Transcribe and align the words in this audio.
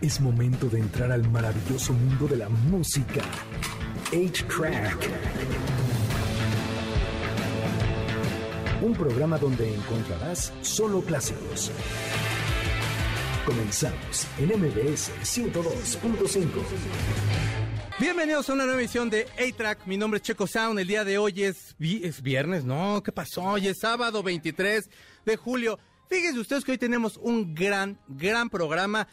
Es 0.00 0.18
momento 0.18 0.66
de 0.70 0.78
entrar 0.78 1.12
al 1.12 1.28
maravilloso 1.30 1.92
mundo 1.92 2.26
de 2.26 2.38
la 2.38 2.48
música. 2.48 3.20
8-Track. 4.10 5.10
Un 8.80 8.94
programa 8.94 9.36
donde 9.36 9.74
encontrarás 9.74 10.54
solo 10.62 11.02
clásicos. 11.02 11.70
Comenzamos 13.44 14.26
en 14.38 14.48
MBS 14.58 15.12
102.5. 15.22 16.46
Bienvenidos 17.98 18.48
a 18.48 18.54
una 18.54 18.64
nueva 18.64 18.80
edición 18.80 19.10
de 19.10 19.26
A-Track. 19.38 19.86
Mi 19.86 19.98
nombre 19.98 20.16
es 20.16 20.22
Checo 20.22 20.46
Sound. 20.46 20.78
El 20.78 20.86
día 20.86 21.04
de 21.04 21.18
hoy 21.18 21.42
es, 21.42 21.76
es 21.78 22.22
viernes, 22.22 22.64
¿no? 22.64 23.02
¿Qué 23.02 23.12
pasó? 23.12 23.42
Hoy 23.42 23.68
es 23.68 23.80
sábado 23.80 24.22
23 24.22 24.88
de 25.26 25.36
julio. 25.36 25.78
Fíjense 26.08 26.40
ustedes 26.40 26.64
que 26.64 26.72
hoy 26.72 26.78
tenemos 26.78 27.18
un 27.18 27.54
gran, 27.54 27.98
gran 28.08 28.48
programa. 28.48 29.06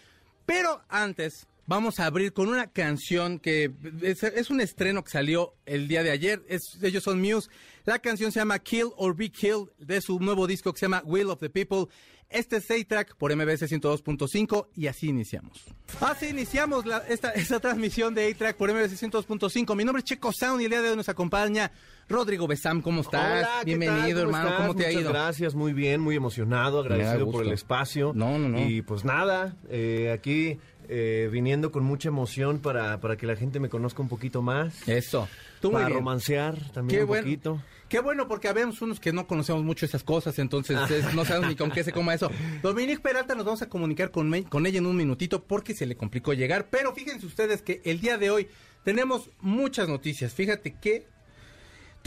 Pero 0.47 0.81
antes, 0.87 1.45
vamos 1.65 1.99
a 1.99 2.05
abrir 2.05 2.31
con 2.31 2.47
una 2.47 2.67
canción 2.67 3.37
que 3.37 3.69
es, 4.01 4.49
un 4.49 4.61
estreno 4.61 5.03
que 5.03 5.11
salió 5.11 5.53
el 5.65 5.89
día 5.89 6.03
de 6.03 6.11
ayer. 6.11 6.41
Ellos 6.81 7.03
son 7.03 7.21
Muse. 7.21 7.49
La 7.83 7.99
canción 7.99 8.31
se 8.31 8.39
llama 8.39 8.57
Kill 8.57 8.87
or 8.95 9.13
Be 9.13 9.29
Killed 9.29 9.67
de 9.77 9.99
su 9.99 10.21
nuevo 10.21 10.47
disco 10.47 10.71
que 10.71 10.79
se 10.79 10.85
llama 10.85 11.03
Will 11.05 11.29
of 11.29 11.41
the 11.41 11.49
People. 11.49 11.89
Este 12.29 12.57
es 12.57 12.69
A-Track 12.69 13.15
por 13.15 13.33
MBS 13.33 13.63
102.5 13.71 14.67
y 14.75 14.87
así 14.87 15.07
iniciamos. 15.07 15.63
Así 16.01 16.27
iniciamos 16.27 16.85
la- 16.85 16.97
esta, 17.07 17.31
esta 17.35 17.59
transmisión 17.61 18.13
de 18.13 18.29
A-Track 18.29 18.57
por 18.57 18.69
MBS 18.73 19.01
102.5. 19.01 19.75
Mi 19.75 19.85
nombre 19.85 19.99
es 19.99 20.03
Checo 20.05 20.31
Sound 20.33 20.61
y 20.61 20.65
el 20.65 20.71
día 20.71 20.81
de 20.81 20.89
hoy 20.89 20.97
nos 20.97 21.07
acompaña 21.07 21.71
Rodrigo 22.09 22.45
Besam. 22.45 22.81
¿Cómo 22.81 22.99
estás? 23.01 23.39
Hola, 23.39 23.49
¿qué 23.59 23.65
Bienvenido, 23.65 24.01
tal? 24.01 24.11
¿Cómo 24.13 24.19
hermano. 24.37 24.49
estás? 24.49 24.61
¿Cómo 24.61 24.75
te 24.75 24.83
ha 24.83 24.87
Muchas 24.89 25.01
ido? 25.01 25.11
Gracias, 25.13 25.55
muy 25.55 25.71
bien, 25.73 26.01
muy 26.01 26.15
emocionado, 26.17 26.79
agradecido 26.81 27.31
por 27.31 27.45
el 27.45 27.53
espacio. 27.53 28.11
No, 28.13 28.37
no, 28.37 28.49
no. 28.49 28.59
Y 28.67 28.81
pues 28.81 29.05
nada, 29.05 29.55
eh, 29.69 30.11
aquí 30.13 30.59
eh, 30.89 31.29
viniendo 31.31 31.71
con 31.71 31.83
mucha 31.85 32.09
emoción 32.09 32.59
para, 32.59 32.99
para 32.99 33.15
que 33.15 33.25
la 33.25 33.37
gente 33.37 33.61
me 33.61 33.69
conozca 33.69 34.01
un 34.01 34.09
poquito 34.09 34.41
más. 34.41 34.85
Eso. 34.87 35.29
Tú 35.61 35.71
para 35.71 35.87
romancear 35.89 36.55
también 36.73 36.99
Qué 36.99 37.03
un 37.03 37.07
bueno. 37.07 37.23
poquito. 37.23 37.61
Qué 37.89 37.99
bueno, 37.99 38.27
porque 38.27 38.47
habemos 38.49 38.81
unos 38.81 38.99
que 38.99 39.13
no 39.13 39.27
conocemos 39.27 39.63
mucho 39.63 39.85
esas 39.85 40.03
cosas, 40.03 40.37
entonces 40.39 40.77
es- 40.91 41.13
no 41.13 41.23
sabemos 41.25 41.49
ni 41.49 41.55
con 41.55 41.71
qué 41.71 41.83
se 41.83 41.91
coma 41.93 42.13
eso. 42.13 42.29
Dominique 42.61 43.01
Peralta 43.01 43.33
nos 43.35 43.45
vamos 43.45 43.61
a 43.61 43.69
comunicar 43.69 44.11
con, 44.11 44.29
me- 44.29 44.43
con 44.43 44.65
ella 44.65 44.79
en 44.79 44.85
un 44.85 44.95
minutito 44.97 45.43
porque 45.45 45.73
se 45.73 45.85
le 45.85 45.95
complicó 45.95 46.33
llegar. 46.33 46.67
Pero 46.69 46.93
fíjense 46.93 47.25
ustedes 47.25 47.61
que 47.61 47.81
el 47.85 48.01
día 48.01 48.17
de 48.17 48.29
hoy 48.29 48.47
tenemos 48.83 49.29
muchas 49.41 49.87
noticias. 49.87 50.33
Fíjate 50.33 50.75
que... 50.79 51.07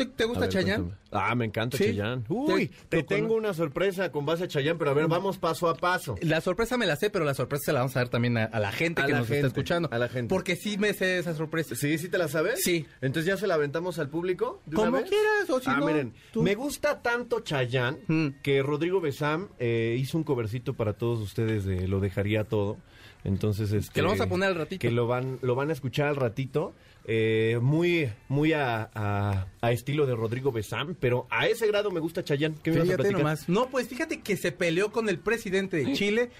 ¿Te, 0.07 0.25
gusta 0.25 0.49
cuéntame. 0.49 0.91
Ah, 1.13 1.35
me 1.35 1.45
encanta 1.45 1.77
Sí. 1.77 1.85
Chayanne. 1.87 2.25
Uy, 2.29 2.71
Te- 2.89 3.03
tengo 3.03 3.35
una 3.35 3.53
sorpresa 3.55 4.13
con 4.13 4.25
base 4.27 4.45
a 4.45 4.49
Chayanne, 4.49 4.79
pero 4.79 4.93
a 4.93 4.95
ver, 4.95 5.09
vamos 5.09 5.39
paso 5.39 5.69
a 5.69 5.75
paso. 5.75 6.15
La 6.23 6.41
sorpresa 6.41 6.77
me 6.77 6.87
la 6.87 6.97
sé, 6.97 7.11
pero 7.11 7.25
la 7.25 7.35
sorpresa 7.35 7.65
se 7.67 7.73
la 7.73 7.81
vamos 7.81 7.97
a 7.97 8.01
dar 8.01 8.09
también 8.09 8.37
a, 8.39 8.45
a 8.45 8.61
la 8.61 8.71
gente 8.73 9.03
A 9.03 9.07
que 9.07 9.13
la 9.13 9.19
nos 9.21 9.31
está 9.31 9.47
escuchando. 9.49 9.89
a 9.93 9.99
la 9.99 10.09
gente. 10.09 10.29
Porque 10.33 10.57
sí 10.57 10.79
me 10.79 10.93
sé 10.93 11.19
esa 11.19 11.35
sorpresa. 11.35 11.75
¿Sí, 11.75 11.99
sí 11.99 12.09
te 12.09 12.19
la 12.19 12.29
sabes? 12.29 12.63
Sí. 12.63 12.87
Entonces 13.01 13.27
ya 13.27 13.37
se 13.37 13.47
la 13.47 13.55
aventamos 13.55 13.99
al 13.99 14.09
público. 14.09 14.63
de 14.67 14.77
una 14.77 14.85
Como 14.87 14.97
vez? 14.99 15.09
quieras, 15.11 15.51
o 15.51 15.61
si 15.61 15.69
ah, 15.71 15.77
no, 15.79 15.87
miren, 15.87 16.15
tú. 16.33 16.43
me 16.43 16.55
gusta 16.55 17.03
tanto 17.03 17.41
Chayanne 17.41 17.99
Mm. 18.07 18.29
que 18.43 18.63
Rodrigo 18.63 19.01
Besam 19.01 19.49
eh, 19.59 19.97
hizo 19.99 20.17
un 20.17 20.25
covercito 20.25 20.75
para 20.75 20.93
todos 20.93 21.21
ustedes 21.21 21.65
de 21.65 21.89
Lo 21.89 22.01
dejaría 22.01 22.45
todo. 22.45 22.77
Entonces, 23.25 23.73
este, 23.73 23.93
Que 23.93 24.03
lo 24.03 24.09
vamos 24.09 24.21
a 24.23 24.29
poner 24.29 24.49
al 24.49 24.55
ratito. 24.55 24.81
Que 24.81 24.91
lo 24.91 25.07
van, 25.07 25.39
lo 25.43 25.55
van 25.55 25.69
a 25.71 25.73
escuchar 25.73 26.07
al 26.07 26.17
ratito. 26.17 26.73
Eh, 27.07 27.59
muy 27.63 28.11
muy 28.29 28.53
a, 28.53 28.91
a- 28.95 29.47
a 29.61 29.73
estilo 29.73 30.07
de 30.07 30.15
Rodrigo 30.15 30.53
Besam, 30.53 30.95
pero 30.99 31.27
a 31.31 31.47
ese 31.47 31.67
grado 31.67 31.91
me 31.91 32.01
gusta 32.01 32.23
Chayanne. 32.25 32.57
¿Qué 32.63 32.71
me 32.71 32.83
Fíjate 32.83 33.11
nomás. 33.13 33.49
No, 33.49 33.69
pues 33.71 33.89
fíjate 33.89 34.21
que 34.21 34.37
se 34.37 34.53
peleó 34.53 34.93
con 34.93 35.09
el 35.09 35.19
presidente 35.19 35.79
de 35.79 35.93
Chile. 35.93 36.31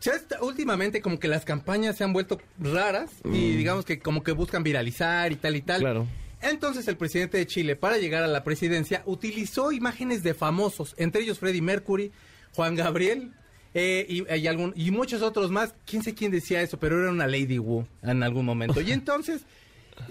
Ya 0.00 0.12
está- 0.12 0.42
últimamente 0.42 1.00
como 1.00 1.18
que 1.18 1.26
las 1.28 1.44
campañas 1.44 1.96
se 1.96 2.04
han 2.04 2.12
vuelto 2.12 2.38
raras 2.58 3.10
y 3.24 3.56
digamos 3.56 3.84
que 3.84 3.98
como 3.98 4.22
que 4.22 4.32
buscan 4.32 4.62
viralizar 4.62 5.32
y 5.32 5.36
tal 5.36 5.56
y 5.56 5.62
tal. 5.62 5.80
Mm. 5.80 5.82
Claro. 5.84 6.06
Entonces 6.42 6.88
el 6.88 6.96
presidente 6.96 7.36
de 7.38 7.46
Chile 7.46 7.76
para 7.76 7.98
llegar 7.98 8.22
a 8.22 8.26
la 8.28 8.44
presidencia 8.44 9.02
utilizó 9.04 9.72
imágenes 9.72 10.22
de 10.22 10.32
famosos, 10.32 10.94
entre 10.96 11.22
ellos 11.22 11.38
Freddie 11.38 11.60
Mercury, 11.60 12.12
Juan 12.54 12.76
Gabriel 12.76 13.32
eh, 13.74 14.06
y, 14.08 14.32
y 14.34 14.46
algún, 14.46 14.72
y 14.76 14.90
muchos 14.90 15.22
otros 15.22 15.50
más. 15.50 15.74
Quién 15.86 16.02
sé 16.02 16.14
quién 16.14 16.30
decía 16.30 16.62
eso, 16.62 16.78
pero 16.78 16.98
era 17.00 17.10
una 17.10 17.26
Lady 17.26 17.58
Wu 17.58 17.84
en 18.02 18.22
algún 18.22 18.46
momento. 18.46 18.80
Y 18.80 18.90
entonces 18.92 19.42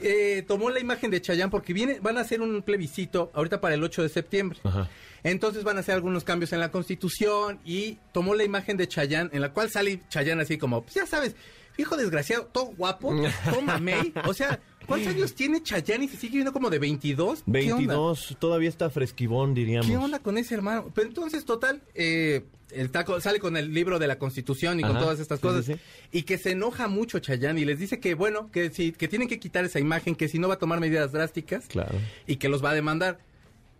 eh, 0.01 0.43
tomó 0.47 0.69
la 0.69 0.79
imagen 0.79 1.11
de 1.11 1.21
Chayanne 1.21 1.51
porque 1.51 1.73
viene, 1.73 1.99
van 1.99 2.17
a 2.17 2.21
hacer 2.21 2.41
un 2.41 2.61
plebiscito 2.61 3.31
ahorita 3.33 3.61
para 3.61 3.75
el 3.75 3.83
8 3.83 4.03
de 4.03 4.09
septiembre. 4.09 4.59
Ajá. 4.63 4.89
Entonces 5.23 5.63
van 5.63 5.77
a 5.77 5.81
hacer 5.81 5.95
algunos 5.95 6.23
cambios 6.23 6.53
en 6.53 6.59
la 6.59 6.71
constitución 6.71 7.59
y 7.65 7.97
tomó 8.13 8.35
la 8.35 8.43
imagen 8.43 8.77
de 8.77 8.87
Chayanne, 8.87 9.29
en 9.33 9.41
la 9.41 9.53
cual 9.53 9.69
sale 9.69 10.01
Chayanne 10.09 10.41
así 10.41 10.57
como, 10.57 10.81
pues 10.81 10.95
ya 10.95 11.05
sabes, 11.05 11.35
hijo 11.77 11.97
desgraciado, 11.97 12.45
todo 12.51 12.65
guapo, 12.77 13.13
todo 13.49 13.61
mamey. 13.61 14.13
O 14.25 14.33
sea, 14.33 14.59
¿cuántos 14.85 15.13
años 15.13 15.33
tiene 15.33 15.61
Chayanne 15.61 16.05
y 16.05 16.07
se 16.07 16.17
sigue 16.17 16.35
viendo 16.35 16.53
como 16.53 16.69
de 16.69 16.79
22? 16.79 17.43
¿Qué 17.43 17.73
onda? 17.73 17.75
22, 17.75 18.37
todavía 18.39 18.69
está 18.69 18.89
fresquivón, 18.89 19.53
diríamos. 19.53 19.87
¿Qué 19.87 19.97
onda 19.97 20.19
con 20.19 20.37
ese 20.37 20.55
hermano? 20.55 20.91
Pero 20.93 21.07
entonces, 21.07 21.45
total, 21.45 21.81
eh, 21.95 22.45
el 22.71 22.91
taco 22.91 23.19
sale 23.21 23.39
con 23.39 23.57
el 23.57 23.73
libro 23.73 23.99
de 23.99 24.07
la 24.07 24.17
Constitución 24.19 24.79
y 24.79 24.83
con 24.83 24.93
todas 24.99 25.19
estas 25.19 25.39
cosas. 25.39 25.65
sí, 25.65 25.73
sí. 25.73 25.79
Y 26.11 26.23
que 26.23 26.37
se 26.37 26.51
enoja 26.51 26.87
mucho 26.87 27.19
Chayanne 27.19 27.59
y 27.61 27.65
les 27.65 27.79
dice 27.79 27.99
que, 27.99 28.13
bueno, 28.13 28.49
que, 28.51 28.69
si, 28.71 28.91
que 28.91 29.07
tienen 29.07 29.27
que 29.27 29.39
quitar 29.39 29.65
esa 29.65 29.79
imagen, 29.79 30.15
que 30.15 30.27
si 30.27 30.39
no 30.39 30.47
va 30.47 30.55
a 30.55 30.59
tomar 30.59 30.79
medidas 30.79 31.11
drásticas 31.11 31.65
Claro. 31.67 31.95
y 32.27 32.37
que 32.37 32.49
los 32.49 32.63
va 32.63 32.71
a 32.71 32.73
demandar. 32.73 33.19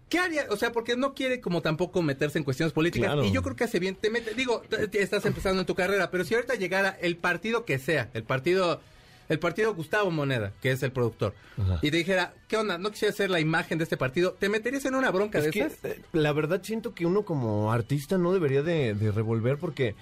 ¿Qué 0.09 0.17
haría? 0.17 0.47
O 0.49 0.57
sea, 0.57 0.71
porque 0.71 0.95
no 0.97 1.13
quiere 1.13 1.39
como 1.39 1.61
tampoco 1.61 2.01
meterse 2.01 2.39
en 2.39 2.43
cuestiones 2.43 2.73
políticas. 2.73 3.09
Claro. 3.13 3.23
Y 3.25 3.31
yo 3.31 3.43
creo 3.43 3.55
que 3.55 3.65
hace 3.65 3.79
bien. 3.79 3.95
Te 3.95 4.09
mete, 4.09 4.33
digo, 4.33 4.63
estás 4.93 5.23
empezando 5.25 5.59
en 5.61 5.67
tu 5.67 5.75
carrera, 5.75 6.09
pero 6.09 6.23
si 6.23 6.33
ahorita 6.33 6.55
llegara 6.55 6.97
el 7.01 7.15
partido 7.15 7.63
que 7.63 7.77
sea, 7.77 8.09
el 8.15 8.23
partido, 8.23 8.81
el 9.29 9.39
partido 9.39 9.73
Gustavo 9.75 10.11
Moneda, 10.11 10.51
que 10.61 10.71
es 10.71 10.83
el 10.83 10.91
productor, 10.91 11.33
Ajá. 11.57 11.79
y 11.81 11.91
te 11.91 11.97
dijera, 11.97 12.33
¿qué 12.47 12.57
onda? 12.57 12.77
No 12.77 12.91
quisiera 12.91 13.13
ser 13.13 13.29
la 13.29 13.39
imagen 13.39 13.77
de 13.77 13.83
este 13.85 13.95
partido, 13.95 14.33
¿te 14.33 14.49
meterías 14.49 14.83
en 14.85 14.95
una 14.95 15.11
bronca 15.11 15.37
Es 15.39 15.45
de 15.45 15.51
que 15.51 15.61
esas? 15.61 15.85
eh, 15.85 16.01
la 16.13 16.33
verdad 16.33 16.61
siento 16.63 16.93
que 16.93 17.05
uno 17.05 17.23
como 17.23 17.71
artista 17.71 18.17
no 18.17 18.33
debería 18.33 18.63
de, 18.63 18.93
de 18.95 19.11
revolver 19.11 19.57
porque 19.57 19.95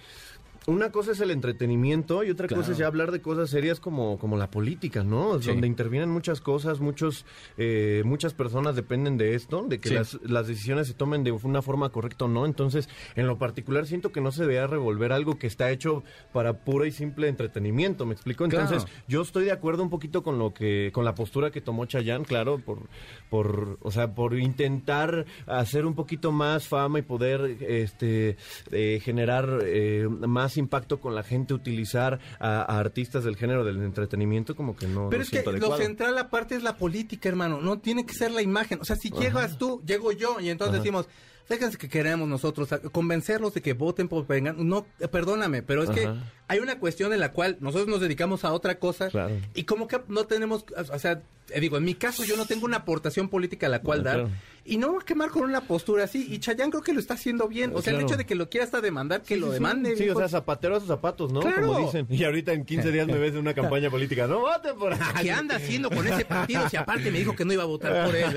una 0.68 0.92
cosa 0.92 1.14
es 1.14 1.22
el 1.22 1.32
entretenimiento 1.32 2.26
y 2.26 2.30
otra 2.30 2.46
Claro. 2.48 2.62
cosa 2.62 2.74
es 2.74 2.78
ya 2.78 2.88
hablar 2.88 3.12
de 3.12 3.22
cosas 3.22 3.50
serias 3.50 3.80
como, 3.80 4.20
como 4.20 4.36
la 4.36 4.52
política, 4.52 5.02
¿no? 5.04 5.42
Sí. 5.42 5.48
Donde 5.50 5.66
intervienen 5.66 6.10
muchas 6.10 6.42
cosas, 6.42 6.82
muchos 6.82 7.26
eh, 7.58 8.02
muchas 8.06 8.34
personas 8.34 8.76
dependen 8.76 9.18
de 9.18 9.34
esto, 9.34 9.64
de 9.68 9.80
que 9.80 9.88
Sí. 9.90 9.96
las, 9.96 10.20
las 10.24 10.46
decisiones 10.48 10.88
se 10.88 10.94
tomen 10.94 11.24
de 11.24 11.32
una 11.32 11.62
forma 11.62 11.90
correcta 11.90 12.26
o 12.26 12.28
no. 12.28 12.46
Entonces, 12.46 12.90
en 13.16 13.28
lo 13.28 13.38
particular 13.38 13.86
siento 13.88 14.12
que 14.12 14.20
no 14.20 14.32
se 14.34 14.42
debería 14.42 14.68
revolver 14.68 15.14
algo 15.14 15.38
que 15.40 15.48
está 15.48 15.72
hecho 15.72 16.04
para 16.34 16.66
pura 16.66 16.86
y 16.86 16.92
simple 16.92 17.30
entretenimiento, 17.30 18.06
¿me 18.06 18.14
explico? 18.14 18.44
Entonces, 18.44 18.84
Claro. 18.84 19.00
yo 19.08 19.22
estoy 19.22 19.46
de 19.46 19.54
acuerdo 19.54 19.84
un 19.84 19.90
poquito 19.90 20.22
con 20.22 20.38
lo 20.38 20.54
que 20.54 20.92
con 20.94 21.06
la 21.06 21.16
postura 21.16 21.50
que 21.50 21.62
tomó 21.62 21.86
Chayanne, 21.86 22.26
claro, 22.26 22.60
por 22.60 22.90
por 23.30 23.78
o 23.82 23.92
sea, 23.92 24.14
por 24.14 24.38
intentar 24.38 25.26
hacer 25.46 25.86
un 25.86 25.96
poquito 25.96 26.34
más 26.34 26.68
fama 26.68 27.00
y 27.00 27.04
poder 27.04 27.58
este 27.62 28.36
eh, 28.72 29.00
generar 29.02 29.60
eh, 29.64 30.08
más 30.10 30.57
impacto 30.60 31.00
con 31.00 31.16
la 31.16 31.24
gente, 31.24 31.54
utilizar 31.54 32.20
a, 32.40 32.62
a 32.62 32.80
artistas 32.80 33.24
del 33.24 33.36
género 33.36 33.64
del 33.64 33.78
entretenimiento 33.84 34.56
como 34.56 34.76
que 34.76 34.88
no 34.88 35.10
Pero 35.10 35.20
lo 35.20 35.24
es 35.24 35.30
que 35.30 35.36
siento 35.38 35.52
lo 35.52 35.58
adecuado. 35.58 35.82
central 35.82 36.18
aparte 36.18 36.56
es 36.56 36.64
la 36.64 36.78
política, 36.78 37.30
hermano. 37.30 37.62
No 37.62 37.80
tiene 37.80 38.06
que 38.06 38.14
ser 38.14 38.32
la 38.32 38.42
imagen. 38.42 38.80
O 38.82 38.86
sea, 38.86 38.96
si 38.96 39.10
llegas 39.12 39.58
tú, 39.58 39.82
llego 39.86 40.12
yo 40.12 40.40
y 40.40 40.50
entonces 40.50 40.76
Ajá. 40.76 40.84
decimos, 40.84 41.08
fíjense 41.46 41.78
que 41.78 41.88
queremos 41.90 42.28
nosotros 42.28 42.70
convencerlos 42.92 43.54
de 43.54 43.62
que 43.62 43.74
voten 43.74 44.08
por 44.08 44.28
vengan. 44.28 44.56
No, 44.68 44.86
eh, 45.00 45.08
perdóname, 45.08 45.64
pero 45.64 45.84
es 45.84 45.90
que 45.90 46.10
hay 46.48 46.60
una 46.60 46.80
cuestión 46.80 47.14
en 47.14 47.20
la 47.20 47.32
cual 47.32 47.58
nosotros 47.62 47.88
nos 47.88 48.02
dedicamos 48.02 48.44
a 48.44 48.52
otra 48.54 48.80
cosa 48.80 49.10
Claro. 49.10 49.36
y 49.54 49.64
como 49.64 49.88
que 49.88 50.02
no 50.08 50.26
tenemos, 50.26 50.66
o 50.92 51.00
sea, 51.00 51.22
eh, 51.50 51.60
digo, 51.62 51.78
en 51.78 51.86
mi 51.86 51.94
caso 51.96 52.24
yo 52.26 52.36
no 52.36 52.46
tengo 52.46 52.66
una 52.66 52.78
aportación 52.78 53.30
política 53.30 53.68
a 53.68 53.70
la 53.70 53.82
cual 53.82 54.04
dar 54.04 54.16
claro. 54.22 54.30
Y 54.68 54.78
no 54.78 54.92
voy 54.92 55.00
a 55.02 55.06
quemar 55.06 55.30
con 55.30 55.44
una 55.44 55.62
postura 55.62 56.04
así. 56.04 56.28
Y 56.30 56.40
Chayán 56.40 56.70
creo 56.72 56.84
que 56.84 56.94
lo 56.94 57.00
está 57.00 57.14
haciendo 57.16 57.48
bien. 57.48 57.72
O 57.74 57.82
sea, 57.82 57.94
el 57.94 58.02
hecho 58.02 58.18
de 58.18 58.26
que 58.26 58.36
lo 58.36 58.50
quiera 58.50 58.66
hasta 58.66 58.82
demandar, 58.82 59.22
que 59.22 59.36
Sí, 59.36 59.40
lo 59.40 59.48
sí. 59.48 59.54
demande. 59.54 59.96
Sí, 59.96 60.10
o 60.10 60.16
sea, 60.18 60.28
zapatero 60.30 60.76
a 60.76 60.80
sus 60.80 60.88
zapatos, 60.88 61.32
¿no? 61.32 61.40
Claro. 61.40 61.68
Como 61.68 61.86
dicen. 61.86 62.06
Y 62.10 62.24
ahorita 62.24 62.54
en 62.54 62.66
15 62.66 62.92
días 62.92 63.08
me 63.08 63.18
ves 63.18 63.32
en 63.34 63.40
una 63.40 63.54
campaña 63.54 63.90
política. 63.90 64.28
No 64.28 64.40
voten 64.42 64.76
por 64.78 64.94
ahí. 64.94 65.00
¿Qué 65.22 65.32
anda 65.32 65.56
haciendo 65.56 65.90
con 65.90 66.06
ese 66.08 66.26
partido 66.26 66.68
si 66.70 66.78
aparte 66.78 67.10
me 67.12 67.20
dijo 67.20 67.36
que 67.36 67.46
no 67.46 67.54
iba 67.54 67.64
a 67.64 67.68
votar 67.68 68.06
por 68.06 68.16
él? 68.16 68.28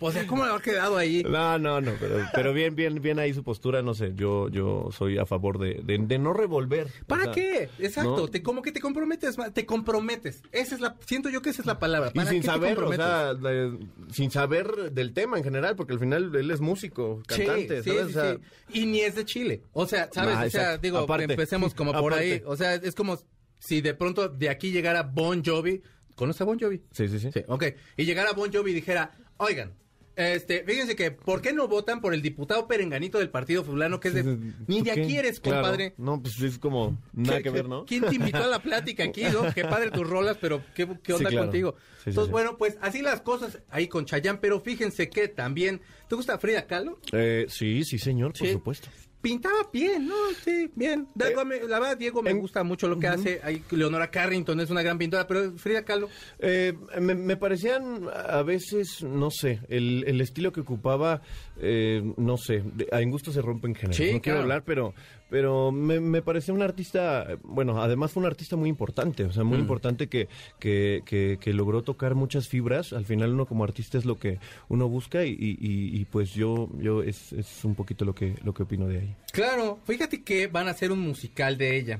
O 0.00 0.10
sea, 0.12 0.26
¿cómo 0.26 0.44
le 0.44 0.52
ha 0.52 0.58
quedado 0.60 0.96
ahí? 0.96 1.22
No, 1.22 1.58
no, 1.58 1.80
no, 1.80 1.92
pero, 1.98 2.16
pero 2.34 2.52
bien, 2.52 2.74
bien, 2.74 3.00
bien 3.00 3.18
ahí 3.18 3.32
su 3.34 3.42
postura, 3.42 3.82
no 3.82 3.94
sé, 3.94 4.12
yo, 4.14 4.48
yo 4.48 4.88
soy 4.96 5.18
a 5.18 5.26
favor 5.26 5.58
de, 5.58 5.80
de, 5.84 5.98
de 5.98 6.18
no 6.18 6.32
revolver. 6.32 6.88
¿Para 7.06 7.22
O 7.22 7.24
sea, 7.24 7.32
qué? 7.34 7.68
Exacto, 7.78 8.16
¿no? 8.16 8.28
te, 8.28 8.42
como 8.42 8.62
que 8.62 8.72
te 8.72 8.80
comprometes, 8.80 9.36
te 9.54 9.66
comprometes. 9.66 10.42
Esa 10.52 10.74
es 10.74 10.80
la, 10.80 10.96
siento 11.06 11.28
yo 11.30 11.42
que 11.42 11.50
esa 11.50 11.62
es 11.62 11.66
la 11.66 11.78
palabra. 11.78 12.10
Y 12.12 12.16
¿Para 12.18 12.30
sin 12.30 12.40
qué 12.40 12.46
te 12.46 12.52
saber, 12.52 12.72
o 12.72 12.86
comprometes? 12.86 13.06
sea, 13.06 13.34
de- 13.34 13.78
sin 14.12 14.30
saber 14.30 14.92
del 14.92 15.12
tema 15.12 15.38
en 15.38 15.44
general, 15.44 15.69
porque 15.76 15.92
al 15.94 15.98
final 15.98 16.34
él 16.34 16.50
es 16.50 16.60
músico, 16.60 17.22
cantante, 17.26 17.82
sí, 17.82 17.90
¿sabes? 17.90 18.06
sí, 18.12 18.18
O 18.18 18.22
sea, 18.22 18.34
sí. 18.34 18.40
Y 18.80 18.86
ni 18.86 19.00
es 19.00 19.14
de 19.14 19.24
Chile. 19.24 19.62
O 19.72 19.86
sea, 19.86 20.08
¿sabes? 20.12 20.34
O 20.36 20.38
sea, 20.38 20.46
exacto. 20.46 20.80
digo, 20.82 20.98
Aparte. 20.98 21.24
empecemos 21.24 21.74
como 21.74 21.92
por 21.92 22.12
Aparte. 22.12 22.32
ahí. 22.34 22.42
O 22.46 22.56
sea, 22.56 22.74
es 22.74 22.94
como 22.94 23.18
si 23.58 23.80
de 23.80 23.94
pronto 23.94 24.28
de 24.28 24.48
aquí 24.48 24.70
llegara 24.72 25.02
Bon 25.02 25.42
Jovi. 25.44 25.82
¿Conoce 26.14 26.42
a 26.42 26.46
Bon 26.46 26.58
Jovi? 26.58 26.82
Sí, 26.92 27.08
sí, 27.08 27.18
sí. 27.18 27.30
Sí, 27.32 27.42
ok. 27.46 27.64
Y 27.96 28.04
llegara 28.04 28.32
Bon 28.32 28.52
Jovi 28.52 28.70
y 28.72 28.74
dijera, 28.74 29.12
oigan, 29.38 29.74
Este, 30.20 30.62
fíjense 30.64 30.94
que, 30.96 31.10
¿por 31.10 31.40
qué 31.40 31.52
no 31.52 31.66
votan 31.68 32.00
por 32.00 32.12
el 32.14 32.20
diputado 32.22 32.66
perenganito 32.68 33.18
del 33.18 33.30
partido 33.30 33.64
fulano 33.64 33.98
que 34.00 34.08
es 34.08 34.14
de... 34.14 34.22
Ni 34.66 34.82
de 34.82 34.90
aquí 34.92 35.16
eres, 35.16 35.40
Claro. 35.40 35.62
compadre. 35.62 35.94
No, 35.96 36.20
pues 36.20 36.40
es 36.40 36.58
como 36.58 36.98
nada 37.12 37.38
¿Qué- 37.38 37.42
que 37.44 37.50
ver, 37.50 37.68
¿no? 37.68 37.84
¿Quién 37.86 38.04
te 38.04 38.14
invitó 38.16 38.38
a 38.38 38.46
la 38.46 38.60
plática 38.62 39.04
aquí, 39.04 39.22
no? 39.24 39.52
Qué 39.54 39.62
padre 39.64 39.90
tus 39.90 40.08
rolas, 40.08 40.36
pero 40.40 40.62
¿qué, 40.74 40.86
qué 41.02 41.12
onda 41.14 41.30
claro. 41.30 41.46
contigo? 41.46 41.74
Sí, 42.04 42.10
Entonces, 42.10 42.26
sí. 42.26 42.32
bueno, 42.32 42.56
pues 42.58 42.76
así 42.80 43.02
las 43.02 43.20
cosas 43.22 43.60
ahí 43.70 43.88
con 43.88 44.04
Chayán, 44.04 44.38
pero 44.40 44.60
fíjense 44.60 45.08
que 45.08 45.28
también... 45.28 45.80
¿Te 46.08 46.16
gusta 46.16 46.38
Frida 46.38 46.66
Kahlo? 46.66 46.98
Eh, 47.12 47.46
sí, 47.48 47.84
sí, 47.84 47.98
señor, 47.98 48.32
por 48.36 48.48
supuesto. 48.48 48.88
Pintaba 49.20 49.68
bien, 49.72 50.06
¿no? 50.06 50.14
Sí, 50.44 50.70
bien. 50.74 51.06
Diego, 51.14 51.44
me- 51.44 51.60
la 51.60 51.78
verdad, 51.78 51.96
Diego 51.98 52.22
me 52.22 52.30
en- 52.30 52.38
gusta 52.40 52.62
mucho 52.64 52.88
lo 52.88 52.98
que 52.98 53.06
hace. 53.06 53.40
Ahí 53.42 53.62
Leonora 53.70 54.10
Carrington 54.10 54.58
es 54.60 54.70
una 54.70 54.82
gran 54.82 54.96
pintora, 54.98 55.26
pero 55.26 55.52
Frida 55.58 55.84
Kahlo... 55.84 56.08
Eh, 56.38 56.72
me, 57.00 57.14
me 57.14 57.36
parecían 57.36 58.08
a 58.12 58.42
veces, 58.42 59.02
no 59.02 59.30
sé, 59.30 59.60
el, 59.68 60.04
el 60.06 60.20
estilo 60.22 60.52
que 60.52 60.60
ocupaba, 60.60 61.20
eh, 61.60 62.02
no 62.16 62.36
sé, 62.38 62.62
en 62.92 63.10
gusto 63.10 63.30
se 63.30 63.42
rompen 63.42 63.74
géneros. 63.74 63.96
Sí, 63.96 64.10
no 64.12 64.20
quiero 64.22 64.38
hablar, 64.40 64.64
pero, 64.64 64.94
pero 65.30 65.70
me, 65.72 66.00
me 66.00 66.20
parecía 66.22 66.52
un 66.52 66.62
artista, 66.62 67.24
eh, 67.32 67.38
bueno, 67.42 67.80
además 67.80 68.12
fue 68.12 68.22
un 68.22 68.26
artista 68.26 68.56
muy 68.56 68.68
importante, 68.68 69.24
o 69.24 69.32
sea, 69.32 69.44
Mm. 69.44 69.46
muy 69.46 69.58
importante 69.58 70.08
que, 70.08 70.28
que, 70.58 71.02
que, 71.06 71.38
que 71.40 71.52
logró 71.54 71.82
tocar 71.82 72.14
muchas 72.14 72.48
fibras. 72.48 72.92
Al 72.92 73.04
final 73.04 73.32
uno 73.32 73.46
como 73.46 73.64
artista 73.64 73.96
es 73.98 74.04
lo 74.04 74.18
que 74.18 74.38
uno 74.68 74.88
busca 74.88 75.24
y, 75.24 75.36
y, 75.38 76.04
pues 76.06 76.34
yo, 76.34 76.68
yo 76.78 77.02
es, 77.02 77.32
es 77.32 77.64
un 77.64 77.74
poquito 77.74 78.04
lo 78.04 78.14
que, 78.14 78.34
lo 78.44 78.52
que 78.52 78.64
opino 78.64 78.86
de 78.86 78.98
ahí. 79.00 79.16
Claro, 79.32 79.78
fíjate 79.84 80.22
que 80.22 80.48
van 80.48 80.68
a 80.68 80.72
hacer 80.72 80.90
un 80.92 80.98
musical 81.00 81.56
de 81.56 81.76
ella. 81.78 81.98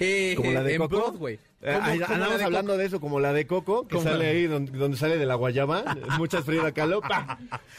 Eh, 0.00 0.34
Como 0.36 0.50
la 0.50 0.62
de 0.62 0.74
en 0.74 0.78
Coco. 0.80 0.96
Broadway. 0.96 1.38
Eh, 1.66 1.70
andamos 1.72 2.38
de 2.38 2.44
hablando 2.44 2.72
Coco. 2.72 2.78
de 2.78 2.84
eso, 2.84 3.00
como 3.00 3.20
la 3.20 3.32
de 3.32 3.46
Coco, 3.46 3.88
que 3.88 3.98
sale 4.00 4.26
ahí 4.26 4.46
donde, 4.46 4.76
donde 4.76 4.96
sale 4.98 5.16
de 5.16 5.24
la 5.24 5.34
guayaba, 5.34 5.82
muchas 6.18 6.44
Frida 6.44 6.72
Kahlo, 6.72 7.00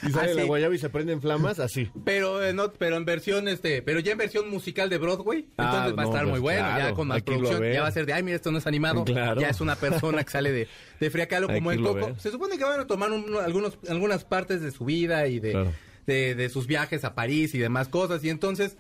y 0.02 0.10
sale 0.12 0.32
Ah, 0.32 0.36
la 0.36 0.44
guayaba 0.46 0.74
y 0.74 0.80
se 0.80 0.90
prenden 0.90 1.22
flamas, 1.22 1.60
así. 1.60 1.92
Pero 2.04 2.44
eh, 2.44 2.52
no, 2.52 2.74
pero 2.74 2.98
en 2.98 3.06
versión 3.06 3.48
este, 3.48 3.82
pero 3.84 4.00
ya 4.00 4.14
en 4.14 4.18
versión 4.18 4.50
musical 4.50 4.90
de 4.90 4.98
Broadway, 4.98 5.48
Ah, 5.58 5.66
entonces 5.66 5.98
va 5.98 6.02
a 6.02 6.06
no, 6.06 6.10
estar 6.12 6.22
pues 6.24 6.32
muy 6.32 6.40
bueno, 6.40 6.68
ya 6.78 6.94
con 6.94 7.08
más 7.10 7.22
producción, 7.22 7.64
ya 7.72 7.82
va 7.84 7.88
a 7.88 7.92
ser 7.92 8.06
de, 8.08 8.14
ay, 8.14 8.24
mira, 8.24 8.38
esto 8.38 8.52
no 8.52 8.58
es 8.58 8.66
animado, 8.68 9.06
Claro. 9.06 9.40
ya 9.40 9.50
es 9.50 9.62
una 9.62 9.76
persona 9.76 10.24
que 10.24 10.32
sale 10.32 10.52
de, 10.52 10.68
de 11.00 11.10
Frida 11.12 11.28
Kahlo 11.28 11.48
como 11.48 11.70
a 11.70 11.76
Coco. 11.76 12.16
Se 12.20 12.32
supone 12.32 12.58
que 12.58 12.64
van 12.64 12.80
a 12.80 12.88
tomar 12.88 13.12
un- 13.12 13.36
algunos, 13.38 13.78
algunas 13.88 14.24
partes 14.26 14.62
de 14.62 14.72
su 14.72 14.86
vida 14.86 15.28
y 15.28 15.40
de, 15.40 15.52
Claro. 15.52 15.72
de, 16.08 16.34
de 16.34 16.50
sus 16.50 16.66
viajes 16.66 17.04
a 17.04 17.14
París 17.14 17.54
y 17.54 17.60
demás 17.60 17.88
cosas, 17.88 18.24
y 18.24 18.30
entonces, 18.30 18.78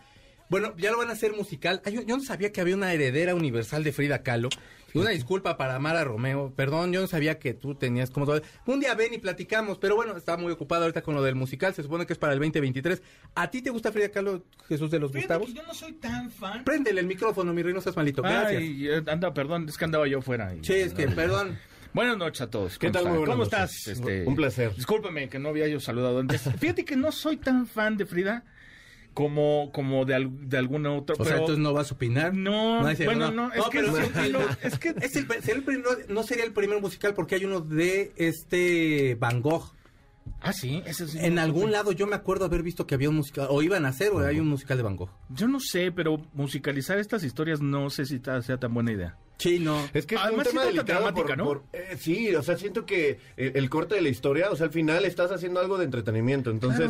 bueno, 0.49 0.73
ya 0.77 0.89
lo 0.91 0.97
van 0.97 1.09
a 1.09 1.13
hacer 1.13 1.33
musical. 1.33 1.81
Ay, 1.85 1.93
yo, 1.93 2.01
yo 2.01 2.17
no 2.17 2.23
sabía 2.23 2.51
que 2.51 2.59
había 2.61 2.75
una 2.75 2.91
heredera 2.91 3.35
universal 3.35 3.83
de 3.83 3.91
Frida 3.91 4.23
Kahlo. 4.23 4.49
Y 4.95 4.99
una 4.99 5.09
disculpa 5.11 5.57
para 5.57 5.77
Mara 5.77 6.03
Romeo. 6.03 6.53
Perdón, 6.55 6.91
yo 6.93 7.01
no 7.01 7.07
sabía 7.07 7.37
que 7.37 7.53
tú 7.53 7.75
tenías 7.75 8.09
como... 8.09 8.25
todo- 8.25 8.41
Un 8.65 8.79
día 8.79 8.95
ven 8.95 9.13
y 9.13 9.17
platicamos, 9.17 9.77
pero 9.77 9.95
bueno, 9.95 10.15
estaba 10.15 10.37
muy 10.41 10.51
ocupado 10.51 10.83
ahorita 10.83 11.01
con 11.01 11.13
lo 11.15 11.21
del 11.21 11.35
musical. 11.35 11.73
Se 11.73 11.83
supone 11.83 12.05
que 12.05 12.13
es 12.13 12.19
para 12.19 12.33
el 12.33 12.39
2023. 12.39 13.01
¿A 13.35 13.51
ti 13.51 13.61
te 13.61 13.69
gusta 13.69 13.91
Frida 13.91 14.09
Kahlo, 14.09 14.43
Jesús 14.67 14.89
de 14.89 14.99
los 14.99 15.11
Fíjate 15.11 15.35
Gustavos? 15.35 15.47
que 15.47 15.53
yo 15.53 15.63
no 15.67 15.73
soy 15.73 15.93
tan 15.93 16.31
fan. 16.31 16.63
Préndele 16.63 17.01
el 17.01 17.07
micrófono, 17.07 17.53
mi 17.53 17.61
rey, 17.61 17.73
no 17.73 17.81
seas 17.81 17.95
malito. 17.97 18.21
Gracias. 18.21 18.61
Ay, 18.61 18.87
eh, 18.87 19.03
anda, 19.07 19.33
perdón, 19.33 19.67
es 19.69 19.77
que 19.77 19.85
andaba 19.85 20.07
yo 20.07 20.21
fuera. 20.21 20.55
y- 20.55 20.63
Sí, 20.63 20.73
es 20.73 20.93
que, 20.93 21.07
perdón. 21.09 21.59
Buenas 21.93 22.17
noches 22.17 22.41
a 22.41 22.49
todos. 22.49 22.77
¿Qué 22.77 22.87
¿Cómo 22.91 23.03
tal? 23.03 23.13
Muy 23.13 23.25
¿Cómo 23.25 23.37
noches. 23.45 23.53
estás? 23.53 23.87
Este, 23.87 24.25
Un 24.25 24.35
placer. 24.35 24.75
Discúlpame 24.75 25.29
que 25.29 25.39
no 25.39 25.49
había 25.49 25.67
yo 25.67 25.79
saludado 25.79 26.19
antes. 26.19 26.41
Fíjate 26.59 26.83
que 26.83 26.95
no 26.97 27.11
soy 27.11 27.37
tan 27.37 27.67
fan 27.67 27.95
de 27.95 28.05
Frida 28.05 28.43
como, 29.15 29.71
como 29.73 30.05
de, 30.05 30.13
al- 30.13 30.47
de 30.47 30.57
alguna 30.59 30.91
otra. 30.93 31.13
O 31.13 31.23
sea, 31.23 31.25
pero- 31.25 31.37
entonces 31.39 31.63
no 31.63 31.73
vas 31.73 31.91
a 31.91 31.95
opinar. 31.95 32.35
No, 32.35 32.81
bueno, 33.05 33.31
no, 33.31 33.51
es 33.51 33.63
que 33.71 33.79
pero- 33.79 34.39
es 34.61 34.77
que- 34.77 34.93
es 35.01 35.15
el- 35.15 35.27
sería 35.41 35.55
el 35.55 35.63
primer- 35.63 36.05
no 36.09 36.21
sería 36.21 36.43
el 36.43 36.53
primer 36.53 36.79
musical 36.79 37.15
porque 37.15 37.33
hay 37.35 37.45
uno 37.45 37.61
de 37.61 38.11
este 38.17 39.15
Van 39.19 39.41
Gogh. 39.41 39.73
Ah, 40.41 40.53
sí, 40.53 40.83
ese 40.85 41.07
sí. 41.07 41.17
En 41.21 41.39
algún 41.39 41.71
lado 41.71 41.91
yo 41.91 42.05
me 42.07 42.15
acuerdo 42.15 42.45
haber 42.45 42.61
visto 42.61 42.85
que 42.85 42.93
había 42.95 43.09
un 43.09 43.15
musical, 43.15 43.47
o 43.49 43.61
iban 43.63 43.85
a 43.85 43.89
hacer, 43.89 44.11
o 44.11 44.19
hay 44.19 44.39
un 44.39 44.47
musical 44.47 44.77
de 44.77 44.83
Van 44.83 44.95
Gogh. 44.95 45.09
Yo 45.29 45.47
no 45.47 45.59
sé, 45.59 45.91
pero 45.91 46.21
musicalizar 46.33 46.99
estas 46.99 47.23
historias 47.23 47.61
no 47.61 47.89
sé 47.89 48.05
si 48.05 48.19
ta- 48.19 48.41
sea 48.41 48.57
tan 48.57 48.73
buena 48.73 48.91
idea. 48.91 49.17
Sí, 49.37 49.59
no. 49.59 49.77
Es 49.93 50.05
que 50.05 50.15
es 50.15 50.21
Además, 50.21 50.47
un 50.47 50.51
tema 50.53 50.65
delicado 50.65 50.99
dramática, 51.01 51.27
por- 51.27 51.37
¿no? 51.37 51.43
por- 51.45 51.63
eh, 51.73 51.97
sí, 51.99 52.33
o 52.35 52.41
sea, 52.41 52.57
siento 52.57 52.85
que 52.85 53.19
el, 53.35 53.51
el 53.57 53.69
corte 53.69 53.95
de 53.95 54.01
la 54.01 54.09
historia, 54.09 54.49
o 54.49 54.55
sea, 54.55 54.67
al 54.67 54.71
final 54.71 55.03
estás 55.05 55.31
haciendo 55.31 55.59
algo 55.59 55.77
de 55.77 55.85
entretenimiento. 55.85 56.51
Entonces, 56.51 56.89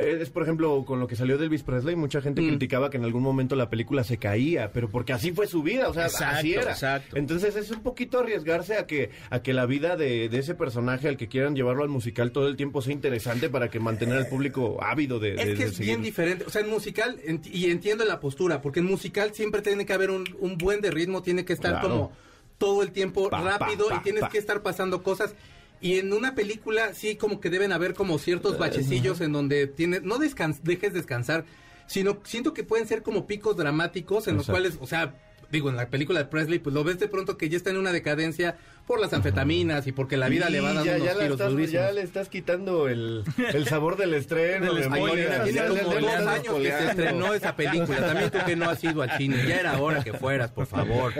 eh, 0.00 0.18
es 0.20 0.30
por 0.30 0.42
ejemplo 0.44 0.84
con 0.84 1.00
lo 1.00 1.06
que 1.06 1.16
salió 1.16 1.38
de 1.38 1.44
Elvis 1.46 1.62
Presley, 1.64 1.96
mucha 1.96 2.20
gente 2.20 2.40
Mm. 2.42 2.48
criticaba 2.48 2.88
que 2.90 2.96
en 2.98 3.04
algún 3.04 3.22
momento 3.22 3.56
la 3.56 3.68
película 3.68 4.04
se 4.04 4.18
caía, 4.18 4.72
pero 4.72 4.88
porque 4.90 5.12
así 5.12 5.32
fue 5.32 5.46
su 5.46 5.62
vida, 5.62 5.88
o 5.88 5.94
sea, 5.94 6.06
Exacto, 6.06 6.36
así 6.38 6.54
era. 6.54 6.70
exacto. 6.70 7.16
Entonces 7.16 7.56
es 7.56 7.70
un 7.70 7.82
poquito 7.82 8.20
arriesgarse 8.20 8.76
a 8.76 8.86
que 8.86 9.10
a 9.30 9.42
que 9.42 9.52
la 9.52 9.66
vida 9.66 9.96
de, 9.96 10.28
de 10.28 10.38
ese 10.38 10.54
personaje 10.54 11.08
al 11.08 11.16
que 11.16 11.28
quieran 11.28 11.56
llevarlo 11.56 11.82
al 11.82 11.88
musical 11.88 12.30
todo 12.32 12.46
el 12.48 12.56
tiempo 12.56 12.80
sea 12.82 12.92
interesante 12.92 13.48
para 13.48 13.70
que 13.70 13.80
mantener 13.80 14.18
al 14.18 14.28
público 14.28 14.78
ávido 14.82 15.18
de, 15.18 15.32
de- 15.34 15.42
Es 15.42 15.48
que 15.58 15.64
de 15.64 15.70
es 15.70 15.76
seguir. 15.76 15.86
bien 15.94 16.02
diferente. 16.02 16.44
O 16.46 16.50
sea, 16.50 16.62
en 16.62 16.70
musical, 16.70 17.18
ent- 17.26 17.48
y 17.52 17.70
entiendo 17.70 18.04
la 18.04 18.20
postura, 18.20 18.62
porque 18.62 18.80
en 18.80 18.86
musical 18.86 19.34
siempre 19.34 19.62
tiene 19.62 19.84
que 19.84 19.92
haber 19.92 20.10
un, 20.10 20.24
un 20.38 20.56
buen 20.58 20.80
de 20.80 20.90
ritmo, 20.90 21.22
tiene 21.22 21.44
que 21.44 21.52
estar 21.52 21.71
Claro. 21.80 21.88
como 21.88 22.12
todo 22.58 22.82
el 22.82 22.92
tiempo 22.92 23.28
Pa, 23.28 23.40
rápido 23.40 23.88
pa, 23.88 23.96
y 23.96 24.00
tienes 24.00 24.24
que 24.28 24.38
estar 24.38 24.62
pasando 24.62 25.02
cosas. 25.02 25.34
Y 25.80 25.98
en 25.98 26.12
una 26.12 26.34
película 26.36 26.94
sí 26.94 27.16
como 27.16 27.40
que 27.40 27.50
deben 27.50 27.72
haber 27.72 27.94
como 27.94 28.18
ciertos 28.18 28.56
bachecillos 28.58 29.20
en 29.20 29.32
donde 29.32 29.66
tienes, 29.66 30.02
no 30.02 30.18
descans- 30.18 30.60
dejes 30.62 30.92
descansar, 30.94 31.44
sino 31.88 32.18
siento 32.22 32.54
que 32.54 32.62
pueden 32.62 32.86
ser 32.86 33.02
como 33.02 33.26
picos 33.26 33.56
dramáticos 33.56 34.28
en 34.28 34.36
los 34.36 34.46
cuales, 34.46 34.78
o 34.80 34.86
sea, 34.86 35.14
digo, 35.52 35.68
en 35.68 35.76
la 35.76 35.88
película 35.88 36.18
de 36.18 36.24
Presley, 36.24 36.58
pues 36.58 36.74
lo 36.74 36.82
ves 36.82 36.98
de 36.98 37.08
pronto 37.08 37.36
que 37.36 37.48
ya 37.48 37.56
está 37.56 37.70
en 37.70 37.76
una 37.76 37.92
decadencia 37.92 38.56
por 38.86 38.98
las 38.98 39.12
anfetaminas 39.12 39.86
y 39.86 39.92
porque 39.92 40.16
la 40.16 40.28
vida 40.28 40.50
le 40.50 40.60
va 40.60 40.72
dando 40.72 40.84
ya, 40.84 40.96
unos 40.96 41.06
ya, 41.06 41.12
estás, 41.12 41.50
durísimos. 41.50 41.86
ya 41.86 41.92
le 41.92 42.02
estás 42.02 42.28
quitando 42.28 42.88
el, 42.88 43.22
el 43.52 43.66
sabor 43.66 43.96
del 43.96 44.14
estreno. 44.14 44.74
Del 44.74 44.84
spoiler, 44.84 45.44
tiene 45.44 45.68
como 45.68 45.82
dos 45.82 46.26
años 46.26 46.54
que 46.56 46.72
se 46.72 46.86
estrenó 46.88 47.34
esa 47.34 47.54
película. 47.54 47.98
También 47.98 48.30
tú 48.30 48.38
que 48.44 48.56
no 48.56 48.70
has 48.70 48.82
ido 48.82 49.02
al 49.02 49.16
cine. 49.16 49.46
Ya 49.46 49.60
era 49.60 49.80
hora 49.80 50.02
que 50.02 50.12
fueras, 50.14 50.50
por 50.50 50.66
favor. 50.66 51.12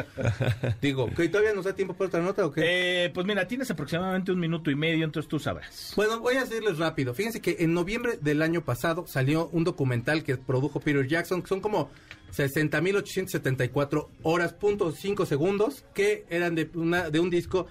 Digo, 0.80 1.08
¿que 1.14 1.28
todavía 1.28 1.52
nos 1.52 1.66
da 1.66 1.74
tiempo 1.74 1.94
para 1.94 2.08
otra 2.08 2.20
nota 2.20 2.46
o 2.46 2.50
qué? 2.50 3.04
Eh, 3.04 3.10
pues 3.10 3.26
mira, 3.26 3.46
tienes 3.46 3.70
aproximadamente 3.70 4.32
un 4.32 4.40
minuto 4.40 4.70
y 4.70 4.74
medio, 4.74 5.04
entonces 5.04 5.28
tú 5.28 5.38
sabrás. 5.38 5.92
Bueno, 5.94 6.18
voy 6.20 6.36
a 6.36 6.40
decirles 6.44 6.78
rápido. 6.78 7.14
Fíjense 7.14 7.40
que 7.40 7.56
en 7.60 7.74
noviembre 7.74 8.18
del 8.20 8.42
año 8.42 8.64
pasado 8.64 9.06
salió 9.06 9.48
un 9.52 9.64
documental 9.64 10.24
que 10.24 10.36
produjo 10.36 10.80
Peter 10.80 11.06
Jackson, 11.06 11.42
que 11.42 11.48
son 11.48 11.60
como 11.60 11.90
60.874 12.34 14.08
horas, 14.22 14.54
punto 14.54 14.92
5 14.92 15.26
segundos, 15.26 15.84
que 15.94 16.24
eran 16.30 16.54
de, 16.54 16.70
una, 16.74 17.10
de 17.10 17.20
un 17.20 17.30
disco 17.30 17.66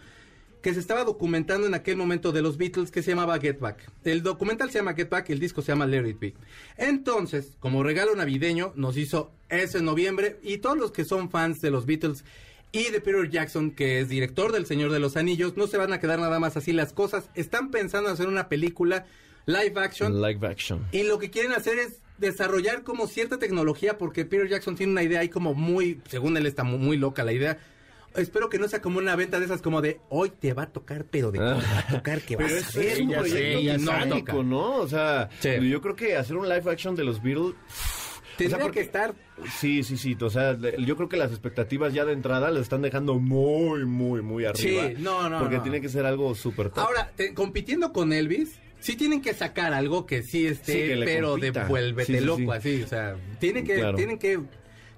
que 0.61 0.73
se 0.73 0.79
estaba 0.79 1.03
documentando 1.03 1.65
en 1.65 1.73
aquel 1.73 1.97
momento 1.97 2.31
de 2.31 2.41
los 2.41 2.57
Beatles 2.57 2.91
que 2.91 3.01
se 3.01 3.11
llamaba 3.11 3.39
Get 3.39 3.59
Back. 3.59 3.89
El 4.03 4.21
documental 4.21 4.69
se 4.69 4.77
llama 4.77 4.93
Get 4.93 5.09
Back, 5.09 5.29
el 5.31 5.39
disco 5.39 5.61
se 5.61 5.71
llama 5.71 5.87
Let 5.87 6.07
It 6.07 6.19
Be. 6.19 6.33
Entonces, 6.77 7.57
como 7.59 7.81
regalo 7.83 8.15
navideño, 8.15 8.71
nos 8.75 8.95
hizo 8.97 9.31
ese 9.49 9.81
noviembre 9.81 10.37
y 10.43 10.59
todos 10.59 10.77
los 10.77 10.91
que 10.91 11.03
son 11.03 11.31
fans 11.31 11.61
de 11.61 11.71
los 11.71 11.85
Beatles 11.85 12.23
y 12.71 12.89
de 12.91 13.01
Peter 13.01 13.29
Jackson, 13.29 13.71
que 13.71 13.99
es 13.99 14.09
director 14.09 14.51
del 14.51 14.65
Señor 14.65 14.91
de 14.91 14.99
los 14.99 15.17
Anillos, 15.17 15.57
no 15.57 15.67
se 15.67 15.77
van 15.77 15.91
a 15.93 15.99
quedar 15.99 16.19
nada 16.19 16.39
más 16.39 16.55
así 16.55 16.71
las 16.71 16.93
cosas. 16.93 17.29
Están 17.33 17.71
pensando 17.71 18.09
en 18.09 18.13
hacer 18.13 18.27
una 18.27 18.47
película 18.47 19.05
live 19.45 19.73
action 19.77 20.21
Live 20.21 20.47
action. 20.47 20.85
y 20.91 21.03
lo 21.03 21.17
que 21.17 21.31
quieren 21.31 21.51
hacer 21.51 21.79
es 21.79 21.99
desarrollar 22.21 22.83
como 22.83 23.07
cierta 23.07 23.37
tecnología 23.37 23.97
porque 23.97 24.23
Peter 24.23 24.47
Jackson 24.47 24.75
tiene 24.75 24.93
una 24.93 25.03
idea 25.03 25.19
ahí 25.19 25.27
como 25.29 25.53
muy, 25.53 25.99
según 26.07 26.37
él 26.37 26.45
está 26.45 26.63
mu- 26.63 26.77
muy, 26.77 26.95
loca 26.95 27.23
la 27.25 27.33
idea. 27.33 27.57
Espero 28.15 28.49
que 28.49 28.59
no 28.59 28.67
sea 28.67 28.81
como 28.81 28.99
una 28.99 29.15
venta 29.15 29.39
de 29.39 29.45
esas 29.45 29.61
como 29.61 29.81
de 29.81 29.99
hoy 30.09 30.29
te 30.31 30.53
va 30.53 30.63
a 30.63 30.69
tocar, 30.71 31.05
pero 31.05 31.31
de 31.31 31.39
cómo 31.39 31.59
te 31.59 31.65
va 31.65 31.79
a 31.79 31.87
tocar 31.87 32.21
que 32.21 32.35
vas 32.35 32.51
a 32.51 32.57
es 32.81 32.99
un 32.99 33.09
proyecto 33.11 33.59
titánico, 33.77 34.43
¿no? 34.43 34.75
O 34.77 34.87
sea, 34.87 35.29
Sí. 35.39 35.49
yo 35.69 35.81
creo 35.81 35.95
que 35.95 36.15
hacer 36.17 36.35
un 36.37 36.47
live 36.47 36.69
action 36.71 36.95
de 36.95 37.03
los 37.03 37.21
Beatles... 37.23 37.53
Tendría 38.37 38.57
o 38.57 38.59
sea, 38.59 38.65
porque- 38.67 38.79
que 38.79 38.85
estar 38.85 39.13
Sí, 39.59 39.83
sí, 39.83 39.97
sí. 39.97 40.15
O 40.21 40.29
sea, 40.29 40.57
yo 40.79 40.95
creo 40.95 41.09
que 41.09 41.17
las 41.17 41.31
expectativas 41.31 41.93
ya 41.93 42.05
de 42.05 42.13
entrada 42.13 42.49
las 42.51 42.63
están 42.63 42.81
dejando 42.81 43.15
muy, 43.19 43.85
muy, 43.85 44.21
muy 44.21 44.45
arriba. 44.45 44.87
Sí, 44.89 44.95
no, 44.99 45.29
no, 45.29 45.39
Porque 45.39 45.57
no. 45.57 45.63
tiene 45.63 45.81
que 45.81 45.89
ser 45.89 46.05
algo 46.05 46.35
súper 46.35 46.69
top. 46.69 46.79
Ahora, 46.85 47.11
te- 47.15 47.33
compitiendo 47.33 47.91
con 47.91 48.13
Elvis, 48.13 48.59
sí 48.81 48.95
tienen 48.97 49.21
que 49.21 49.33
sacar 49.33 49.73
algo 49.73 50.05
que 50.05 50.21
sí 50.23 50.45
esté, 50.45 50.73
Sí, 50.73 50.79
que 50.99 51.01
pero 51.05 51.29
compita. 51.31 51.61
de 51.63 51.69
vuélvete 51.69 52.11
Sí, 52.13 52.19
sí, 52.19 52.25
loco 52.25 52.39
sí. 52.41 52.49
así, 52.51 52.83
o 52.83 52.87
sea, 52.87 53.15
tienen 53.39 53.65
que, 53.65 53.75
Claro. 53.75 53.95
tienen 53.95 54.17
que, 54.19 54.39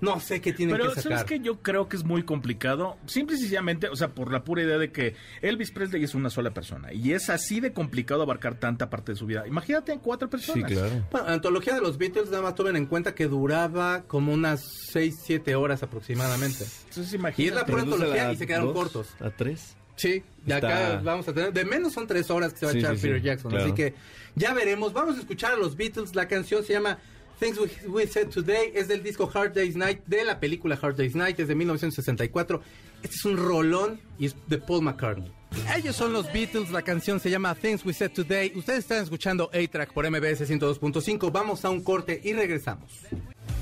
no 0.01 0.19
sé 0.19 0.41
qué 0.41 0.51
tienen 0.51 0.75
Pero 0.75 0.89
que 0.93 1.01
sabes 1.01 1.19
sacar. 1.19 1.25
que 1.37 1.39
yo 1.45 1.61
creo 1.61 1.87
que 1.87 1.95
es 1.95 2.03
muy 2.03 2.23
complicado, 2.23 2.97
simple 3.05 3.37
y 3.37 3.39
sencillamente, 3.39 3.87
o 3.87 3.95
sea, 3.95 4.09
por 4.09 4.33
la 4.33 4.43
pura 4.43 4.61
idea 4.63 4.77
de 4.77 4.91
que 4.91 5.15
Elvis 5.41 5.71
Presley 5.71 6.03
es 6.03 6.13
una 6.13 6.29
sola 6.29 6.51
persona 6.53 6.91
y 6.91 7.13
es 7.13 7.29
así 7.29 7.61
de 7.61 7.71
complicado 7.71 8.21
abarcar 8.21 8.55
tanta 8.55 8.89
parte 8.89 9.13
de 9.13 9.17
su 9.17 9.25
vida. 9.25 9.47
Imagínate 9.47 9.93
en 9.93 9.99
cuatro 9.99 10.27
sí, 10.27 10.31
personas. 10.31 10.71
claro. 10.71 11.07
Bueno, 11.09 11.27
la 11.27 11.33
antología 11.35 11.73
de 11.75 11.81
los 11.81 11.97
Beatles 11.97 12.29
nada 12.31 12.41
más 12.43 12.55
tomen 12.55 12.75
en 12.75 12.85
cuenta 12.85 13.15
que 13.15 13.27
duraba 13.27 14.03
como 14.03 14.33
unas 14.33 14.61
6, 14.91 15.15
7 15.23 15.55
horas 15.55 15.83
aproximadamente. 15.83 16.65
Entonces 16.65 16.97
Y 16.97 17.07
es 17.07 17.13
imagínate. 17.13 17.55
la 17.61 17.65
pura 17.65 17.81
antología 17.83 18.33
y 18.33 18.35
se 18.35 18.45
quedaron 18.47 18.67
dos, 18.67 18.75
cortos. 18.75 19.15
¿A 19.21 19.29
tres? 19.29 19.77
Sí, 19.95 20.23
de 20.45 20.55
Está- 20.55 20.57
acá 20.57 21.01
vamos 21.03 21.27
a 21.27 21.33
tener, 21.33 21.53
de 21.53 21.65
menos 21.65 21.93
son 21.93 22.07
tres 22.07 22.29
horas 22.29 22.53
que 22.53 22.59
se 22.59 22.65
va 22.65 22.71
a 22.71 22.75
echar 22.75 22.95
sí, 22.95 23.01
Peter 23.03 23.19
sí, 23.19 23.25
Jackson, 23.25 23.51
claro. 23.51 23.65
así 23.65 23.73
que 23.75 23.93
ya 24.35 24.53
veremos, 24.53 24.91
vamos 24.93 25.17
a 25.17 25.19
escuchar 25.19 25.53
a 25.53 25.55
los 25.55 25.75
Beatles, 25.77 26.15
la 26.15 26.27
canción 26.27 26.63
se 26.63 26.73
llama 26.73 26.97
Things 27.39 27.59
We, 27.59 27.69
We 27.87 28.07
Said 28.07 28.29
Today 28.29 28.71
es 28.73 28.87
del 28.87 29.03
disco 29.03 29.29
Hard 29.33 29.53
Day's 29.53 29.75
Night, 29.75 30.01
de 30.05 30.23
la 30.23 30.39
película 30.39 30.77
Hard 30.81 30.95
Day's 30.95 31.15
Night, 31.15 31.39
es 31.39 31.47
de 31.47 31.55
1964. 31.55 32.61
Este 33.01 33.15
es 33.15 33.25
un 33.25 33.37
rolón 33.37 33.99
y 34.17 34.27
es 34.27 34.35
de 34.47 34.57
Paul 34.59 34.83
McCartney. 34.83 35.31
Ellos 35.75 35.95
son 35.95 36.13
los 36.13 36.31
Beatles, 36.31 36.71
la 36.71 36.81
canción 36.81 37.19
se 37.19 37.29
llama 37.29 37.53
Things 37.53 37.85
We 37.85 37.93
Said 37.93 38.11
Today. 38.11 38.53
Ustedes 38.55 38.79
están 38.79 39.03
escuchando 39.03 39.49
A-Track 39.53 39.93
por 39.93 40.09
MBS 40.09 40.47
102.5. 40.49 41.31
Vamos 41.31 41.65
a 41.65 41.69
un 41.69 41.83
corte 41.83 42.19
y 42.23 42.33
regresamos. 42.33 42.91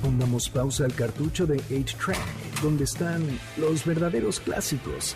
Pongamos 0.02 0.50
pausa 0.50 0.86
al 0.86 0.94
cartucho 0.94 1.46
de 1.46 1.58
8-Track, 1.58 2.62
donde 2.62 2.84
están 2.86 3.26
los 3.58 3.84
verdaderos 3.86 4.40
clásicos, 4.40 5.16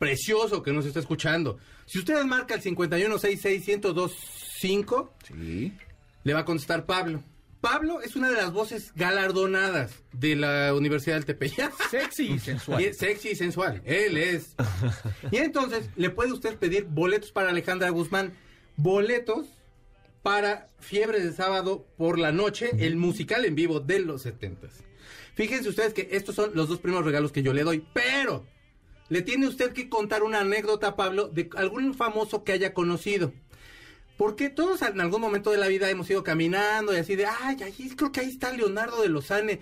Precioso 0.00 0.64
que 0.64 0.72
nos 0.72 0.84
está 0.86 0.98
escuchando. 0.98 1.58
Si 1.86 2.00
usted 2.00 2.20
marca 2.24 2.54
el 2.56 2.62
5166-1025, 2.62 5.10
Sí. 5.28 5.72
le 6.24 6.34
va 6.34 6.40
a 6.40 6.44
contestar 6.44 6.86
Pablo. 6.86 7.22
Pablo 7.60 8.00
es 8.00 8.16
una 8.16 8.30
de 8.30 8.36
las 8.36 8.52
voces 8.54 8.92
galardonadas 8.96 9.92
de 10.12 10.34
la 10.34 10.72
Universidad 10.74 11.16
del 11.16 11.26
Tepeyac. 11.26 11.74
Sexy 11.90 12.28
y 12.28 12.32
Y 12.32 12.38
sensual. 12.38 12.82
es 12.82 12.96
sexy 12.96 13.28
y 13.30 13.34
sensual. 13.36 13.82
Él 13.84 14.16
es. 14.16 14.56
Y 15.30 15.36
entonces 15.36 15.90
le 15.96 16.08
puede 16.08 16.32
usted 16.32 16.56
pedir 16.56 16.84
boletos 16.86 17.32
para 17.32 17.50
Alejandra 17.50 17.90
Guzmán. 17.90 18.32
Boletos 18.76 19.46
para 20.22 20.68
Fiebre 20.78 21.20
de 21.22 21.32
Sábado 21.34 21.86
por 21.98 22.18
la 22.18 22.32
noche, 22.32 22.70
el 22.78 22.96
musical 22.96 23.44
en 23.44 23.54
vivo 23.54 23.80
de 23.80 23.98
los 24.00 24.22
70 24.22 24.68
Fíjense 25.34 25.68
ustedes 25.68 25.92
que 25.94 26.08
estos 26.12 26.34
son 26.34 26.52
los 26.54 26.68
dos 26.68 26.78
primeros 26.80 27.04
regalos 27.04 27.30
que 27.32 27.42
yo 27.42 27.52
le 27.52 27.62
doy. 27.62 27.84
Pero 27.92 28.46
le 29.10 29.20
tiene 29.22 29.46
usted 29.46 29.72
que 29.74 29.90
contar 29.90 30.22
una 30.22 30.40
anécdota, 30.40 30.96
Pablo, 30.96 31.28
de 31.28 31.50
algún 31.56 31.92
famoso 31.94 32.42
que 32.44 32.52
haya 32.52 32.72
conocido. 32.72 33.32
Porque 34.16 34.50
todos 34.50 34.82
en 34.82 35.00
algún 35.00 35.20
momento 35.20 35.50
de 35.50 35.56
la 35.58 35.68
vida 35.68 35.88
hemos 35.90 36.08
ido 36.10 36.22
caminando 36.22 36.92
y 36.94 36.96
así 36.96 37.16
de, 37.16 37.26
ay, 37.26 37.56
ahí 37.62 37.90
creo 37.96 38.12
que 38.12 38.20
ahí 38.20 38.28
está 38.28 38.52
Leonardo 38.52 39.02
de 39.02 39.08
Lozane. 39.08 39.60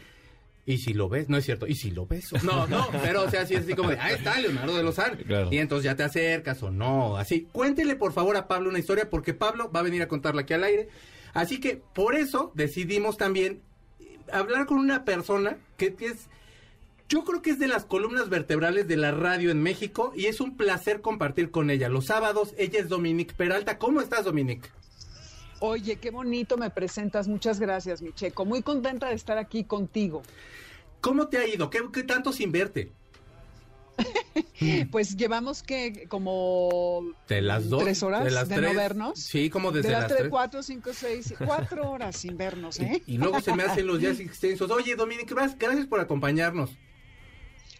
Y 0.67 0.79
si 0.79 0.93
lo 0.93 1.09
ves, 1.09 1.29
no 1.31 1.37
es 1.39 1.45
cierto, 1.47 1.67
y 1.67 1.75
si 1.77 1.91
lo 1.93 2.07
ves, 2.07 2.31
o- 2.33 2.39
no, 2.43 2.67
no, 2.67 2.89
pero 3.03 3.23
o 3.23 3.31
sea, 3.31 3.43
así, 3.43 3.55
así 3.55 3.73
como 3.75 3.89
de, 3.91 3.99
ahí 3.99 4.15
está 4.17 4.39
Leonardo 4.39 4.77
de 4.77 4.83
Lozane. 4.83 5.17
Claro. 5.25 5.49
Y 5.51 5.59
entonces 5.59 5.85
ya 5.85 5.97
te 5.97 6.03
acercas 6.03 6.63
o 6.63 6.71
no, 6.71 7.17
así. 7.17 7.49
Cuéntele 7.53 7.97
por 7.97 8.13
favor 8.13 8.37
a 8.37 8.49
Pablo 8.49 8.69
una 8.69 8.79
historia 8.79 9.09
porque 9.09 9.33
Pablo 9.33 9.71
va 9.73 9.81
a 9.81 9.85
venir 9.85 10.03
a 10.03 10.09
contarla 10.09 10.43
aquí 10.43 10.53
al 10.55 10.65
aire. 10.65 10.89
Así 11.33 11.59
que 11.61 11.81
por 11.95 12.15
eso 12.17 12.53
decidimos 12.55 13.17
también 13.17 13.63
eh, 14.01 14.19
hablar 14.33 14.67
con 14.67 14.79
una 14.79 15.05
persona 15.07 15.57
que, 15.79 15.95
que 15.95 16.07
es, 16.09 16.29
yo 17.09 17.25
creo 17.25 17.43
que 17.43 17.51
es 17.51 17.59
de 17.59 17.69
las 17.69 17.85
columnas 17.85 18.29
vertebrales 18.29 18.87
de 18.87 18.97
la 18.97 19.13
radio 19.13 19.51
en 19.51 19.63
México 19.63 20.13
y 20.15 20.27
es 20.27 20.41
un 20.41 20.57
placer 20.57 21.01
compartir 21.01 21.51
con 21.51 21.71
ella. 21.71 21.89
Los 21.89 22.07
sábados, 22.07 22.55
ella 22.59 22.81
es 22.81 22.89
Dominique 22.89 23.35
Peralta. 23.35 23.79
¿Cómo 23.79 24.01
estás, 24.01 24.25
Dominique? 24.25 24.69
Oye, 25.61 25.97
qué 25.97 26.11
bonito 26.11 26.57
me 26.57 26.71
presentas. 26.71 27.27
Muchas 27.27 27.59
gracias, 27.59 28.03
mi 28.03 28.13
Checo. 28.13 28.45
Muy 28.45 28.63
contenta 28.63 29.09
de 29.09 29.15
estar 29.15 29.39
aquí 29.39 29.65
contigo. 29.65 30.23
¿Cómo 31.01 31.29
te 31.29 31.39
ha 31.39 31.47
ido? 31.47 31.71
¿Qué, 31.71 31.81
qué 31.93 32.03
tanto 32.03 32.33
sin 32.33 32.53
verte? 32.53 32.93
Pues 34.91 35.17
llevamos 35.17 35.63
que 35.63 36.07
como 36.09 37.03
De 37.29 37.43
las 37.43 37.69
dos. 37.69 37.83
tres 37.83 38.03
horas 38.03 38.49
de, 38.49 38.57
no 38.61 38.75
vernos. 38.75 39.19
Sí, 39.19 39.51
como 39.51 39.71
desde 39.71 39.89
de 39.89 39.93
las, 39.93 40.03
las 40.03 40.09
tres, 40.09 40.19
tres. 40.21 40.31
cuatro, 40.31 40.63
cinco, 40.63 40.91
seis, 40.93 41.35
cuatro 41.45 41.91
horas 41.91 42.17
sin 42.17 42.37
vernos, 42.37 42.79
¿eh? 42.81 43.03
Y, 43.07 43.15
y 43.15 43.19
luego 43.19 43.41
se 43.41 43.55
me 43.55 43.63
hacen 43.63 43.87
los 43.87 44.01
días 44.01 44.19
extensos. 44.21 44.71
Oye, 44.71 44.97
Dominique, 44.97 45.35
gracias 45.35 45.87
por 45.87 46.01
acompañarnos. 46.01 46.71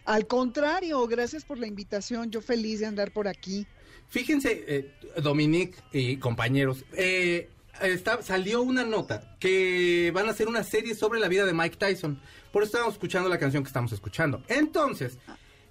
Al 0.09 0.25
contrario, 0.25 1.05
gracias 1.05 1.45
por 1.45 1.59
la 1.59 1.67
invitación. 1.67 2.31
Yo 2.31 2.41
feliz 2.41 2.79
de 2.79 2.87
andar 2.87 3.11
por 3.11 3.27
aquí. 3.27 3.67
Fíjense, 4.07 4.65
eh, 4.67 4.91
Dominique 5.21 5.77
y 5.93 6.17
compañeros, 6.17 6.83
eh, 6.93 7.47
está, 7.79 8.19
salió 8.23 8.63
una 8.63 8.83
nota 8.83 9.37
que 9.39 10.09
van 10.11 10.27
a 10.27 10.31
hacer 10.31 10.47
una 10.47 10.63
serie 10.63 10.95
sobre 10.95 11.19
la 11.19 11.27
vida 11.27 11.45
de 11.45 11.53
Mike 11.53 11.75
Tyson. 11.77 12.19
Por 12.51 12.63
eso 12.63 12.71
estamos 12.71 12.95
escuchando 12.95 13.29
la 13.29 13.37
canción 13.37 13.61
que 13.61 13.67
estamos 13.67 13.91
escuchando. 13.91 14.41
Entonces, 14.47 15.19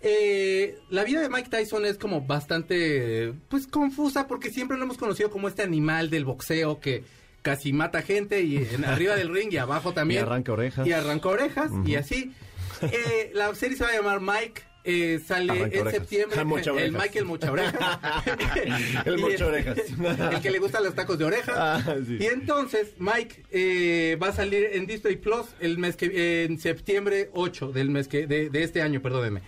eh, 0.03 0.79
la 0.89 1.03
vida 1.03 1.21
de 1.21 1.29
Mike 1.29 1.51
Tyson 1.51 1.85
es 1.85 1.99
como 1.99 2.21
bastante, 2.21 3.35
pues, 3.49 3.67
confusa 3.67 4.29
porque 4.29 4.53
siempre 4.53 4.77
lo 4.79 4.85
hemos 4.85 4.99
conocido 4.99 5.31
como 5.31 5.49
este 5.49 5.63
animal 5.63 6.11
del 6.11 6.25
boxeo 6.25 6.79
que 6.79 7.03
casi 7.43 7.73
mata 7.73 8.03
gente 8.03 8.43
y 8.43 8.59
en, 8.59 8.85
arriba 8.85 9.17
del 9.17 9.35
ring 9.35 9.53
y 9.53 9.57
abajo 9.57 9.93
también. 9.93 10.21
Y 10.21 10.23
arranca 10.23 10.53
orejas. 10.53 10.87
Y 10.87 10.93
arranca 10.93 11.29
orejas 11.29 11.73
y 11.85 11.97
así. 11.97 12.33
Eh, 12.83 13.31
la 13.35 13.55
serie 13.55 13.77
se 13.77 13.85
va 13.85 13.91
a 13.91 13.95
llamar 13.95 14.21
Mike. 14.21 14.63
eh, 14.85 15.21
sale 15.27 15.53
Arranca 15.53 15.77
en 15.77 15.81
orejas. 15.83 15.93
septiembre. 15.93 16.45
Mocha 16.45 16.71
el 16.71 16.77
orejas. 16.77 17.03
Michael 17.03 17.25
Mocha 17.27 17.53
Orejas. 17.53 17.83
El 19.07 19.19
Y 19.19 19.23
mocha 19.23 19.47
orejas. 19.47 19.77
El 20.33 20.41
que 20.41 20.51
le 20.51 20.59
gustan 20.59 20.85
los 20.85 20.95
tacos 20.95 21.19
de 21.19 21.25
oreja. 21.27 21.53
Ah, 21.57 21.97
sí. 22.07 22.17
Y 22.21 22.27
entonces 22.27 22.93
Mike 22.99 23.45
eh, 23.51 24.17
va 24.23 24.29
a 24.29 24.33
salir 24.33 24.69
en 24.73 24.87
Disney 24.87 25.17
Plus 25.17 25.47
el 25.61 25.77
mes 25.79 25.97
que 25.97 26.45
en 26.45 26.59
septiembre 26.59 27.29
8 27.35 27.73
del 27.73 27.91
mes 27.91 28.09
que 28.09 28.27
de, 28.27 28.49
de 28.51 28.63
este 28.63 28.81
año, 28.81 29.03
perdónenme. 29.03 29.43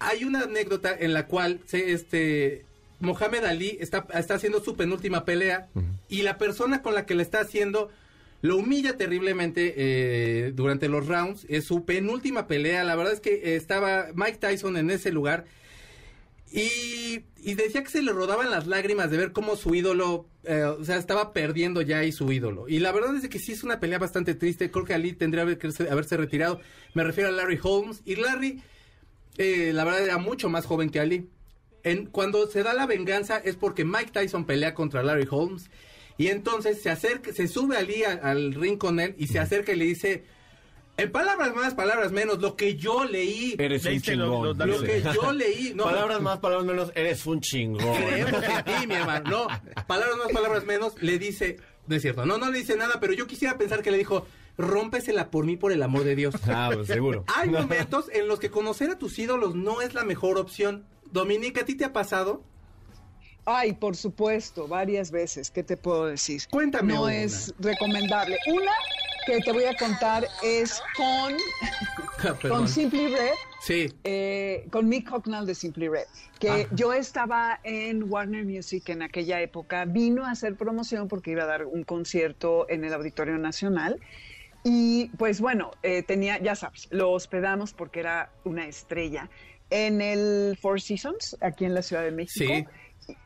Hay 0.00 0.24
una 0.24 0.42
anécdota 0.42 0.94
en 0.98 1.12
la 1.14 1.26
cual 1.26 1.60
se, 1.66 1.92
este 1.92 2.64
Mohamed 3.00 3.44
Ali 3.44 3.78
está, 3.80 4.06
está 4.14 4.34
haciendo 4.34 4.62
su 4.62 4.76
penúltima 4.76 5.24
pelea 5.24 5.68
y 6.08 6.22
la 6.22 6.36
persona 6.38 6.82
con 6.82 6.94
la 6.94 7.06
que 7.06 7.14
la 7.14 7.22
está 7.22 7.40
haciendo 7.40 7.90
lo 8.40 8.56
humilla 8.56 8.96
terriblemente 8.96 9.74
eh, 9.76 10.52
durante 10.54 10.88
los 10.88 11.06
rounds. 11.06 11.44
Es 11.48 11.64
su 11.64 11.84
penúltima 11.84 12.46
pelea. 12.46 12.84
La 12.84 12.94
verdad 12.96 13.12
es 13.14 13.20
que 13.20 13.34
eh, 13.34 13.56
estaba 13.56 14.08
Mike 14.14 14.38
Tyson 14.38 14.76
en 14.76 14.90
ese 14.90 15.10
lugar 15.10 15.44
y, 16.50 17.24
y 17.42 17.54
decía 17.54 17.82
que 17.82 17.90
se 17.90 18.00
le 18.00 18.12
rodaban 18.12 18.50
las 18.50 18.66
lágrimas 18.66 19.10
de 19.10 19.18
ver 19.18 19.32
cómo 19.32 19.54
su 19.56 19.74
ídolo, 19.74 20.26
eh, 20.44 20.62
o 20.62 20.82
sea, 20.84 20.96
estaba 20.96 21.32
perdiendo 21.34 21.82
ya 21.82 21.98
ahí 21.98 22.10
su 22.12 22.32
ídolo. 22.32 22.68
Y 22.68 22.78
la 22.78 22.90
verdad 22.92 23.14
es 23.16 23.28
que 23.28 23.38
sí 23.38 23.52
es 23.52 23.64
una 23.64 23.80
pelea 23.80 23.98
bastante 23.98 24.34
triste. 24.34 24.70
Creo 24.70 24.84
que 24.84 24.94
Ali 24.94 25.12
tendría 25.12 25.44
que 25.58 25.68
haberse- 25.68 26.16
retirado. 26.16 26.60
Me 26.94 27.04
refiero 27.04 27.28
a 27.28 27.32
Larry 27.32 27.58
Holmes. 27.62 28.00
Y 28.06 28.16
Larry, 28.16 28.62
eh, 29.36 29.72
la 29.74 29.84
verdad, 29.84 30.04
era 30.04 30.16
mucho 30.18 30.48
más 30.48 30.64
joven 30.64 30.88
que 30.90 31.00
Ali. 31.00 31.28
Cuando 32.12 32.46
se 32.48 32.62
da 32.62 32.74
la 32.74 32.86
venganza 32.86 33.38
es 33.38 33.56
porque 33.56 33.84
Mike 33.84 34.10
Tyson 34.12 34.44
pelea 34.44 34.74
contra 34.74 35.02
Larry 35.02 35.26
Holmes. 35.30 35.70
Y 36.18 36.26
entonces 36.28 36.82
se 36.82 36.90
acerca, 36.90 37.32
se 37.32 37.48
sube 37.48 37.76
Ali 37.78 38.04
a- 38.04 38.12
al 38.22 38.52
ring 38.54 38.76
con 38.76 39.00
él 39.00 39.14
y 39.18 39.28
se 39.28 39.38
acerca 39.38 39.72
y 39.72 39.76
le 39.76 39.84
dice, 39.86 40.24
en 40.96 41.12
palabras 41.12 41.54
más, 41.54 41.74
palabras 41.74 42.10
menos, 42.10 42.40
lo 42.40 42.56
que 42.56 42.74
yo 42.74 43.04
leí. 43.04 43.54
Eres 43.58 43.84
un 43.86 43.94
lo- 43.94 44.00
chingón. 44.00 44.58
lo- 44.68 44.82
que 44.82 45.00
yo 45.14 45.32
leí. 45.32 45.72
No, 45.76 45.84
palabras 45.84 46.20
más, 46.20 46.38
palabras 46.40 46.66
menos, 46.66 46.92
eres 46.96 47.24
un 47.24 47.40
chingón. 47.40 47.96
Creemos 47.96 48.42
en 48.42 48.64
ti, 48.64 48.86
mi 48.88 48.94
hermano. 48.96 49.30
No, 49.30 49.46
palabras 49.86 50.16
más, 50.18 50.32
palabras 50.32 50.64
menos, 50.64 51.00
le 51.00 51.18
dice, 51.20 51.58
no 51.86 51.94
es 51.94 52.02
cierto, 52.02 52.26
no, 52.26 52.36
no 52.36 52.50
le 52.50 52.58
dice 52.58 52.76
nada, 52.76 52.98
pero 52.98 53.12
yo 53.12 53.28
quisiera 53.28 53.56
pensar 53.56 53.80
que 53.82 53.92
le 53.92 53.98
dijo, 53.98 54.26
rómpesela 54.56 55.30
por 55.30 55.44
mí, 55.46 55.56
por 55.56 55.70
el 55.70 55.84
amor 55.84 56.02
de 56.02 56.16
Dios. 56.16 56.34
Ah, 56.48 56.70
pues 56.74 56.88
seguro. 56.88 57.24
Hay 57.36 57.48
momentos 57.48 58.06
en 58.12 58.26
los 58.26 58.40
que 58.40 58.50
conocer 58.50 58.90
a 58.90 58.98
tus 58.98 59.16
ídolos 59.20 59.54
no 59.54 59.82
es 59.82 59.94
la 59.94 60.02
mejor 60.04 60.36
opción. 60.36 60.84
Dominica, 61.12 61.60
¿a 61.60 61.64
ti 61.64 61.76
te 61.76 61.84
ha 61.84 61.92
pasado? 61.92 62.42
Ay, 63.50 63.72
por 63.72 63.96
supuesto, 63.96 64.68
varias 64.68 65.10
veces. 65.10 65.50
¿Qué 65.50 65.62
te 65.62 65.76
puedo 65.78 66.04
decir? 66.06 66.42
Cuéntame 66.50 66.92
No 66.92 67.04
una. 67.04 67.14
es 67.16 67.54
recomendable. 67.58 68.36
Una 68.46 68.72
que 69.24 69.40
te 69.40 69.52
voy 69.52 69.64
a 69.64 69.74
contar 69.76 70.26
es 70.42 70.82
con, 70.96 71.34
Perdón. 72.40 72.58
con 72.58 72.68
Simply 72.68 73.08
Red. 73.08 73.30
Sí. 73.60 73.92
eh, 74.04 74.66
con 74.70 74.88
Mick 74.88 75.10
Hucknall 75.12 75.46
de 75.46 75.54
Simply 75.54 75.88
Red, 75.88 76.06
que 76.38 76.48
Ajá. 76.50 76.68
yo 76.72 76.92
estaba 76.92 77.58
en 77.64 78.04
Warner 78.10 78.44
Music 78.44 78.88
en 78.90 79.02
aquella 79.02 79.40
época, 79.40 79.84
vino 79.86 80.24
a 80.26 80.30
hacer 80.30 80.54
promoción 80.54 81.08
porque 81.08 81.30
iba 81.32 81.42
a 81.42 81.46
dar 81.46 81.64
un 81.64 81.82
concierto 81.84 82.66
en 82.68 82.84
el 82.84 82.92
Auditorio 82.94 83.36
Nacional 83.38 83.98
y 84.62 85.06
pues 85.18 85.40
bueno, 85.40 85.70
eh, 85.82 86.02
tenía, 86.02 86.38
ya 86.40 86.54
sabes, 86.54 86.86
lo 86.90 87.10
hospedamos 87.10 87.72
porque 87.72 88.00
era 88.00 88.30
una 88.44 88.66
estrella 88.66 89.28
en 89.70 90.00
el 90.00 90.56
Four 90.60 90.80
Seasons, 90.80 91.36
aquí 91.40 91.64
en 91.64 91.74
la 91.74 91.82
Ciudad 91.82 92.02
de 92.04 92.12
México. 92.12 92.46
Sí. 92.54 92.64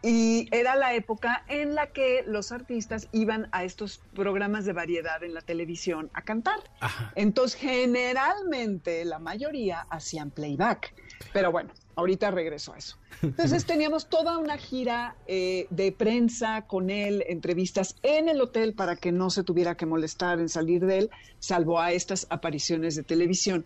Y 0.03 0.49
era 0.53 0.77
la 0.77 0.95
época 0.95 1.45
en 1.49 1.75
la 1.75 1.89
que 1.89 2.25
los 2.27 2.53
artistas 2.53 3.09
iban 3.13 3.49
a 3.53 3.65
estos 3.65 4.01
programas 4.15 4.65
de 4.65 4.73
variedad 4.73 5.23
en 5.23 5.35
la 5.35 5.41
televisión 5.41 6.11
a 6.15 6.23
cantar. 6.23 6.59
Ajá. 6.81 7.13
Entonces, 7.17 7.61
generalmente, 7.61 9.05
la 9.05 9.19
mayoría 9.19 9.87
hacían 9.91 10.31
playback. 10.31 10.95
Pero 11.33 11.53
bueno, 11.53 11.71
ahorita 11.97 12.31
regreso 12.31 12.73
a 12.75 12.79
eso. 12.79 12.97
Entonces 13.23 13.65
teníamos 13.67 14.09
toda 14.09 14.39
una 14.39 14.59
gira 14.59 15.17
eh, 15.27 15.67
de 15.71 15.93
prensa 15.93 16.63
con 16.63 16.91
él, 16.91 17.25
entrevistas 17.29 17.97
en 18.03 18.29
el 18.29 18.41
hotel 18.41 18.75
para 18.75 18.97
que 18.97 19.13
no 19.13 19.31
se 19.31 19.45
tuviera 19.45 19.77
que 19.77 19.87
molestar 19.87 20.41
en 20.41 20.49
salir 20.49 20.85
de 20.85 20.99
él, 20.99 21.11
salvo 21.39 21.81
a 21.81 21.93
estas 21.93 22.27
apariciones 22.31 22.97
de 22.97 23.03
televisión. 23.03 23.65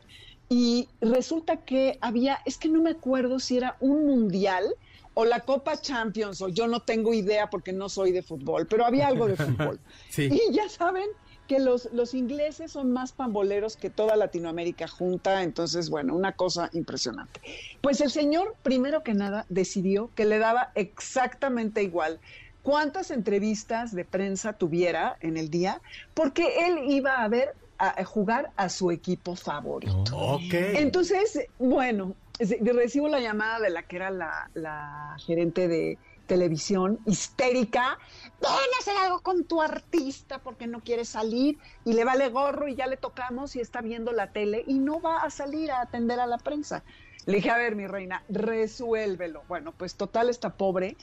Y 0.48 0.88
resulta 1.00 1.58
que 1.58 1.98
había, 2.00 2.38
es 2.44 2.56
que 2.56 2.68
no 2.68 2.80
me 2.80 2.90
acuerdo 2.90 3.40
si 3.40 3.56
era 3.56 3.76
un 3.80 4.06
mundial 4.06 4.74
o 5.18 5.24
la 5.24 5.40
Copa 5.40 5.80
Champions, 5.80 6.42
o 6.42 6.48
yo 6.48 6.66
no 6.66 6.80
tengo 6.80 7.14
idea 7.14 7.48
porque 7.48 7.72
no 7.72 7.88
soy 7.88 8.12
de 8.12 8.22
fútbol, 8.22 8.66
pero 8.66 8.84
había 8.84 9.08
algo 9.08 9.26
de 9.26 9.36
fútbol. 9.36 9.80
Sí. 10.10 10.28
Y 10.30 10.52
ya 10.52 10.68
saben 10.68 11.06
que 11.48 11.58
los, 11.58 11.88
los 11.94 12.12
ingleses 12.12 12.72
son 12.72 12.92
más 12.92 13.12
pamboleros 13.12 13.78
que 13.78 13.88
toda 13.88 14.14
Latinoamérica 14.14 14.88
junta, 14.88 15.42
entonces, 15.42 15.88
bueno, 15.88 16.14
una 16.14 16.32
cosa 16.32 16.68
impresionante. 16.74 17.40
Pues 17.80 18.02
el 18.02 18.10
señor, 18.10 18.56
primero 18.62 19.02
que 19.02 19.14
nada, 19.14 19.46
decidió 19.48 20.10
que 20.14 20.26
le 20.26 20.38
daba 20.38 20.72
exactamente 20.74 21.82
igual 21.82 22.20
cuántas 22.62 23.10
entrevistas 23.10 23.94
de 23.94 24.04
prensa 24.04 24.52
tuviera 24.52 25.16
en 25.22 25.38
el 25.38 25.48
día, 25.48 25.80
porque 26.12 26.66
él 26.66 26.90
iba 26.90 27.22
a 27.22 27.28
ver 27.28 27.54
a, 27.78 28.04
jugar 28.04 28.50
a 28.56 28.68
su 28.68 28.90
equipo 28.90 29.34
favorito. 29.34 30.40
Entonces, 30.50 31.46
bueno, 31.58 32.14
recibo 32.38 33.08
la 33.08 33.20
llamada 33.20 33.60
de 33.60 33.70
la 33.70 33.82
que 33.82 33.96
era 33.96 34.10
la, 34.10 34.50
la 34.54 35.16
gerente 35.24 35.68
de 35.68 35.98
televisión, 36.26 36.98
histérica, 37.06 37.98
ven 38.40 38.50
a 38.50 38.80
hacer 38.80 38.96
algo 38.96 39.20
con 39.20 39.44
tu 39.44 39.62
artista 39.62 40.40
porque 40.42 40.66
no 40.66 40.80
quiere 40.80 41.04
salir 41.04 41.56
y 41.84 41.92
le 41.92 42.04
vale 42.04 42.28
gorro 42.30 42.66
y 42.66 42.74
ya 42.74 42.86
le 42.88 42.96
tocamos 42.96 43.54
y 43.54 43.60
está 43.60 43.80
viendo 43.80 44.10
la 44.12 44.32
tele 44.32 44.64
y 44.66 44.78
no 44.80 45.00
va 45.00 45.18
a 45.18 45.30
salir 45.30 45.70
a 45.70 45.80
atender 45.82 46.18
a 46.18 46.26
la 46.26 46.38
prensa. 46.38 46.82
Le 47.26 47.36
dije, 47.36 47.50
a 47.50 47.56
ver, 47.58 47.76
mi 47.76 47.86
reina, 47.86 48.24
resuélvelo. 48.28 49.44
Bueno, 49.48 49.72
pues 49.72 49.96
total, 49.96 50.28
esta 50.28 50.56
pobre 50.56 50.96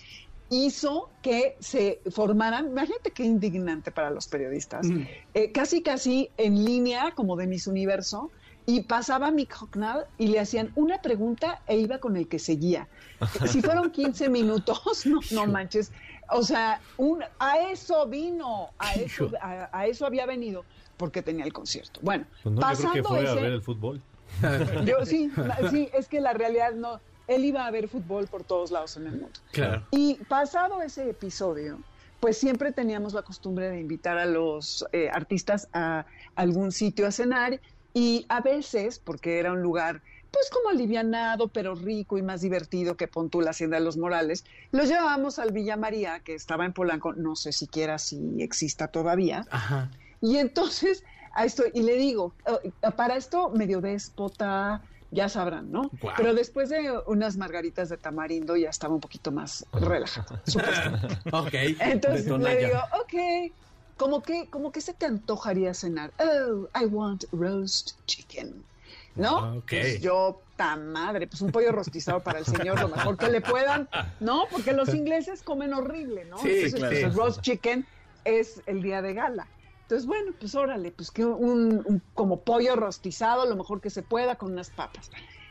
hizo 0.50 1.10
que 1.22 1.56
se 1.60 2.02
formaran, 2.12 2.68
imagínate 2.68 3.12
qué 3.12 3.24
indignante 3.24 3.92
para 3.92 4.10
los 4.12 4.28
periodistas, 4.28 4.86
Mm. 4.88 5.04
eh, 5.34 5.52
casi 5.52 5.82
casi 5.82 6.30
en 6.38 6.64
línea 6.64 7.12
como 7.16 7.36
de 7.38 7.48
Miss 7.48 7.66
Universo, 7.68 8.30
y 8.66 8.82
pasaba 8.84 9.32
Mick 9.32 9.56
Hucknall 9.62 10.06
y 10.18 10.28
le 10.28 10.40
hacían 10.40 10.72
una 10.76 11.02
pregunta 11.02 11.62
e 11.68 11.78
iba 11.78 12.00
con 12.00 12.16
el 12.18 12.28
que 12.28 12.40
seguía. 12.40 12.88
Si 13.48 13.62
fueron 13.62 13.92
15 13.92 14.30
minutos, 14.30 15.06
no, 15.06 15.20
no 15.32 15.48
manches. 15.48 15.92
O 16.30 16.44
sea, 16.44 16.82
un, 16.98 17.24
a 17.40 17.58
eso 17.70 18.08
vino, 18.08 18.70
a 18.80 18.94
eso, 18.94 19.32
a, 19.42 19.70
a 19.72 19.88
eso 19.88 20.06
había 20.06 20.26
venido, 20.26 20.66
porque 20.98 21.22
tenía 21.22 21.46
el 21.46 21.54
concierto. 21.54 22.00
Bueno, 22.02 22.26
Pues 22.44 22.56
no, 22.56 22.62
yo 22.62 22.68
creo 22.68 22.70
pasando 22.70 22.94
que 22.94 23.04
fue 23.04 23.30
a 23.30 23.34
ver 23.36 23.52
el 23.54 23.62
fútbol. 23.62 24.02
yo 24.86 25.06
sí, 25.06 25.32
sí, 25.70 25.90
es 25.94 26.08
que 26.08 26.22
la 26.22 26.34
realidad 26.34 26.74
no. 26.74 27.00
Él 27.28 27.46
iba 27.46 27.66
a 27.66 27.72
ver 27.72 27.88
fútbol 27.88 28.28
por 28.28 28.44
todos 28.44 28.72
lados 28.72 28.98
en 28.98 29.08
el 29.08 29.12
mundo. 29.14 29.40
Claro. 29.52 29.84
Y 29.92 30.16
pasado 30.28 30.82
ese 30.82 31.10
episodio, 31.10 31.80
pues 32.20 32.38
siempre 32.38 32.72
teníamos 32.72 33.14
la 33.14 33.22
costumbre 33.22 33.70
de 33.70 33.80
invitar 33.80 34.18
a 34.18 34.26
los 34.26 34.86
eh, 34.92 35.10
artistas 35.10 35.70
a 35.74 36.06
algún 36.36 36.72
sitio 36.72 37.08
a 37.08 37.12
cenar 37.12 37.60
y 37.94 38.26
a 38.30 38.42
veces, 38.42 39.00
porque 39.00 39.40
era 39.40 39.52
un 39.52 39.62
lugar 39.62 40.02
pues 40.32 40.50
como 40.50 40.70
alivianado, 40.70 41.50
pero 41.50 41.76
rico 41.76 42.18
y 42.18 42.24
más 42.24 42.42
divertido 42.42 42.98
que 42.98 43.08
Pontú, 43.08 43.42
la 43.42 43.52
Hacienda 43.52 43.78
de 43.78 43.84
los 43.84 43.98
Morales, 43.98 44.46
los 44.72 44.90
llevábamos 44.90 45.38
al 45.38 45.52
Villa 45.52 45.78
María, 45.78 46.22
que 46.22 46.34
estaba 46.34 46.66
en 46.66 46.74
Polanco, 46.74 47.14
no 47.14 47.36
sé 47.36 47.52
siquiera 47.52 48.00
si 48.00 48.20
exista 48.40 48.88
todavía, 48.88 49.46
Ajá. 49.52 49.92
y 50.22 50.38
entonces, 50.38 51.04
a 51.34 51.46
esto, 51.46 51.64
y 51.72 51.84
le 51.84 51.98
digo, 51.98 52.34
eh, 52.64 52.72
para 52.98 53.16
esto 53.16 53.50
medio 53.50 53.80
déspota, 53.80 54.82
ya 55.12 55.30
sabrán, 55.30 55.72
¿no? 55.72 55.92
Pero 56.18 56.34
después 56.34 56.70
de 56.70 56.92
unas 57.06 57.38
margaritas 57.38 57.90
de 57.90 57.98
tamarindo 57.98 58.56
ya 58.58 58.70
estaba 58.70 58.96
un 58.96 59.00
poquito 59.00 59.32
más 59.32 59.66
relajado. 59.72 60.40
Ok. 61.32 61.54
Entonces 61.80 62.26
le 62.28 62.58
digo, 62.58 62.80
ok, 63.00 63.54
¿cómo 63.98 64.22
que, 64.22 64.50
¿cómo 64.50 64.72
que 64.72 64.82
se 64.82 64.94
te 64.94 65.06
antojaría 65.06 65.74
cenar? 65.74 66.14
Oh, 66.20 66.68
I 66.80 66.86
want 66.86 67.26
roast 67.32 68.02
chicken. 68.08 68.68
¿No? 69.16 69.38
Ah, 69.42 69.54
ok. 69.58 69.74
Pues 69.80 70.00
yo, 70.00 70.46
tan 70.56 70.88
madre, 70.92 71.28
pues 71.28 71.42
un 71.42 71.52
pollo 71.52 71.72
rostizado 71.72 72.24
para 72.24 72.40
el 72.40 72.46
señor, 72.46 72.80
lo 72.80 72.88
mejor 72.90 73.18
que 73.18 73.30
le 73.30 73.42
puedan, 73.42 73.90
¿no? 74.20 74.48
Porque 74.52 74.74
los 74.74 74.94
ingleses 74.94 75.44
comen 75.44 75.74
horrible, 75.74 76.26
¿no? 76.26 76.38
Sí, 76.38 76.50
Entonces, 76.50 76.74
claro. 76.76 76.92
pues, 76.92 77.04
el 77.04 77.14
roast 77.14 77.42
chicken 77.42 77.88
es 78.24 78.62
el 78.66 78.82
día 78.82 79.02
de 79.02 79.14
gala. 79.14 79.52
Entonces, 79.82 80.06
bueno, 80.08 80.32
pues 80.40 80.56
órale, 80.56 80.92
pues 80.92 81.12
que 81.12 81.26
un, 81.26 81.82
un- 81.86 82.10
como 82.14 82.44
pollo 82.44 82.76
rostizado, 82.76 83.46
lo 83.46 83.56
mejor 83.56 83.82
que 83.82 83.90
se 83.90 84.04
pueda, 84.04 84.36
con 84.38 84.52
unas 84.54 84.72
papas. 84.72 85.10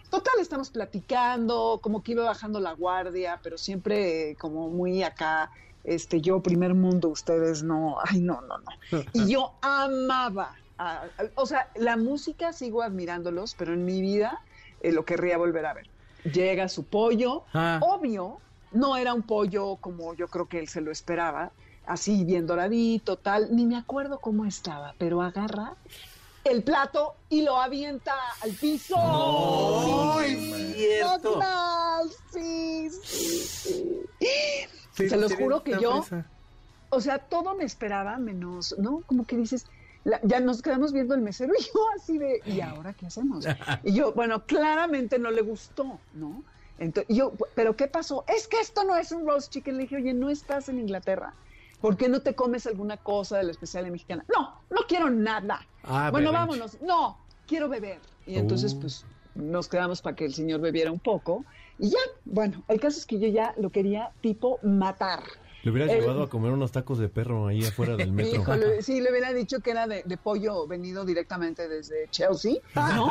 Total, 0.09 0.35
estamos 0.41 0.71
platicando, 0.71 1.81
como 1.83 2.03
que 2.03 2.13
iba 2.13 2.25
bajando 2.25 2.61
la 2.61 2.73
guardia, 2.73 3.41
pero 3.43 3.57
siempre 3.59 4.37
como 4.39 4.69
muy 4.71 5.03
acá, 5.03 5.51
este, 5.85 6.21
yo 6.21 6.41
primer 6.43 6.75
mundo, 6.75 7.09
ustedes 7.09 7.63
no, 7.63 7.97
ay, 8.05 8.21
no, 8.21 8.41
no, 8.43 8.59
no. 8.59 9.03
Y 9.13 9.29
yo 9.33 9.53
amaba, 9.63 10.57
a- 10.79 11.03
a- 11.05 11.09
o 11.35 11.47
sea, 11.47 11.71
la 11.75 11.97
música 11.97 12.53
sigo 12.53 12.83
admirándolos, 12.83 13.55
pero 13.57 13.73
en 13.75 13.85
mi 13.85 14.01
vida 14.01 14.41
eh, 14.81 14.93
lo 14.93 15.05
querría 15.05 15.39
volver 15.39 15.67
a 15.67 15.75
ver. 15.75 15.89
Llega 16.25 16.69
su 16.69 16.85
pollo, 16.85 17.45
Ah. 17.53 17.81
obvio, 17.83 18.39
no 18.73 18.97
era 18.97 19.13
un 19.13 19.23
pollo 19.23 19.77
como 19.77 20.15
yo 20.15 20.29
creo 20.29 20.47
que 20.49 20.59
él 20.61 20.69
se 20.69 20.81
lo 20.81 20.91
esperaba, 20.93 21.51
así 21.87 22.25
bien 22.25 22.47
doradito, 22.47 23.17
tal, 23.17 23.55
ni 23.55 23.67
me 23.67 23.77
acuerdo 23.77 24.19
cómo 24.21 24.45
estaba, 24.47 24.95
pero 24.99 25.21
agarra 25.21 25.75
el 26.45 26.63
plato 26.65 27.15
y 27.29 27.43
lo 27.43 27.57
avienta 27.61 28.15
al 28.41 28.53
piso. 28.53 28.97
No, 28.97 30.19
Sí, 30.21 30.35
es 30.35 30.75
cierto. 30.77 31.31
Douglas, 31.31 32.17
sí, 32.33 32.89
sí, 33.03 33.39
sí. 33.39 34.07
Sí, 34.93 35.09
Se 35.09 35.17
los 35.17 35.35
juro 35.35 35.63
que 35.63 35.79
yo, 35.81 36.05
o 36.91 37.01
sea, 37.01 37.19
todo 37.19 37.55
me 37.55 37.65
esperaba 37.65 38.19
menos, 38.19 38.75
¿no? 38.79 39.03
Como 39.07 39.25
que 39.27 39.37
dices, 39.37 39.67
la- 40.05 40.21
ya 40.23 40.41
nos 40.41 40.61
quedamos 40.63 40.93
viendo 40.93 41.15
el 41.15 41.23
mesero 41.23 41.53
y 41.59 41.63
yo 41.63 41.81
así 41.97 42.19
de, 42.19 42.41
¿y 42.45 42.61
ahora 42.61 42.93
qué 42.93 43.07
hacemos? 43.07 43.47
Y 43.85 43.93
yo, 43.95 44.13
bueno, 44.13 44.45
claramente 44.45 45.19
no 45.19 45.31
le 45.31 45.43
gustó, 45.43 45.99
¿no? 46.15 46.43
Entonces, 46.79 47.15
yo, 47.17 47.33
pero 47.55 47.77
¿qué 47.77 47.87
pasó? 47.87 48.25
Es 48.29 48.49
que 48.49 48.59
esto 48.59 48.83
no 48.85 48.97
es 48.97 49.13
un 49.13 49.27
roast 49.27 49.53
chicken. 49.53 49.77
Le 49.77 49.83
dije, 49.85 49.97
oye, 49.97 50.15
¿no 50.15 50.31
estás 50.31 50.69
en 50.69 50.79
Inglaterra? 50.81 51.33
¿Por 51.81 51.97
qué 51.97 52.09
no 52.09 52.21
te 52.23 52.35
comes 52.35 52.67
alguna 52.67 52.97
cosa 52.97 53.37
de 53.39 53.45
la 53.45 53.51
especial 53.53 53.89
mexicana? 53.91 54.25
No, 54.35 54.61
no 54.71 54.81
quiero 54.89 55.09
nada. 55.09 55.65
Ah, 55.85 56.09
bueno, 56.11 56.33
vámonos. 56.33 56.81
No, 56.81 57.19
quiero 57.47 57.69
beber. 57.69 58.01
Y 58.27 58.37
entonces, 58.37 58.75
Uh. 58.75 58.81
pues, 58.81 59.05
nos 59.37 59.69
quedamos 59.69 60.03
para 60.03 60.17
que 60.17 60.25
el 60.25 60.35
señor 60.35 60.61
bebiera 60.61 60.91
un 60.91 60.99
poco. 60.99 61.45
Y 61.79 61.91
ya, 61.91 61.99
bueno, 62.25 62.63
el 62.69 62.81
caso 62.81 62.99
es 62.99 63.07
que 63.07 63.19
yo 63.19 63.29
ya 63.29 63.55
lo 63.59 63.71
quería 63.71 64.11
tipo 64.21 64.59
matar. 64.63 65.21
Le 65.65 65.71
hubieras 65.71 65.91
El- 65.93 66.01
llevado 66.01 66.25
a 66.25 66.29
comer 66.29 66.51
unos 66.53 66.73
tacos 66.73 66.99
de 66.99 67.09
perro 67.09 67.47
ahí 67.47 67.65
afuera 67.65 67.97
del 67.97 68.11
metro. 68.13 68.43
Híjole, 68.43 68.83
sí, 68.83 69.01
le 69.01 69.11
hubiera 69.11 69.33
dicho 69.33 69.61
que 69.61 69.71
era 69.71 69.87
de, 69.87 70.03
de 70.05 70.17
pollo 70.17 70.67
venido 70.67 71.05
directamente 71.05 71.69
desde 71.69 72.09
Chelsea. 72.11 72.55
¿no? 72.75 73.11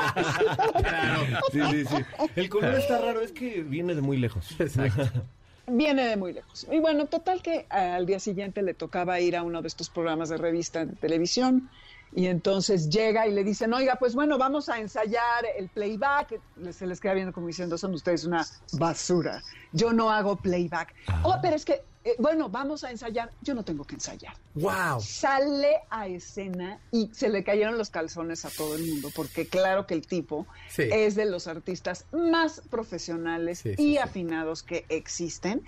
Sí, 1.51 1.59
sí, 1.71 1.85
sí. 1.85 1.95
El 2.35 2.49
color 2.49 2.75
está 2.75 2.99
raro, 2.99 3.21
es 3.21 3.31
que 3.31 3.61
viene 3.63 3.95
de 3.95 4.01
muy 4.01 4.17
lejos. 4.17 4.55
Exacto. 4.59 5.09
Viene 5.67 6.05
de 6.05 6.17
muy 6.17 6.33
lejos. 6.33 6.67
Y 6.69 6.79
bueno, 6.79 7.05
total 7.05 7.41
que 7.41 7.65
al 7.69 8.05
día 8.05 8.19
siguiente 8.19 8.61
le 8.63 8.73
tocaba 8.73 9.19
ir 9.21 9.37
a 9.37 9.43
uno 9.43 9.61
de 9.61 9.69
estos 9.69 9.89
programas 9.89 10.27
de 10.27 10.35
revista 10.37 10.85
de 10.85 10.95
televisión. 10.95 11.69
Y 12.13 12.27
entonces 12.27 12.89
llega 12.89 13.25
y 13.27 13.31
le 13.31 13.43
dicen, 13.43 13.73
oiga, 13.73 13.95
pues 13.95 14.15
bueno, 14.15 14.37
vamos 14.37 14.67
a 14.67 14.79
ensayar 14.79 15.45
el 15.57 15.69
playback. 15.69 16.41
Se 16.71 16.85
les 16.85 16.99
queda 16.99 17.13
viendo 17.13 17.31
como 17.31 17.47
diciendo, 17.47 17.77
son 17.77 17.93
ustedes 17.93 18.25
una 18.25 18.45
basura. 18.73 19.41
Yo 19.73 19.93
no 19.93 20.11
hago 20.11 20.35
playback. 20.35 20.93
Oh, 21.23 21.37
pero 21.41 21.55
es 21.55 21.65
que, 21.65 21.81
eh, 22.03 22.15
bueno, 22.19 22.49
vamos 22.49 22.83
a 22.83 22.91
ensayar. 22.91 23.31
Yo 23.41 23.53
no 23.53 23.63
tengo 23.63 23.85
que 23.85 23.95
ensayar. 23.95 24.33
Wow. 24.55 24.99
Sale 24.99 25.77
a 25.89 26.07
escena 26.07 26.79
y 26.91 27.09
se 27.13 27.29
le 27.29 27.43
cayeron 27.43 27.77
los 27.77 27.89
calzones 27.89 28.43
a 28.43 28.49
todo 28.49 28.75
el 28.75 28.85
mundo, 28.85 29.09
porque 29.15 29.47
claro 29.47 29.85
que 29.87 29.93
el 29.93 30.05
tipo 30.07 30.45
Sí. 30.69 30.83
es 30.91 31.15
de 31.15 31.25
los 31.25 31.47
artistas 31.47 32.05
más 32.11 32.61
profesionales 32.69 33.59
Sí, 33.59 33.75
sí, 33.75 33.83
y 33.83 33.97
afinados 33.97 34.63
que 34.63 34.85
existen. 34.89 35.63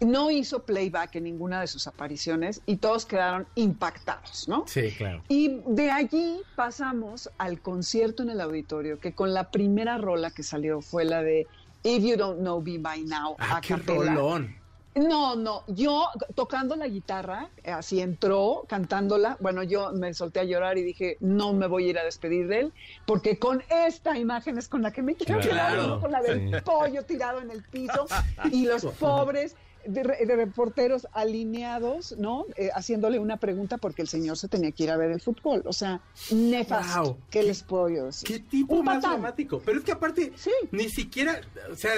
No 0.00 0.30
hizo 0.30 0.62
playback 0.62 1.16
en 1.16 1.24
ninguna 1.24 1.60
de 1.60 1.66
sus 1.66 1.88
apariciones 1.88 2.60
y 2.66 2.76
todos 2.76 3.04
quedaron 3.04 3.48
impactados, 3.56 4.46
¿no? 4.46 4.64
Sí, 4.68 4.92
claro. 4.96 5.22
Y 5.28 5.60
de 5.66 5.90
allí 5.90 6.40
pasamos 6.54 7.28
al 7.38 7.60
concierto 7.60 8.22
en 8.22 8.30
el 8.30 8.40
auditorio, 8.40 9.00
que 9.00 9.12
con 9.14 9.34
la 9.34 9.50
primera 9.50 9.98
rola 9.98 10.30
que 10.30 10.44
salió 10.44 10.80
fue 10.82 11.04
la 11.04 11.22
de 11.22 11.48
If 11.82 12.02
You 12.02 12.16
Don't 12.16 12.40
Know 12.40 12.60
Me 12.60 12.78
By 12.78 13.04
Now, 13.04 13.36
Ah, 13.38 13.56
a 13.56 13.60
qué 13.60 13.76
rolón. 13.76 14.56
No, 14.94 15.36
no, 15.36 15.62
yo 15.68 16.08
tocando 16.34 16.74
la 16.74 16.88
guitarra, 16.88 17.50
así 17.64 18.00
entró, 18.00 18.64
cantándola, 18.68 19.36
bueno, 19.38 19.62
yo 19.62 19.92
me 19.92 20.12
solté 20.12 20.40
a 20.40 20.44
llorar 20.44 20.76
y 20.76 20.82
dije, 20.82 21.16
no 21.20 21.52
me 21.52 21.68
voy 21.68 21.86
a 21.86 21.90
ir 21.90 21.98
a 22.00 22.04
despedir 22.04 22.48
de 22.48 22.60
él, 22.60 22.72
porque 23.06 23.38
con 23.38 23.62
esta 23.70 24.18
imagen 24.18 24.58
es 24.58 24.66
con 24.66 24.82
la 24.82 24.90
que 24.90 25.02
me 25.02 25.14
quiero 25.14 25.40
Claro, 25.40 25.52
quedar, 25.76 25.88
¿no? 25.88 26.00
con 26.00 26.10
la 26.10 26.20
del 26.20 26.50
sí. 26.52 26.60
pollo 26.64 27.04
tirado 27.04 27.40
en 27.40 27.52
el 27.52 27.62
piso 27.62 28.06
y 28.50 28.66
los 28.66 28.84
pobres 28.98 29.54
de, 29.88 30.02
de 30.02 30.36
reporteros 30.36 31.06
alineados, 31.12 32.14
¿no? 32.18 32.44
Eh, 32.56 32.70
haciéndole 32.74 33.18
una 33.18 33.36
pregunta 33.38 33.78
porque 33.78 34.02
el 34.02 34.08
señor 34.08 34.36
se 34.38 34.48
tenía 34.48 34.70
que 34.72 34.84
ir 34.84 34.90
a 34.90 34.96
ver 34.96 35.10
el 35.10 35.20
fútbol. 35.20 35.62
O 35.64 35.72
sea, 35.72 36.00
nefasto. 36.30 37.02
Wow. 37.02 37.16
¿Qué 37.30 37.42
les 37.42 37.62
puedo 37.62 37.88
yo 37.88 38.04
decir? 38.06 38.26
¿Qué 38.28 38.38
tipo 38.40 38.74
Un 38.76 38.84
más 38.84 38.96
patán. 38.96 39.12
dramático? 39.20 39.60
Pero 39.64 39.78
es 39.78 39.84
que 39.84 39.92
aparte, 39.92 40.32
Sí. 40.36 40.50
ni 40.70 40.88
siquiera, 40.88 41.40
o 41.72 41.74
sea, 41.76 41.92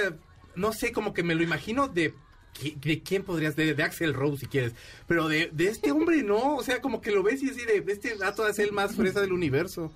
no 0.55 0.73
sé, 0.73 0.91
como 0.91 1.13
que 1.13 1.23
me 1.23 1.35
lo 1.35 1.43
imagino 1.43 1.87
de... 1.87 2.13
¿De 2.81 3.01
quién 3.01 3.23
podrías? 3.23 3.55
De, 3.55 3.73
de 3.73 3.81
Axel 3.83 4.13
Rose, 4.13 4.41
si 4.41 4.45
quieres. 4.47 4.73
Pero 5.07 5.29
de, 5.29 5.49
de 5.53 5.67
este 5.69 5.91
hombre, 5.91 6.21
no. 6.21 6.57
O 6.57 6.63
sea, 6.63 6.81
como 6.81 6.99
que 6.99 7.11
lo 7.11 7.23
ves 7.23 7.41
y 7.43 7.49
así 7.49 7.61
de... 7.65 7.83
Este 7.91 8.15
dato 8.17 8.45
es 8.45 8.59
el 8.59 8.73
más 8.73 8.93
fresa 8.93 9.21
del 9.21 9.31
universo. 9.31 9.89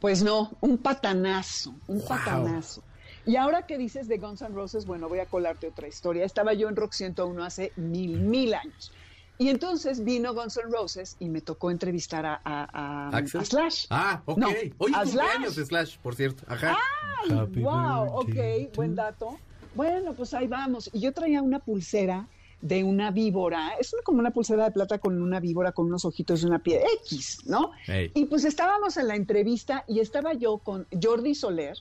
Pues 0.00 0.22
no, 0.24 0.56
un 0.60 0.76
patanazo, 0.76 1.74
un 1.86 1.98
Wow. 1.98 2.08
patanazo. 2.08 2.82
Y 3.26 3.36
ahora 3.36 3.66
que 3.66 3.76
dices 3.76 4.06
de 4.08 4.18
Guns 4.18 4.40
N' 4.42 4.54
Roses, 4.54 4.86
bueno, 4.86 5.08
voy 5.08 5.18
a 5.18 5.26
colarte 5.26 5.66
otra 5.68 5.88
historia. 5.88 6.24
Estaba 6.24 6.54
yo 6.54 6.68
en 6.68 6.76
Rock 6.76 6.92
101 6.92 7.44
hace 7.44 7.72
mil, 7.76 8.20
mil 8.20 8.54
años. 8.54 8.92
Y 9.38 9.48
entonces 9.50 10.02
vino 10.04 10.32
Guns 10.32 10.56
N' 10.56 10.70
Roses 10.70 11.16
y 11.18 11.28
me 11.28 11.40
tocó 11.42 11.70
entrevistar 11.70 12.24
a, 12.24 12.40
a- 12.44 13.08
a- 13.10 13.16
¿Axel? 13.16 13.40
a 13.40 13.44
Slash. 13.44 13.86
Ah, 13.90 14.22
ok. 14.24 14.38
No, 14.38 14.48
Hoy 14.78 14.92
a 14.94 15.02
es 15.02 15.10
cumpleaños 15.10 15.54
Slash. 15.54 15.56
de 15.56 15.64
Slash, 15.66 15.98
por 15.98 16.14
cierto. 16.14 16.44
Ajá. 16.46 16.76
¡Ay, 17.24 17.38
Happy 17.38 17.60
wow! 17.62 18.24
birthday 18.24 18.64
Ok, 18.66 18.74
buen 18.76 18.94
dato. 18.94 19.38
Bueno, 19.74 20.14
pues 20.14 20.32
ahí 20.32 20.46
vamos. 20.46 20.88
Y 20.92 21.00
yo 21.00 21.12
traía 21.12 21.42
una 21.42 21.58
pulsera 21.58 22.28
de 22.62 22.82
una 22.84 23.10
víbora. 23.10 23.72
Es 23.78 23.92
una- 23.92 24.02
como 24.02 24.20
una 24.20 24.30
pulsera 24.30 24.64
de 24.64 24.70
plata 24.70 24.98
con 24.98 25.20
una 25.20 25.40
víbora 25.40 25.72
con 25.72 25.86
unos 25.86 26.04
ojitos 26.06 26.40
de 26.40 26.46
una 26.46 26.60
piedra 26.60 26.86
X, 27.02 27.40
¿no? 27.44 27.72
Y 28.14 28.24
pues 28.26 28.44
estábamos 28.46 28.96
en 28.96 29.08
la 29.08 29.16
entrevista 29.16 29.84
y 29.86 30.00
estaba 30.00 30.32
yo 30.32 30.58
con 30.58 30.86
Jordi 31.02 31.34
Soler 31.34 31.76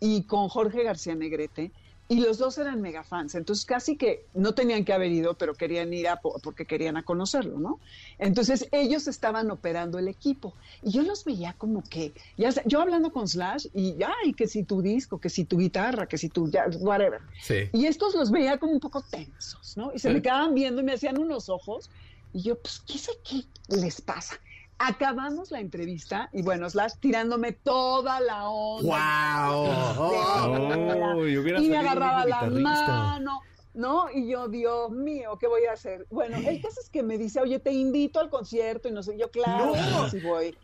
y 0.00 0.22
con 0.22 0.48
Jorge 0.48 0.82
García 0.82 1.14
Negrete. 1.14 1.72
Y 2.08 2.20
los 2.20 2.38
dos 2.38 2.56
eran 2.58 2.80
mega 2.80 3.02
fans, 3.02 3.34
entonces 3.34 3.64
casi 3.64 3.96
que 3.96 4.26
no 4.32 4.54
tenían 4.54 4.84
que 4.84 4.92
haber 4.92 5.10
ido, 5.10 5.34
pero 5.34 5.54
querían 5.54 5.92
ir 5.92 6.06
a, 6.06 6.20
po- 6.20 6.38
porque 6.40 6.64
querían 6.64 6.96
a 6.96 7.02
conocerlo, 7.02 7.58
¿no? 7.58 7.80
Entonces 8.20 8.68
ellos 8.70 9.08
estaban 9.08 9.50
operando 9.50 9.98
el 9.98 10.06
equipo 10.06 10.54
y 10.84 10.92
yo 10.92 11.02
los 11.02 11.24
veía 11.24 11.54
como 11.54 11.82
que, 11.82 12.12
ya 12.38 12.50
yo 12.64 12.80
hablando 12.80 13.10
con 13.10 13.26
Slash 13.26 13.66
y, 13.74 13.96
ay, 14.04 14.34
que 14.34 14.46
si 14.46 14.62
tu 14.62 14.82
disco, 14.82 15.18
que 15.18 15.28
si 15.28 15.44
tu 15.46 15.58
guitarra, 15.58 16.06
que 16.06 16.16
si 16.16 16.28
tu, 16.28 16.48
ya, 16.48 16.66
whatever. 16.78 17.22
Sí. 17.42 17.70
Y 17.72 17.86
estos 17.86 18.14
los 18.14 18.30
veía 18.30 18.58
como 18.58 18.70
un 18.70 18.78
poco 18.80 19.02
tensos, 19.02 19.76
¿no? 19.76 19.90
Y 19.92 19.98
se 19.98 20.10
me 20.12 20.22
quedaban 20.22 20.54
viendo 20.54 20.82
y 20.82 20.84
me 20.84 20.92
hacían 20.92 21.18
unos 21.18 21.48
ojos. 21.48 21.90
Y 22.32 22.42
yo, 22.42 22.56
pues, 22.56 22.80
¿qué 22.86 22.98
sé 22.98 23.10
qué 23.28 23.42
les 23.76 24.00
pasa? 24.00 24.38
Acabamos 24.78 25.50
la 25.50 25.60
entrevista 25.60 26.28
y 26.32 26.42
bueno, 26.42 26.68
Slash 26.68 26.94
tirándome 27.00 27.52
toda 27.52 28.20
la 28.20 28.48
onda. 28.48 29.48
¡Wow! 29.48 31.18
Oh, 31.18 31.26
y 31.26 31.68
me 31.68 31.78
agarraba 31.78 32.26
la 32.26 32.42
mano, 32.42 33.40
¿no? 33.72 34.10
Y 34.12 34.28
yo, 34.28 34.48
Dios 34.48 34.90
mío, 34.90 35.38
¿qué 35.40 35.46
voy 35.46 35.64
a 35.64 35.72
hacer? 35.72 36.06
Bueno, 36.10 36.36
el 36.36 36.60
caso 36.60 36.80
es 36.80 36.90
que 36.90 37.02
me 37.02 37.16
dice, 37.16 37.40
oye, 37.40 37.58
te 37.58 37.72
invito 37.72 38.20
al 38.20 38.28
concierto 38.28 38.88
y 38.88 38.92
no 38.92 39.02
sé, 39.02 39.16
yo, 39.16 39.30
claro, 39.30 39.74
No. 39.74 40.10
sí 40.10 40.20
voy. 40.20 40.54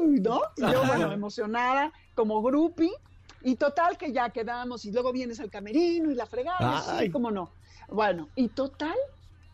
Uy, 0.00 0.20
¿no? 0.20 0.40
Y 0.56 0.62
yo, 0.62 0.84
bueno, 0.86 1.12
emocionada, 1.12 1.92
como 2.14 2.42
groupie. 2.42 2.90
Y 3.42 3.54
total 3.54 3.96
que 3.96 4.12
ya 4.12 4.30
quedamos 4.30 4.84
y 4.84 4.90
luego 4.90 5.12
vienes 5.12 5.38
al 5.38 5.48
camerino 5.48 6.10
y 6.10 6.14
la 6.16 6.26
fregada, 6.26 6.82
Ay. 6.88 7.06
sí, 7.06 7.12
cómo 7.12 7.30
no. 7.30 7.50
Bueno, 7.88 8.28
y 8.34 8.48
total 8.48 8.96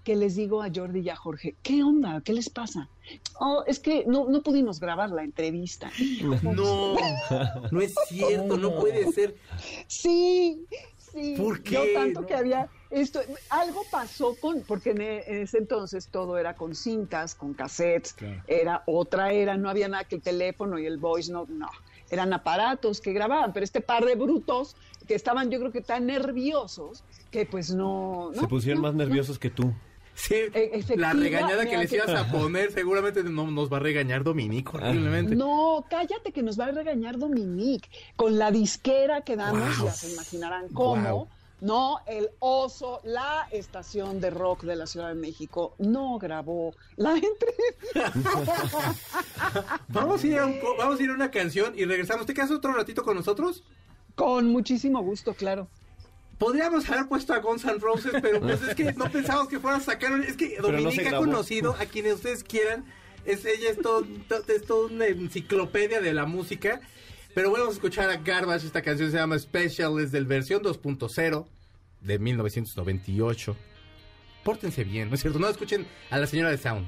que 0.04 0.14
les 0.16 0.36
digo 0.36 0.62
a 0.62 0.68
Jordi 0.72 1.00
y 1.00 1.08
a 1.08 1.16
Jorge, 1.16 1.56
¿qué 1.62 1.82
onda? 1.82 2.20
¿Qué 2.22 2.34
les 2.34 2.50
pasa? 2.50 2.88
Oh, 3.40 3.64
es 3.66 3.80
que 3.80 4.04
no, 4.06 4.28
no 4.28 4.42
pudimos 4.42 4.78
grabar 4.78 5.10
la 5.10 5.24
entrevista. 5.24 5.90
No, 6.42 6.94
no 7.70 7.80
es 7.80 7.94
cierto, 8.08 8.56
no 8.58 8.78
puede 8.78 9.10
ser. 9.12 9.34
Sí, 9.86 10.66
sí. 10.98 11.34
¿Por 11.38 11.62
qué? 11.62 11.72
Yo 11.74 11.84
tanto 11.94 12.20
No. 12.20 12.26
que 12.26 12.34
había 12.34 12.68
esto, 12.90 13.20
algo 13.50 13.82
pasó 13.90 14.36
con, 14.40 14.60
porque 14.62 14.90
en, 14.90 15.00
ese 15.02 15.58
entonces 15.58 16.08
todo 16.08 16.38
era 16.38 16.54
con 16.54 16.74
cintas, 16.74 17.34
con 17.34 17.54
cassettes, 17.54 18.14
era 18.46 18.82
otra 18.86 19.32
era, 19.32 19.56
no 19.56 19.68
había 19.68 19.88
nada 19.88 20.04
que 20.04 20.16
el 20.16 20.22
teléfono 20.22 20.78
y 20.78 20.86
el 20.86 20.98
voice 20.98 21.32
no, 21.32 21.46
no, 21.48 21.68
eran 22.10 22.32
aparatos 22.32 23.00
que 23.00 23.12
grababan, 23.12 23.52
pero 23.52 23.64
este 23.64 23.80
par 23.80 24.04
de 24.04 24.14
brutos 24.14 24.76
que 25.08 25.14
estaban 25.14 25.50
yo 25.50 25.58
creo 25.58 25.72
que 25.72 25.80
tan 25.80 26.06
nerviosos 26.06 27.02
que 27.32 27.46
pues 27.46 27.74
no, 27.74 28.30
no 28.32 28.40
Se 28.42 28.46
pusieron 28.46 28.80
no, 28.82 28.88
más 28.88 28.94
no. 28.94 29.04
nerviosos 29.04 29.38
que 29.40 29.50
tú. 29.50 29.72
Sí, 30.14 30.35
E- 30.35 30.70
efectiva, 30.74 31.09
la 31.09 31.12
regañada 31.12 31.66
que 31.66 31.77
les 31.77 31.90
que- 31.90 31.96
ibas 31.96 32.09
a 32.11 32.31
poner 32.31 32.70
seguramente 32.72 33.22
no, 33.24 33.50
nos 33.50 33.72
va 33.72 33.79
a 33.79 33.81
regañar 33.81 34.22
Dominico 34.22 34.77
horriblemente. 34.79 35.35
No, 35.35 35.85
cállate 35.90 36.31
que 36.33 36.42
nos 36.42 36.59
va 36.59 36.66
a 36.66 36.70
regañar 36.72 37.18
Dominique. 37.18 37.88
Con 38.16 38.38
la 38.38 38.50
disquera 38.50 39.22
que 39.22 39.35
damos, 39.37 39.77
Wow. 39.79 39.87
ya 39.87 39.92
se 39.92 40.12
imaginarán 40.12 40.68
cómo. 40.68 41.11
Wow. 41.11 41.29
No, 41.61 41.98
el 42.07 42.29
oso, 42.40 43.00
la 43.05 43.48
estación 43.50 44.20
de 44.20 44.29
rock 44.31 44.64
de 44.64 44.77
la 44.77 44.87
Ciudad 44.87 45.09
de 45.09 45.14
México 45.14 45.74
no 45.79 46.18
grabó 46.18 46.74
la 46.96 47.12
entrevista. 47.94 48.12
Vamos 49.88 50.22
a, 50.22 50.27
ir 50.27 50.38
a 50.38 50.46
un 50.46 50.59
co- 50.61 50.77
vamos 50.77 51.00
a 51.00 51.03
ir 51.03 51.11
a 51.11 51.14
una 51.14 51.31
canción 51.31 51.72
y 51.77 51.85
regresamos. 51.85 52.27
¿Te 52.27 52.35
quedas 52.35 52.50
otro 52.50 52.72
ratito 52.72 53.03
con 53.03 53.16
nosotros? 53.16 53.62
Con 54.14 54.48
muchísimo 54.48 55.03
gusto, 55.03 55.35
claro. 55.35 55.68
Podríamos 56.38 56.88
haber 56.90 57.07
puesto 57.07 57.33
a 57.33 57.38
Guns 57.38 57.64
N' 57.64 57.79
Roses, 57.79 58.12
pero 58.20 58.40
pues 58.40 58.61
es 58.62 58.75
que 58.75 58.92
no 58.92 59.11
pensamos 59.11 59.49
que 59.49 59.61
fuera 59.61 59.77
a 59.79 59.81
sacar. 59.81 60.12
Es 60.20 60.37
que 60.37 60.57
no 60.61 60.68
Dominique 60.68 61.09
ha 61.09 61.16
conocido 61.18 61.75
a 61.79 61.87
quienes 61.87 62.14
ustedes 62.14 62.42
quieran. 62.44 62.85
Es, 63.25 63.44
ella 63.44 63.70
es, 63.70 63.79
todo, 63.81 64.05
to- 64.29 64.42
es 64.49 64.64
toda 64.64 64.87
una 64.87 65.07
enciclopedia 65.07 66.01
de 66.01 66.12
la 66.12 66.27
música. 66.27 66.81
Pero 67.35 67.51
bueno, 67.51 67.64
vamos 67.64 67.77
a 67.77 67.79
escuchar 67.79 68.11
a 68.11 68.16
Garbage. 68.16 68.66
Esta 68.66 68.83
canción 68.83 69.11
se 69.11 69.16
llama 69.16 69.38
Special, 69.38 69.99
es 70.01 70.12
del 70.12 70.27
versión 70.27 70.62
2.0 70.62 71.47
de 72.01 72.18
1998. 72.18 73.57
Pórtense 74.44 74.85
bien, 74.85 75.09
¿no 75.09 75.14
es 75.14 75.20
cierto? 75.23 75.38
No 75.38 75.49
escuchen 75.49 75.87
a 76.11 76.18
la 76.18 76.27
señora 76.27 76.51
de 76.51 76.59
Sound. 76.59 76.87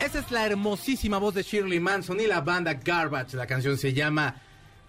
Esa 0.00 0.18
es 0.20 0.30
la 0.30 0.46
hermosísima 0.46 1.18
voz 1.18 1.34
de 1.34 1.42
Shirley 1.42 1.78
Manson 1.80 2.18
y 2.20 2.26
la 2.26 2.40
banda 2.40 2.74
Garbage. 2.74 3.36
La 3.36 3.46
canción 3.46 3.76
se 3.78 3.92
llama 3.92 4.40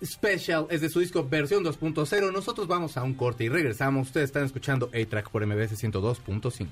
Special, 0.06 0.68
es 0.70 0.82
de 0.82 0.89
su 0.89 1.00
disco 1.00 1.28
versión 1.28 1.63
2.0. 1.63 2.32
Nosotros 2.32 2.68
vamos 2.68 2.98
a 2.98 3.04
un 3.04 3.13
corte 3.13 3.46
y 3.46 3.50
regresamos. 3.50 4.08
Ustedes 4.08 4.26
están 4.26 4.44
escuchando 4.44 4.89
A-Track 4.94 5.30
por 5.30 5.46
MBS 5.46 5.82
102.5. 5.82 6.68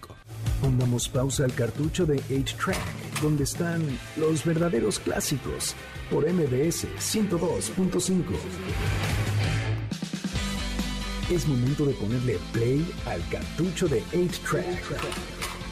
Pongamos 0.61 1.09
pausa 1.09 1.45
al 1.45 1.53
cartucho 1.53 2.05
de 2.05 2.17
8-Track, 2.23 3.21
donde 3.21 3.43
están 3.43 3.81
los 4.17 4.45
verdaderos 4.45 4.99
clásicos, 4.99 5.75
por 6.11 6.31
MBS 6.31 6.87
102.5. 6.99 8.23
Es 11.31 11.47
momento 11.47 11.85
de 11.85 11.93
ponerle 11.93 12.37
play 12.51 12.85
al 13.05 13.27
cartucho 13.29 13.87
de 13.87 14.03
8-Track, 14.13 14.83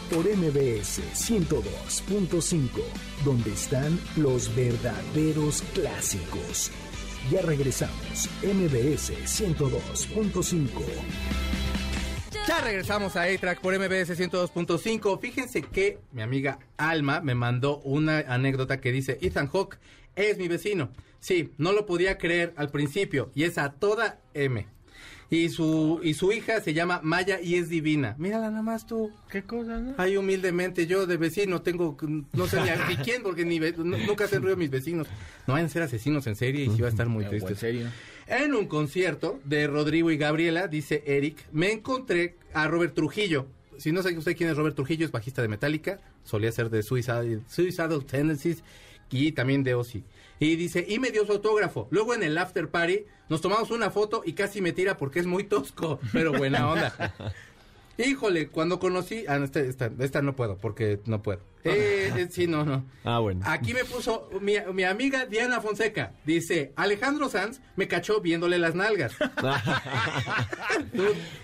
por 0.09 0.25
MBS 0.25 1.01
102.5, 1.13 2.69
donde 3.23 3.53
están 3.53 3.99
los 4.17 4.53
verdaderos 4.55 5.61
clásicos. 5.73 6.71
Ya 7.29 7.41
regresamos, 7.41 8.29
MBS 8.43 9.13
102.5. 9.25 10.67
Ya 12.47 12.59
regresamos 12.61 13.15
a 13.15 13.23
A-Track 13.23 13.61
por 13.61 13.77
MBS 13.77 14.17
102.5. 14.19 15.19
Fíjense 15.19 15.61
que 15.61 15.99
mi 16.11 16.23
amiga 16.23 16.59
Alma 16.77 17.21
me 17.21 17.35
mandó 17.35 17.77
una 17.79 18.19
anécdota 18.19 18.81
que 18.81 18.91
dice, 18.91 19.19
Ethan 19.21 19.47
Hawke 19.47 19.77
es 20.15 20.37
mi 20.37 20.47
vecino. 20.47 20.89
Sí, 21.19 21.53
no 21.57 21.71
lo 21.71 21.85
podía 21.85 22.17
creer 22.17 22.53
al 22.57 22.69
principio 22.69 23.29
y 23.35 23.43
es 23.43 23.57
a 23.57 23.73
toda 23.73 24.19
M. 24.33 24.67
Y 25.31 25.47
su, 25.47 26.01
y 26.03 26.13
su 26.13 26.31
hija 26.33 26.59
se 26.59 26.73
llama 26.73 26.99
Maya 27.03 27.39
y 27.41 27.55
es 27.55 27.69
divina. 27.69 28.15
Mírala 28.19 28.49
nada 28.49 28.61
más 28.61 28.85
tú. 28.85 29.11
¿Qué 29.31 29.43
cosa, 29.43 29.79
no? 29.79 29.95
Ay, 29.97 30.17
humildemente, 30.17 30.85
yo 30.87 31.05
de 31.07 31.15
vecino 31.15 31.61
tengo, 31.61 31.95
no 32.33 32.47
sé 32.47 32.61
ni, 32.61 32.67
a- 32.69 33.01
quién, 33.01 33.23
porque 33.23 33.45
ni 33.45 33.57
ve- 33.57 33.73
nu- 33.77 33.97
nunca 33.97 34.25
hacen 34.25 34.41
ruido 34.41 34.57
mis 34.57 34.69
vecinos. 34.69 35.07
No 35.47 35.53
van 35.53 35.63
a 35.65 35.69
ser 35.69 35.83
asesinos 35.83 36.27
en 36.27 36.35
serie 36.35 36.65
y 36.65 36.69
sí 36.69 36.81
va 36.81 36.87
a 36.87 36.89
estar 36.89 37.07
muy 37.07 37.23
triste. 37.23 37.51
en 37.51 37.55
serio. 37.57 37.87
En 38.27 38.53
un 38.53 38.67
concierto 38.67 39.39
de 39.45 39.67
Rodrigo 39.67 40.11
y 40.11 40.17
Gabriela, 40.17 40.67
dice 40.67 41.01
Eric, 41.07 41.37
me 41.53 41.71
encontré 41.71 42.35
a 42.53 42.67
Robert 42.67 42.93
Trujillo. 42.93 43.47
Si 43.77 43.93
no 43.93 44.03
sabe 44.03 44.17
usted 44.17 44.35
quién 44.35 44.49
es 44.49 44.57
Robert 44.57 44.75
Trujillo, 44.75 45.05
es 45.05 45.11
bajista 45.13 45.41
de 45.41 45.47
Metallica, 45.47 45.99
solía 46.25 46.51
ser 46.51 46.69
de 46.69 46.83
Suicidal, 46.83 47.41
Suicidal 47.49 48.03
Tendencies 48.05 48.63
y 49.11 49.31
también 49.33 49.63
de 49.63 49.75
Ozzy. 49.75 50.03
Y 50.39 50.55
dice, 50.55 50.85
y 50.87 50.97
me 50.99 51.11
dio 51.11 51.25
su 51.25 51.33
autógrafo. 51.33 51.87
Luego 51.91 52.13
en 52.15 52.23
el 52.23 52.37
after 52.37 52.69
party 52.69 53.05
nos 53.29 53.41
tomamos 53.41 53.69
una 53.69 53.91
foto 53.91 54.23
y 54.25 54.33
casi 54.33 54.61
me 54.61 54.71
tira 54.71 54.97
porque 54.97 55.19
es 55.19 55.27
muy 55.27 55.43
tosco, 55.43 55.99
pero 56.13 56.31
buena 56.33 56.67
onda. 56.71 57.13
Híjole, 57.97 58.47
cuando 58.47 58.79
conocí, 58.79 59.25
ah, 59.27 59.37
no, 59.37 59.45
esta, 59.45 59.59
esta- 59.59 59.91
esta 59.99 60.21
no 60.21 60.35
puedo 60.35 60.57
porque 60.57 60.99
no 61.05 61.21
puedo. 61.21 61.41
Eh, 61.63 62.11
eh, 62.15 62.27
sí, 62.31 62.47
no, 62.47 62.63
no. 62.65 62.85
Ah, 63.03 63.19
bueno. 63.19 63.41
Aquí 63.45 63.73
me 63.73 63.85
puso 63.85 64.29
mi, 64.41 64.55
mi 64.73 64.83
amiga 64.83 65.25
Diana 65.25 65.61
Fonseca. 65.61 66.13
Dice, 66.25 66.73
Alejandro 66.75 67.29
Sanz 67.29 67.61
me 67.75 67.87
cachó 67.87 68.19
viéndole 68.21 68.57
las 68.57 68.73
nalgas. 68.75 69.13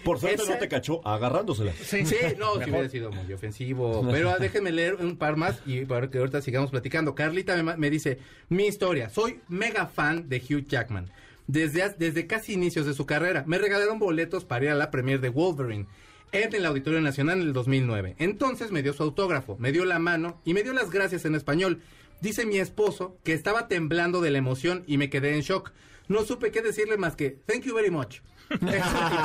Por 0.03 0.19
suerte 0.19 0.43
Esa- 0.43 0.53
no 0.53 0.59
te 0.59 0.67
cachó 0.67 1.05
agarrándosela. 1.07 1.71
Sí, 1.83 2.03
no, 2.37 2.55
si 2.55 2.69
hubiera 2.69 2.89
sido 2.89 3.11
muy 3.11 3.31
ofensivo. 3.33 4.07
Pero 4.11 4.37
déjenme 4.39 4.71
leer 4.71 4.95
un 4.95 5.17
par 5.17 5.35
más 5.35 5.59
y 5.65 5.85
para 5.85 6.09
que 6.09 6.17
ahorita 6.17 6.41
sigamos 6.41 6.71
platicando. 6.71 7.15
Carlita 7.15 7.61
me, 7.61 7.77
me 7.77 7.89
dice, 7.89 8.19
mi 8.49 8.65
historia, 8.67 9.09
soy 9.09 9.41
mega 9.47 9.87
fan 9.87 10.27
de 10.29 10.37
Hugh 10.37 10.65
Jackman. 10.67 11.09
Desde, 11.47 11.89
desde 11.97 12.27
casi 12.27 12.53
inicios 12.53 12.85
de 12.85 12.93
su 12.93 13.05
carrera, 13.05 13.43
me 13.47 13.57
regalaron 13.57 13.99
boletos 13.99 14.43
para 14.43 14.65
ir 14.65 14.71
a 14.71 14.75
la 14.75 14.91
premiere 14.91 15.21
de 15.21 15.29
Wolverine. 15.29 15.85
En 16.31 16.53
el 16.53 16.65
Auditorio 16.65 17.01
Nacional 17.01 17.41
en 17.41 17.47
el 17.47 17.53
2009. 17.53 18.15
Entonces 18.19 18.71
me 18.71 18.83
dio 18.83 18.93
su 18.93 19.03
autógrafo, 19.03 19.57
me 19.59 19.71
dio 19.71 19.85
la 19.85 19.99
mano 19.99 20.41
y 20.45 20.53
me 20.53 20.63
dio 20.63 20.73
las 20.73 20.89
gracias 20.91 21.25
en 21.25 21.35
español. 21.35 21.81
Dice 22.21 22.45
mi 22.45 22.57
esposo 22.57 23.17
que 23.23 23.33
estaba 23.33 23.67
temblando 23.67 24.21
de 24.21 24.31
la 24.31 24.37
emoción 24.39 24.83
y 24.87 24.97
me 24.97 25.09
quedé 25.09 25.35
en 25.35 25.41
shock. 25.41 25.71
No 26.07 26.23
supe 26.23 26.51
qué 26.51 26.61
decirle 26.61 26.97
más 26.97 27.15
que 27.15 27.31
thank 27.45 27.61
you 27.63 27.75
very 27.75 27.91
much. 27.91 28.17
El 28.49 28.59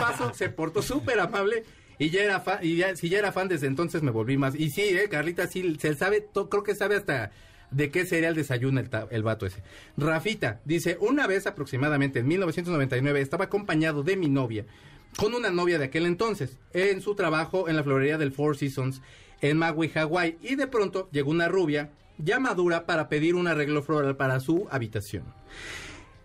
paso 0.01 0.33
se 0.35 0.49
portó 0.49 0.83
súper 0.83 1.21
amable 1.21 1.65
y 1.99 2.11
ya 2.11 2.23
era 2.23 2.41
fan, 2.41 2.59
y 2.63 2.77
ya, 2.77 2.97
si 2.97 3.09
ya 3.09 3.19
era 3.21 3.31
fan 3.33 3.49
desde 3.49 3.67
entonces 3.69 4.03
me 4.03 4.11
volví 4.11 4.37
más. 4.37 4.55
Y 4.55 4.71
sí, 4.71 4.83
eh, 4.83 5.09
Carlita 5.09 5.47
sí 5.47 5.77
se 5.81 5.95
sabe, 5.95 6.21
to- 6.21 6.49
creo 6.49 6.63
que 6.65 6.75
sabe 6.75 6.97
hasta 6.97 7.31
de 7.71 7.91
qué 7.91 8.05
cereal 8.05 8.35
desayuna 8.35 8.81
el, 8.81 8.91
ta- 8.91 9.07
el 9.11 9.23
vato 9.23 9.47
ese. 9.47 9.63
Rafita 9.97 10.61
dice, 10.65 10.99
una 11.01 11.27
vez 11.27 11.47
aproximadamente 11.47 12.19
en 12.19 12.27
1999 12.29 13.21
estaba 13.21 13.45
acompañado 13.47 14.03
de 14.03 14.17
mi 14.17 14.29
novia 14.29 14.67
con 15.17 15.35
una 15.35 15.51
novia 15.51 15.79
de 15.79 15.87
aquel 15.87 16.07
entonces 16.07 16.59
en 16.73 17.01
su 17.01 17.15
trabajo 17.15 17.69
en 17.69 17.77
la 17.77 17.85
florería 17.85 18.19
del 18.19 18.33
Four 18.33 18.57
Seasons 18.57 19.03
en 19.41 19.59
Maui, 19.59 19.89
Hawái 19.89 20.39
y 20.43 20.55
de 20.55 20.67
pronto 20.67 21.09
llegó 21.11 21.31
una 21.31 21.49
rubia 21.49 21.91
ya 22.19 22.39
madura 22.39 22.87
para 22.87 23.09
pedir 23.09 23.35
un 23.35 23.49
arreglo 23.49 23.83
floral 23.83 24.17
para 24.17 24.41
su 24.41 24.69
habitación. 24.71 25.25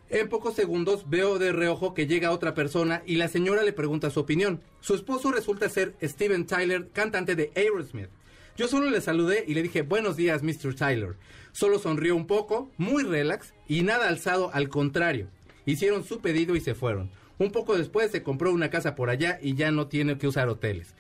En 0.10 0.30
pocos 0.30 0.56
segundos 0.56 1.10
veo 1.10 1.38
de 1.38 1.52
reojo 1.52 1.94
que 1.94 2.08
llega 2.08 2.32
otra 2.32 2.54
persona 2.54 3.04
y 3.06 3.16
la 3.16 3.28
señora 3.28 3.64
le 3.64 3.74
pregunta 3.74 4.10
su 4.10 4.22
opinión. 4.22 4.62
Su 4.80 4.96
esposo 4.96 5.32
resulta 5.32 5.68
ser 5.68 5.96
Steven 6.02 6.46
Tyler, 6.46 6.90
cantante 6.94 7.36
de 7.36 7.52
Aerosmith. 7.56 8.10
Yo 8.56 8.68
solo 8.68 8.90
le 8.90 9.02
saludé 9.02 9.44
y 9.46 9.54
le 9.54 9.64
dije 9.64 9.82
buenos 9.82 10.16
días, 10.16 10.44
Mr. 10.44 10.76
Tyler. 10.76 11.18
Solo 11.52 11.78
sonrió 11.78 12.16
un 12.16 12.26
poco, 12.26 12.72
muy 12.78 13.04
relax 13.04 13.54
y 13.68 13.82
nada 13.84 14.08
alzado, 14.08 14.50
al 14.54 14.70
contrario. 14.70 15.28
Hicieron 15.66 16.06
su 16.06 16.22
pedido 16.22 16.56
y 16.56 16.62
se 16.62 16.74
fueron. 16.74 17.12
Un 17.40 17.52
poco 17.52 17.78
después 17.78 18.12
se 18.12 18.24
compró 18.24 18.52
una 18.52 18.70
casa 18.70 18.96
por 18.96 19.10
allá 19.10 19.40
y 19.42 19.56
ya 19.56 19.72
no 19.72 19.88
tiene 19.88 20.18
que 20.18 20.28
usar 20.28 20.50
hoteles. 20.50 20.96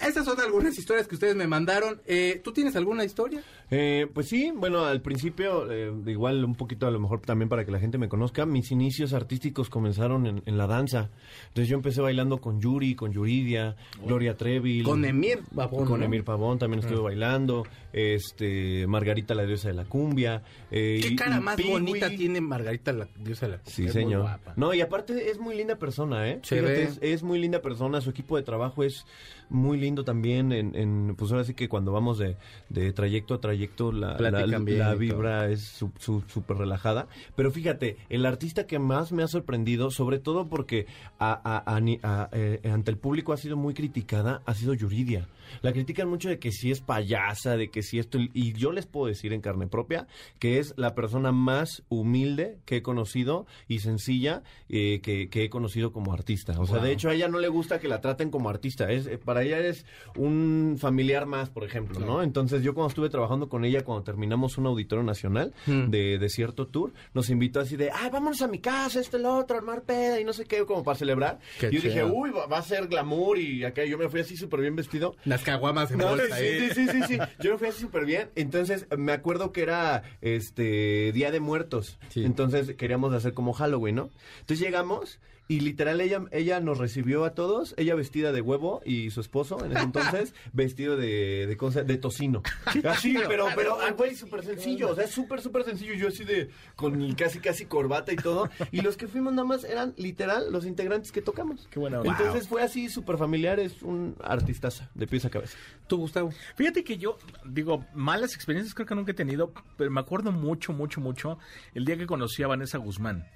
Esas 0.00 0.24
son 0.24 0.40
algunas 0.40 0.78
historias 0.78 1.06
que 1.06 1.14
ustedes 1.14 1.36
me 1.36 1.46
mandaron. 1.46 2.00
Eh, 2.06 2.40
¿Tú 2.42 2.52
tienes 2.52 2.74
alguna 2.76 3.04
historia? 3.04 3.42
Eh, 3.70 4.06
pues 4.12 4.28
sí, 4.28 4.50
bueno, 4.56 4.84
al 4.84 5.02
principio, 5.02 5.70
eh, 5.70 5.92
igual 6.06 6.44
un 6.44 6.54
poquito 6.54 6.86
a 6.86 6.90
lo 6.90 6.98
mejor 6.98 7.20
también 7.20 7.48
para 7.48 7.64
que 7.64 7.70
la 7.70 7.78
gente 7.78 7.98
me 7.98 8.08
conozca, 8.08 8.46
mis 8.46 8.70
inicios 8.70 9.12
artísticos 9.12 9.68
comenzaron 9.68 10.26
en, 10.26 10.42
en 10.46 10.56
la 10.58 10.66
danza. 10.66 11.10
Entonces 11.48 11.68
yo 11.68 11.76
empecé 11.76 12.00
bailando 12.00 12.38
con 12.40 12.60
Yuri, 12.60 12.94
con 12.94 13.12
Yuridia, 13.12 13.76
Gloria 14.06 14.36
Trevi. 14.36 14.82
Con 14.82 15.04
Emir 15.04 15.40
Pavón, 15.54 15.86
Con 15.86 16.00
¿no? 16.00 16.06
Emir 16.06 16.24
Pavón 16.24 16.58
también 16.58 16.80
estuve 16.82 17.00
bailando. 17.00 17.64
Este, 17.92 18.86
Margarita 18.86 19.34
la 19.34 19.44
diosa 19.44 19.68
de 19.68 19.74
la 19.74 19.84
cumbia. 19.84 20.42
eh, 20.70 20.98
¿Qué 21.02 21.08
y- 21.08 21.16
cara 21.16 21.36
y 21.36 21.40
más 21.40 21.56
bonita 21.62 22.08
tiene 22.10 22.40
Margarita 22.40 22.92
la 22.92 23.06
diosa 23.18 23.46
de 23.46 23.52
la 23.52 23.60
Sí, 23.64 23.84
Es 23.84 23.94
muy 23.94 24.02
señor. 24.04 24.22
guapa. 24.22 24.54
No, 24.56 24.72
y 24.74 24.80
aparte 24.80 25.30
es 25.30 25.38
muy 25.38 25.54
linda 25.56 25.76
persona, 25.76 26.28
¿eh? 26.28 26.40
Fíjate, 26.42 26.88
es 27.02 27.22
muy 27.22 27.38
linda 27.38 27.60
persona. 27.60 28.00
Su 28.00 28.10
equipo 28.10 28.36
de 28.36 28.42
trabajo 28.42 28.82
es 28.82 29.04
muy 29.50 29.78
lindo 29.78 30.04
también. 30.04 30.52
En, 30.52 30.74
en- 30.74 31.14
pues 31.16 31.30
ahora 31.32 31.44
sí 31.44 31.54
que 31.54 31.68
cuando 31.68 31.92
vamos 31.92 32.18
de, 32.18 32.36
de 32.68 32.92
trayecto 32.92 33.34
a 33.34 33.40
trayecto, 33.40 33.92
la, 33.92 34.16
la, 34.18 34.94
vibra 34.94 35.48
es 35.50 35.60
su- 35.62 35.92
su- 35.98 36.22
súper 36.28 36.56
relajada. 36.58 37.08
Pero 37.36 37.50
fíjate, 37.50 37.96
el 38.08 38.24
artista 38.26 38.66
que 38.66 38.78
más 38.78 39.12
me 39.12 39.22
ha 39.22 39.28
sorprendido, 39.28 39.90
sobre 39.90 40.18
todo 40.18 40.48
porque 40.48 40.86
a- 41.18 42.28
eh, 42.32 42.60
ante 42.70 42.90
el 42.90 42.98
público 42.98 43.32
ha 43.32 43.36
sido 43.36 43.56
muy 43.56 43.74
criticada, 43.74 44.42
ha 44.46 44.54
sido 44.54 44.74
Yuridia. 44.74 45.28
La 45.62 45.72
critican 45.72 46.08
mucho 46.08 46.28
de 46.28 46.38
que 46.38 46.52
si 46.52 46.70
es 46.70 46.80
payasa, 46.80 47.56
de 47.56 47.70
que 47.70 47.82
si 47.82 47.98
esto... 47.98 48.18
Y 48.32 48.52
yo 48.52 48.70
les 48.70 48.86
puedo 48.86 49.06
decir 49.06 49.32
en 49.32 49.40
carne 49.40 49.66
propia 49.66 50.06
que 50.38 50.60
es 50.60 50.74
la 50.76 50.94
persona 50.94 51.32
más 51.32 51.82
humilde 51.88 52.58
que 52.66 52.76
he 52.76 52.82
conocido 52.82 53.46
y 53.66 53.80
sencilla 53.80 54.44
eh, 54.68 55.00
que, 55.02 55.28
que 55.28 55.42
he 55.44 55.50
conocido 55.50 55.92
como 55.92 56.12
artista. 56.12 56.52
O 56.60 56.66
sea, 56.66 56.76
Wow. 56.76 56.84
de 56.86 56.92
hecho 56.92 57.08
a 57.10 57.14
ella 57.14 57.26
no 57.26 57.40
le 57.40 57.48
gusta 57.48 57.80
que 57.80 57.88
la 57.88 58.00
traten 58.00 58.30
como 58.30 58.48
artista. 58.48 58.92
Es, 58.92 59.08
eh, 59.08 59.18
para 59.48 59.58
ella 59.60 59.68
es 59.68 59.84
un 60.16 60.76
familiar 60.78 61.26
más, 61.26 61.50
por 61.50 61.64
ejemplo, 61.64 62.00
¿no? 62.00 62.22
Entonces 62.22 62.62
yo 62.62 62.74
cuando 62.74 62.88
estuve 62.88 63.08
trabajando 63.10 63.48
con 63.48 63.64
ella, 63.64 63.82
cuando 63.84 64.04
terminamos 64.04 64.58
un 64.58 64.66
auditorio 64.66 65.02
nacional 65.04 65.52
Hmm. 65.66 65.90
de, 65.90 66.18
de 66.18 66.28
cierto 66.28 66.66
tour, 66.66 66.92
nos 67.14 67.30
invitó 67.30 67.60
así 67.60 67.76
de, 67.76 67.90
ay, 67.90 68.10
vámonos 68.10 68.42
a 68.42 68.48
mi 68.48 68.58
casa, 68.58 69.00
este, 69.00 69.16
el 69.16 69.26
otro, 69.26 69.56
armar 69.56 69.82
peda 69.82 70.20
y 70.20 70.24
no 70.24 70.32
sé 70.32 70.44
qué, 70.44 70.64
como 70.64 70.82
para 70.82 70.98
celebrar. 70.98 71.38
Qué 71.58 71.68
y 71.68 71.76
yo 71.76 71.80
dije, 71.82 72.04
uy, 72.04 72.30
va, 72.30 72.46
va 72.46 72.58
a 72.58 72.62
ser 72.62 72.86
glamour 72.88 73.38
y 73.38 73.64
acá 73.64 73.84
yo 73.84 73.98
me 73.98 74.08
fui 74.08 74.20
así 74.20 74.36
súper 74.36 74.60
bien 74.60 74.76
vestido. 74.76 75.16
Las 75.24 75.42
caguamas 75.42 75.90
en 75.90 75.98
No, 75.98 76.08
bolsa. 76.10 76.36
sí, 76.36 76.44
¿eh? 76.44 76.70
sí, 76.74 76.86
sí, 76.86 76.88
sí, 76.92 77.02
sí. 77.08 77.18
Yo 77.40 77.52
me 77.52 77.58
fui 77.58 77.68
así 77.68 77.80
súper 77.80 78.04
bien. 78.04 78.28
Entonces, 78.34 78.86
me 78.96 79.12
acuerdo 79.12 79.52
que 79.52 79.62
era 79.62 80.02
este 80.20 81.12
Día 81.12 81.30
de 81.30 81.40
Muertos. 81.40 81.98
Sí. 82.08 82.24
Entonces, 82.24 82.74
queríamos 82.76 83.12
hacer 83.12 83.34
como 83.34 83.52
Halloween, 83.52 83.94
¿no? 83.96 84.10
Entonces 84.40 84.60
llegamos 84.60 85.18
y 85.50 85.58
literal 85.60 86.00
ella, 86.00 86.22
ella 86.30 86.60
nos 86.60 86.78
recibió 86.78 87.24
a 87.24 87.34
todos, 87.34 87.74
ella 87.76 87.96
vestida 87.96 88.30
de 88.30 88.40
huevo 88.40 88.82
y 88.84 89.10
su 89.10 89.20
esposo 89.20 89.64
en 89.64 89.72
ese 89.72 89.82
entonces 89.82 90.32
vestido 90.52 90.96
de, 90.96 91.48
de, 91.48 91.56
cosa- 91.56 91.82
de 91.82 91.96
tocino. 91.98 92.42
Así, 92.84 93.16
pero, 93.26 93.48
pero, 93.56 93.76
ah, 93.80 93.90
güey, 93.90 94.14
súper 94.14 94.44
sencillo, 94.44 94.90
o 94.90 94.94
sea, 94.94 95.08
súper, 95.08 95.40
súper 95.40 95.64
sencillo. 95.64 95.94
Yo 95.94 96.06
así 96.06 96.22
de, 96.22 96.50
con 96.76 97.12
casi, 97.14 97.40
casi 97.40 97.64
corbata 97.66 98.12
y 98.12 98.16
todo. 98.16 98.48
Y 98.70 98.82
los 98.82 98.96
que 98.96 99.08
fuimos 99.08 99.32
nada 99.32 99.44
más 99.48 99.64
eran 99.64 99.92
literal 99.96 100.52
los 100.52 100.64
integrantes 100.64 101.10
que 101.10 101.20
tocamos. 101.20 101.66
Qué 101.68 101.80
buena 101.80 101.98
onda. 102.00 102.12
Entonces 102.16 102.46
fue 102.46 102.62
así 102.62 102.88
súper 102.88 103.18
familiar, 103.18 103.58
es 103.58 103.82
un 103.82 104.14
artistaza, 104.22 104.88
de 104.94 105.08
pies 105.08 105.24
a 105.24 105.30
cabeza. 105.30 105.58
Tú, 105.88 105.96
Gustavo. 105.96 106.32
Fíjate 106.54 106.84
que 106.84 106.96
yo, 106.96 107.18
digo, 107.44 107.84
malas 107.92 108.36
experiencias 108.36 108.72
creo 108.72 108.86
que 108.86 108.94
nunca 108.94 109.10
he 109.10 109.14
tenido, 109.14 109.52
pero 109.76 109.90
me 109.90 109.98
acuerdo 109.98 110.30
mucho, 110.30 110.72
mucho, 110.72 111.00
mucho 111.00 111.38
el 111.74 111.84
día 111.84 111.96
que 111.96 112.06
conocí 112.06 112.44
a 112.44 112.46
Vanessa 112.46 112.78
Guzmán. 112.78 113.26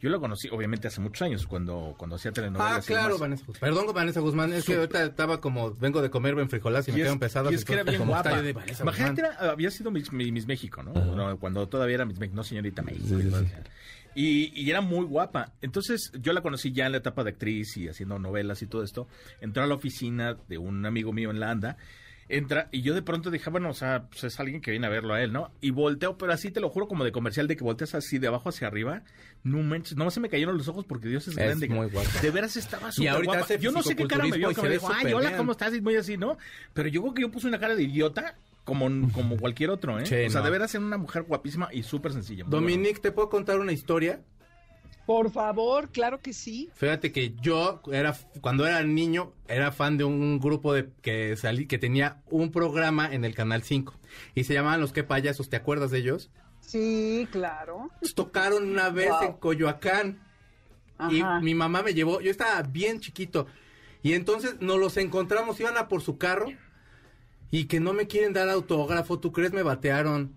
Yo 0.00 0.10
la 0.10 0.18
conocí, 0.18 0.48
obviamente, 0.50 0.86
hace 0.88 1.00
muchos 1.00 1.22
años, 1.22 1.46
cuando, 1.46 1.94
cuando 1.98 2.16
hacía 2.16 2.30
telenovelas. 2.32 2.72
Ah, 2.76 2.80
y 2.82 2.86
claro, 2.86 3.04
demás. 3.14 3.20
Vanessa 3.20 3.44
Guzmán. 3.46 3.60
Perdón, 3.74 3.94
Vanessa 3.94 4.20
Guzmán, 4.20 4.52
es 4.52 4.64
que 4.64 4.76
ahorita 4.76 5.02
estaba 5.04 5.40
como, 5.40 5.72
vengo 5.74 6.00
de 6.02 6.10
comer 6.10 6.34
buen 6.34 6.48
frijolazo 6.48 6.90
y, 6.90 6.94
me 6.94 6.98
Y 6.98 7.02
es, 7.02 7.06
quedan 7.06 7.18
pesadas. 7.18 7.50
y 7.52 7.54
es 7.56 7.64
que 7.64 7.72
era 7.72 7.82
bien 7.82 8.06
guapa. 8.06 8.40
de 8.40 8.52
Vanessa 8.52 8.82
Imagínate, 8.84 9.20
era- 9.22 9.50
había 9.50 9.70
sido 9.72 9.90
Miss, 9.90 10.12
Miss 10.12 10.46
México, 10.46 10.82
¿no? 10.82 10.92
No, 10.92 11.36
Cuando 11.38 11.66
todavía 11.68 11.96
era 11.96 12.04
Miss 12.04 12.18
México, 12.18 12.36
no 12.36 12.44
señorita 12.44 12.82
México. 12.82 13.06
Sí, 13.08 13.22
sí, 13.22 13.30
sí. 13.30 13.46
Y, 14.14 14.52
y 14.62 14.70
era 14.70 14.80
muy 14.80 15.04
guapa. 15.04 15.52
Entonces, 15.62 16.10
yo 16.20 16.32
la 16.32 16.40
conocí 16.42 16.72
ya 16.72 16.86
en 16.86 16.92
la 16.92 16.98
etapa 16.98 17.22
de 17.24 17.30
actriz 17.30 17.76
y 17.76 17.88
haciendo 17.88 18.18
novelas 18.18 18.62
y 18.62 18.66
todo 18.66 18.82
esto. 18.82 19.06
Entró 19.40 19.62
a 19.62 19.66
la 19.66 19.74
oficina 19.74 20.36
de 20.48 20.58
un 20.58 20.84
amigo 20.86 21.12
mío 21.12 21.30
en 21.30 21.38
la 21.40 21.50
ANDA. 21.50 21.76
Entra, 22.30 22.68
y 22.72 22.82
yo 22.82 22.94
de 22.94 23.00
pronto 23.02 23.30
dije, 23.30 23.48
bueno, 23.48 23.70
o 23.70 23.74
sea, 23.74 24.04
pues 24.10 24.24
es 24.24 24.38
alguien 24.38 24.60
que 24.60 24.70
viene 24.70 24.86
a 24.86 24.90
verlo 24.90 25.14
a 25.14 25.22
él, 25.22 25.32
¿no? 25.32 25.50
Y 25.62 25.70
volteo, 25.70 26.18
pero 26.18 26.32
así 26.32 26.50
te 26.50 26.60
lo 26.60 26.68
juro, 26.68 26.86
como 26.86 27.04
de 27.04 27.12
comercial, 27.12 27.48
de 27.48 27.56
que 27.56 27.64
volteas 27.64 27.94
así 27.94 28.18
de 28.18 28.26
abajo 28.26 28.50
hacia 28.50 28.66
arriba. 28.66 29.02
No 29.44 29.58
manches, 29.62 29.96
no 29.96 30.10
se 30.10 30.20
me 30.20 30.28
cayeron 30.28 30.58
los 30.58 30.68
ojos 30.68 30.84
porque 30.84 31.08
Dios 31.08 31.26
es, 31.26 31.36
Es 31.36 31.36
grande. 31.36 31.68
muy 31.68 31.86
guapa. 31.88 32.10
De 32.20 32.30
veras 32.30 32.56
estaba 32.56 32.92
súper 32.92 33.10
ahorita 33.10 33.32
guapa. 33.32 33.44
hace 33.44 33.58
Yo 33.58 33.70
no 33.70 33.82
sé 33.82 33.96
qué 33.96 34.06
cara 34.06 34.24
me 34.24 34.36
vio, 34.36 34.50
que 34.50 34.62
me 34.62 34.68
dijo, 34.70 34.90
ay, 34.92 35.12
hola, 35.12 35.28
bien". 35.28 35.38
¿cómo 35.38 35.52
estás? 35.52 35.74
Y 35.74 35.80
muy 35.80 35.96
así, 35.96 36.16
¿no? 36.16 36.36
Pero 36.74 36.88
yo 36.88 37.00
creo 37.02 37.14
que 37.14 37.22
yo 37.22 37.30
puse 37.30 37.46
una 37.48 37.58
cara 37.58 37.74
de 37.74 37.82
idiota 37.84 38.36
como, 38.64 39.10
como 39.12 39.38
cualquier 39.38 39.70
otro, 39.70 39.98
¿eh? 39.98 40.02
O 40.02 40.06
sea, 40.06 40.28
no. 40.28 40.42
de 40.44 40.50
veras 40.50 40.70
ser 40.70 40.82
una 40.82 40.98
mujer 40.98 41.22
guapísima 41.22 41.70
y 41.72 41.82
súper 41.82 42.12
sencilla. 42.12 42.44
muy 42.44 42.50
Dominique, 42.50 43.00
¿te 43.00 43.10
puedo 43.10 43.30
contar 43.30 43.58
una 43.58 43.72
historia? 43.72 44.20
Por 45.08 45.30
favor, 45.30 45.88
claro 45.88 46.20
que 46.20 46.34
sí. 46.34 46.68
Fíjate 46.74 47.12
que 47.12 47.34
yo 47.40 47.80
era 47.90 48.14
cuando 48.42 48.66
era 48.66 48.82
niño 48.82 49.32
era 49.46 49.72
fan 49.72 49.96
de 49.96 50.04
un 50.04 50.38
grupo 50.38 50.74
de 50.74 50.90
que 51.00 51.34
salí 51.34 51.66
que 51.66 51.78
tenía 51.78 52.20
un 52.28 52.52
programa 52.52 53.10
en 53.10 53.24
el 53.24 53.34
canal 53.34 53.62
5 53.62 53.94
y 54.34 54.44
se 54.44 54.52
llamaban 54.52 54.82
Los 54.82 54.92
que 54.92 55.04
payasos, 55.04 55.48
¿te 55.48 55.56
acuerdas 55.56 55.92
de 55.92 56.00
ellos? 56.00 56.30
Sí, 56.60 57.26
claro. 57.32 57.88
Nos 58.02 58.14
tocaron 58.14 58.68
una 58.68 58.90
vez 58.90 59.08
Wow. 59.08 59.22
en 59.22 59.32
Coyoacán 59.32 60.20
y 61.08 61.22
mi 61.40 61.54
mamá 61.54 61.82
me 61.82 61.94
llevó, 61.94 62.20
yo 62.20 62.30
estaba 62.30 62.60
bien 62.60 63.00
chiquito 63.00 63.46
y 64.02 64.12
entonces 64.12 64.60
nos 64.60 64.78
los 64.78 64.98
encontramos, 64.98 65.58
iban 65.58 65.78
a 65.78 65.88
por 65.88 66.02
su 66.02 66.18
carro 66.18 66.48
y 67.50 67.64
que 67.64 67.80
no 67.80 67.94
me 67.94 68.08
quieren 68.08 68.34
dar 68.34 68.50
autógrafo, 68.50 69.18
¿tú 69.20 69.32
crees 69.32 69.54
me 69.54 69.62
batearon? 69.62 70.36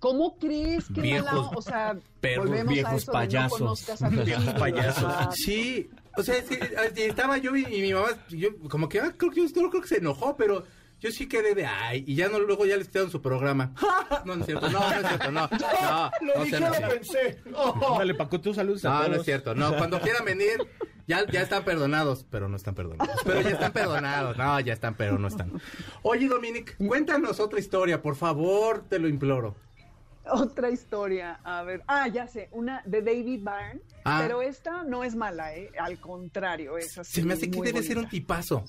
¿Cómo 0.00 0.38
crees 0.38 0.86
que 0.94 1.00
Viejos 1.00 1.32
mala- 1.32 1.50
o 1.56 1.62
sea, 1.62 1.96
perros, 2.20 2.46
volvemos 2.48 2.72
a 2.78 2.80
eso 2.80 2.88
de 3.00 3.06
no 3.06 3.12
payasos. 3.12 3.58
conozcas 3.58 4.02
a 4.02 4.10
tus 4.10 4.24
Viejos 4.24 4.54
payasos. 4.54 5.34
Sí, 5.36 5.88
o 6.16 6.22
sea, 6.22 6.34
sí, 6.42 6.58
estaba 6.96 7.38
yo 7.38 7.54
y, 7.56 7.62
y 7.64 7.80
mi 7.82 7.92
mamá, 7.94 8.08
yo 8.30 8.48
como 8.68 8.88
que, 8.88 9.00
ah, 9.00 9.14
creo 9.16 9.30
que 9.30 9.46
yo 9.48 9.62
no 9.62 9.70
creo 9.70 9.82
que 9.82 9.88
se 9.88 9.98
enojó, 9.98 10.36
pero 10.36 10.64
yo 10.98 11.10
sí 11.10 11.28
quedé 11.28 11.54
de, 11.54 11.66
ay, 11.66 12.04
y 12.06 12.14
ya 12.16 12.28
no, 12.28 12.38
luego 12.40 12.64
ya 12.66 12.76
les 12.76 12.88
quitaron 12.88 13.10
su 13.10 13.20
programa. 13.22 13.72
No, 14.24 14.34
no 14.34 14.40
es 14.42 14.46
cierto, 14.46 14.68
no, 14.70 14.80
no 14.80 14.86
es 14.96 15.06
cierto, 15.06 15.30
no, 15.30 15.40
no, 15.40 16.10
no, 16.36 16.44
se 16.46 16.56
enojó. 16.56 16.88
pensé. 16.88 17.42
Dale, 17.98 18.14
Paco, 18.14 18.40
tú 18.40 18.52
saludos 18.54 18.84
a 18.84 18.88
No, 18.88 18.96
todos. 18.98 19.08
no 19.10 19.16
es 19.16 19.24
cierto, 19.24 19.54
no, 19.54 19.76
cuando 19.76 20.00
quieran 20.00 20.24
venir, 20.24 20.56
ya, 21.06 21.26
ya 21.26 21.42
están 21.42 21.64
perdonados, 21.64 22.26
pero 22.30 22.48
no 22.48 22.56
están 22.56 22.74
perdonados, 22.74 23.20
pero 23.24 23.40
ya 23.40 23.50
están 23.50 23.72
perdonados, 23.72 24.36
no, 24.36 24.60
ya 24.60 24.72
están, 24.72 24.94
pero 24.96 25.18
no 25.18 25.28
están. 25.28 25.52
Oye, 26.02 26.28
Dominic, 26.28 26.76
cuéntanos 26.78 27.40
otra 27.40 27.58
historia, 27.58 28.02
por 28.02 28.16
favor, 28.16 28.84
te 28.88 28.98
lo 28.98 29.08
imploro. 29.08 29.54
Otra 30.28 30.70
historia, 30.70 31.38
a 31.44 31.62
ver. 31.62 31.84
Ah, 31.86 32.08
ya 32.08 32.26
sé, 32.26 32.48
una 32.50 32.82
de 32.84 33.00
David 33.00 33.44
Byrne, 33.44 33.80
Ah. 34.04 34.18
pero 34.22 34.42
esta 34.42 34.82
no 34.82 35.04
es 35.04 35.14
mala, 35.14 35.54
¿eh? 35.54 35.70
Al 35.78 36.00
contrario, 36.00 36.78
es 36.78 36.98
así. 36.98 37.20
Se 37.20 37.26
me 37.26 37.34
hace 37.34 37.48
que 37.48 37.60
debe 37.62 37.82
ser 37.82 37.98
un 37.98 38.08
tipazo. 38.08 38.64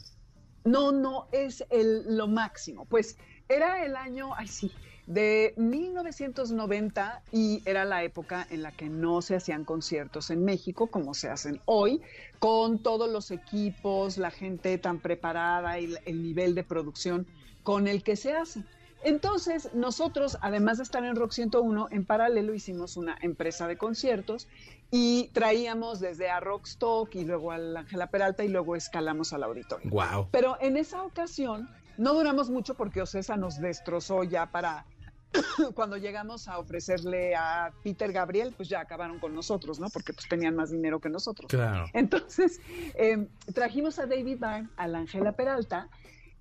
No, 0.66 0.92
no, 0.92 1.28
es 1.32 1.64
el, 1.72 2.16
lo 2.16 2.28
máximo. 2.28 2.86
Pues 2.86 3.18
era 3.50 3.84
el 3.86 3.96
año, 3.96 4.36
ay 4.36 4.48
sí, 4.48 4.72
de 5.08 5.54
1990 5.56 7.24
y 7.32 7.64
era 7.66 7.86
la 7.86 8.04
época 8.04 8.46
en 8.52 8.62
la 8.62 8.74
que 8.74 8.90
no 8.90 9.22
se 9.22 9.36
hacían 9.36 9.64
conciertos 9.64 10.30
en 10.30 10.44
México 10.44 10.88
como 10.88 11.14
se 11.14 11.30
hacen 11.30 11.62
hoy, 11.66 12.02
con 12.40 12.80
todos 12.80 13.10
los 13.10 13.32
equipos, 13.32 14.18
la 14.18 14.32
gente 14.32 14.78
tan 14.78 15.00
preparada 15.00 15.80
y 15.80 15.96
el 16.06 16.22
nivel 16.22 16.54
de 16.56 16.64
producción 16.64 17.26
con 17.64 17.88
el 17.88 18.04
que 18.04 18.18
se 18.18 18.34
hace. 18.34 18.64
Entonces, 19.04 19.74
nosotros, 19.74 20.38
además 20.42 20.78
de 20.78 20.84
estar 20.84 21.04
en 21.06 21.16
Rock 21.16 21.32
101, 21.32 21.88
en 21.92 22.06
paralelo 22.06 22.54
hicimos 22.54 22.98
una 22.98 23.18
empresa 23.22 23.68
de 23.68 23.78
conciertos 23.78 24.48
y 24.92 25.30
traíamos 25.34 26.00
desde 26.00 26.30
a 26.30 26.40
Rockstock 26.40 27.16
y 27.16 27.24
luego 27.24 27.52
al 27.52 27.78
Ángela 27.78 28.08
Peralta 28.08 28.44
y 28.44 28.50
luego 28.50 28.76
escalamos 28.76 29.32
al 29.32 29.44
auditorio. 29.44 29.90
Wow. 29.90 30.28
Pero 30.32 30.58
en 30.60 30.76
esa 30.76 31.04
ocasión 31.04 31.70
no 31.98 32.14
duramos 32.14 32.50
mucho 32.50 32.74
porque 32.74 33.02
Ocesa 33.02 33.38
nos 33.38 33.60
destrozó 33.60 34.24
ya 34.24 34.48
para 34.48 34.86
cuando 35.76 35.98
llegamos 35.98 36.48
a 36.48 36.60
ofrecerle 36.60 37.36
a 37.36 37.72
Peter 37.84 38.12
Gabriel, 38.12 38.54
pues 38.56 38.70
ya 38.70 38.80
acabaron 38.80 39.20
con 39.20 39.34
nosotros, 39.34 39.80
¿no? 39.80 39.90
Porque 39.90 40.14
pues 40.14 40.28
tenían 40.28 40.56
más 40.56 40.72
dinero 40.72 41.00
que 41.00 41.10
nosotros. 41.10 41.50
Claro. 41.50 41.86
Entonces, 41.94 42.60
eh, 42.96 43.28
trajimos 43.54 44.00
a 44.00 44.06
David 44.06 44.38
Byrne, 44.40 44.70
a 44.78 44.88
la 44.88 45.00
Ángela 45.00 45.34
Peralta, 45.34 45.90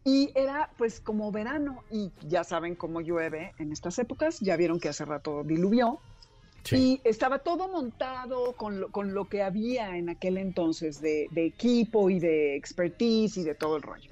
y 0.05 0.31
era 0.35 0.70
pues 0.79 1.01
como 1.01 1.33
verano, 1.33 1.83
y 1.90 2.12
ya 2.29 2.44
saben 2.44 2.77
cómo 2.77 3.01
llueve 3.01 3.55
en 3.59 3.72
estas 3.72 3.99
épocas, 3.99 4.38
ya 4.40 4.57
vieron 4.57 4.79
que 4.79 4.88
hace 4.88 5.05
rato 5.05 5.42
diluvió, 5.42 6.01
y 6.72 7.01
estaba 7.05 7.40
todo 7.40 7.68
montado 7.68 8.55
con 8.55 8.81
lo, 8.81 8.90
con 8.90 9.14
lo 9.14 9.29
que 9.29 9.42
había 9.42 9.96
en 9.96 10.09
aquel 10.09 10.37
entonces 10.37 11.01
de, 11.01 11.29
de 11.31 11.46
equipo 11.46 12.11
y 12.11 12.18
de 12.18 12.57
expertise 12.57 13.37
y 13.37 13.44
de 13.44 13.55
todo 13.55 13.77
el 13.77 13.83
rollo. 13.83 14.11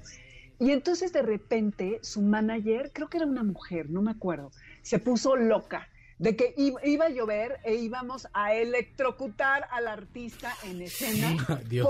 Y 0.59 0.71
entonces 0.71 1.11
de 1.11 1.21
repente 1.21 1.99
su 2.01 2.21
manager, 2.21 2.91
creo 2.93 3.09
que 3.09 3.17
era 3.17 3.25
una 3.25 3.43
mujer, 3.43 3.89
no 3.89 4.01
me 4.01 4.11
acuerdo, 4.11 4.51
se 4.81 4.99
puso 4.99 5.35
loca 5.35 5.89
de 6.17 6.37
que 6.37 6.53
iba 6.57 7.05
a 7.05 7.09
llover 7.09 7.59
e 7.65 7.75
íbamos 7.75 8.27
a 8.33 8.53
electrocutar 8.53 9.67
al 9.69 9.87
artista 9.87 10.53
en 10.63 10.81
escena 10.81 11.35
Dios 11.69 11.87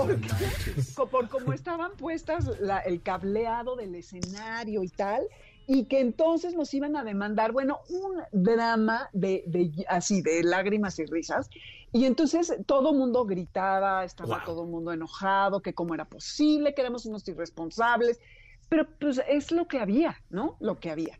por, 0.96 1.08
por 1.08 1.28
cómo 1.28 1.52
estaban 1.52 1.92
puestas 1.92 2.50
el 2.86 3.02
cableado 3.02 3.76
del 3.76 3.94
escenario 3.94 4.82
y 4.82 4.88
tal 4.88 5.22
y 5.68 5.84
que 5.84 6.00
entonces 6.00 6.54
nos 6.54 6.72
iban 6.74 6.96
a 6.96 7.04
demandar, 7.04 7.52
bueno, 7.52 7.80
un 7.88 8.22
drama 8.32 9.10
de, 9.12 9.72
así 9.88 10.22
de 10.22 10.42
lágrimas 10.44 10.98
y 10.98 11.06
risas 11.06 11.50
y 11.92 12.04
entonces 12.04 12.56
todo 12.66 12.92
mundo 12.92 13.24
gritaba, 13.24 14.04
estaba 14.04 14.44
todo 14.44 14.62
el 14.62 14.68
mundo 14.68 14.92
enojado, 14.92 15.60
que 15.60 15.72
cómo 15.72 15.94
era 15.94 16.04
posible, 16.04 16.74
que 16.74 16.82
éramos 16.82 17.06
unos 17.06 17.26
irresponsables, 17.26 18.20
pero 18.68 18.86
pues 18.98 19.20
es 19.28 19.52
lo 19.52 19.66
que 19.68 19.78
había, 19.78 20.20
¿no? 20.30 20.56
Lo 20.60 20.78
que 20.78 20.90
había. 20.90 21.18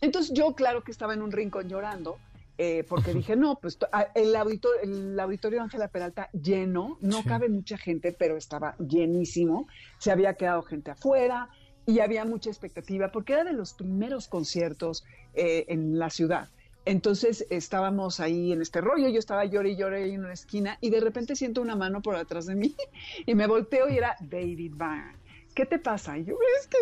Entonces 0.00 0.32
yo 0.34 0.54
claro 0.54 0.84
que 0.84 0.92
estaba 0.92 1.14
en 1.14 1.22
un 1.22 1.32
rincón 1.32 1.68
llorando 1.68 2.18
eh, 2.56 2.84
porque 2.88 3.12
dije, 3.12 3.34
no, 3.34 3.56
pues 3.56 3.78
el 4.14 4.36
auditorio, 4.36 4.80
el 4.82 5.18
auditorio 5.18 5.60
Ángela 5.60 5.88
Peralta 5.88 6.30
lleno, 6.32 6.98
no 7.00 7.24
cabe 7.24 7.48
mucha 7.48 7.76
gente, 7.76 8.12
pero 8.12 8.36
estaba 8.36 8.76
llenísimo, 8.76 9.66
se 9.98 10.12
había 10.12 10.34
quedado 10.34 10.62
gente 10.62 10.92
afuera 10.92 11.48
y 11.84 11.98
había 11.98 12.24
mucha 12.24 12.50
expectativa, 12.50 13.10
porque 13.10 13.32
era 13.32 13.44
de 13.44 13.54
los 13.54 13.74
primeros 13.74 14.28
conciertos 14.28 15.04
eh, 15.34 15.64
en 15.68 15.98
la 15.98 16.10
ciudad. 16.10 16.48
Entonces 16.84 17.44
estábamos 17.50 18.20
ahí 18.20 18.52
en 18.52 18.62
este 18.62 18.80
rollo, 18.80 19.08
yo 19.08 19.18
estaba 19.18 19.44
llorando 19.46 19.70
y 19.70 19.76
lloré 19.76 20.12
en 20.12 20.20
una 20.20 20.34
esquina 20.34 20.78
y 20.80 20.90
de 20.90 21.00
repente 21.00 21.34
siento 21.34 21.60
una 21.60 21.74
mano 21.74 22.02
por 22.02 22.14
atrás 22.14 22.46
de 22.46 22.54
mí 22.54 22.76
y 23.26 23.34
me 23.34 23.48
volteo 23.48 23.88
y 23.88 23.96
era 23.96 24.14
David 24.20 24.74
Byrne. 24.76 25.23
¿Qué 25.54 25.66
te 25.66 25.78
pasa? 25.78 26.18
Y 26.18 26.24
yo, 26.24 26.34
es 26.60 26.66
que, 26.66 26.78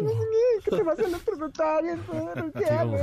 ¿qué 0.65 0.77
te 0.77 0.85
pasa 0.85 1.05
a 1.05 1.09
los 1.09 1.23
tributarios? 1.25 1.99
¿Qué 2.57 2.65
hago? 2.65 2.97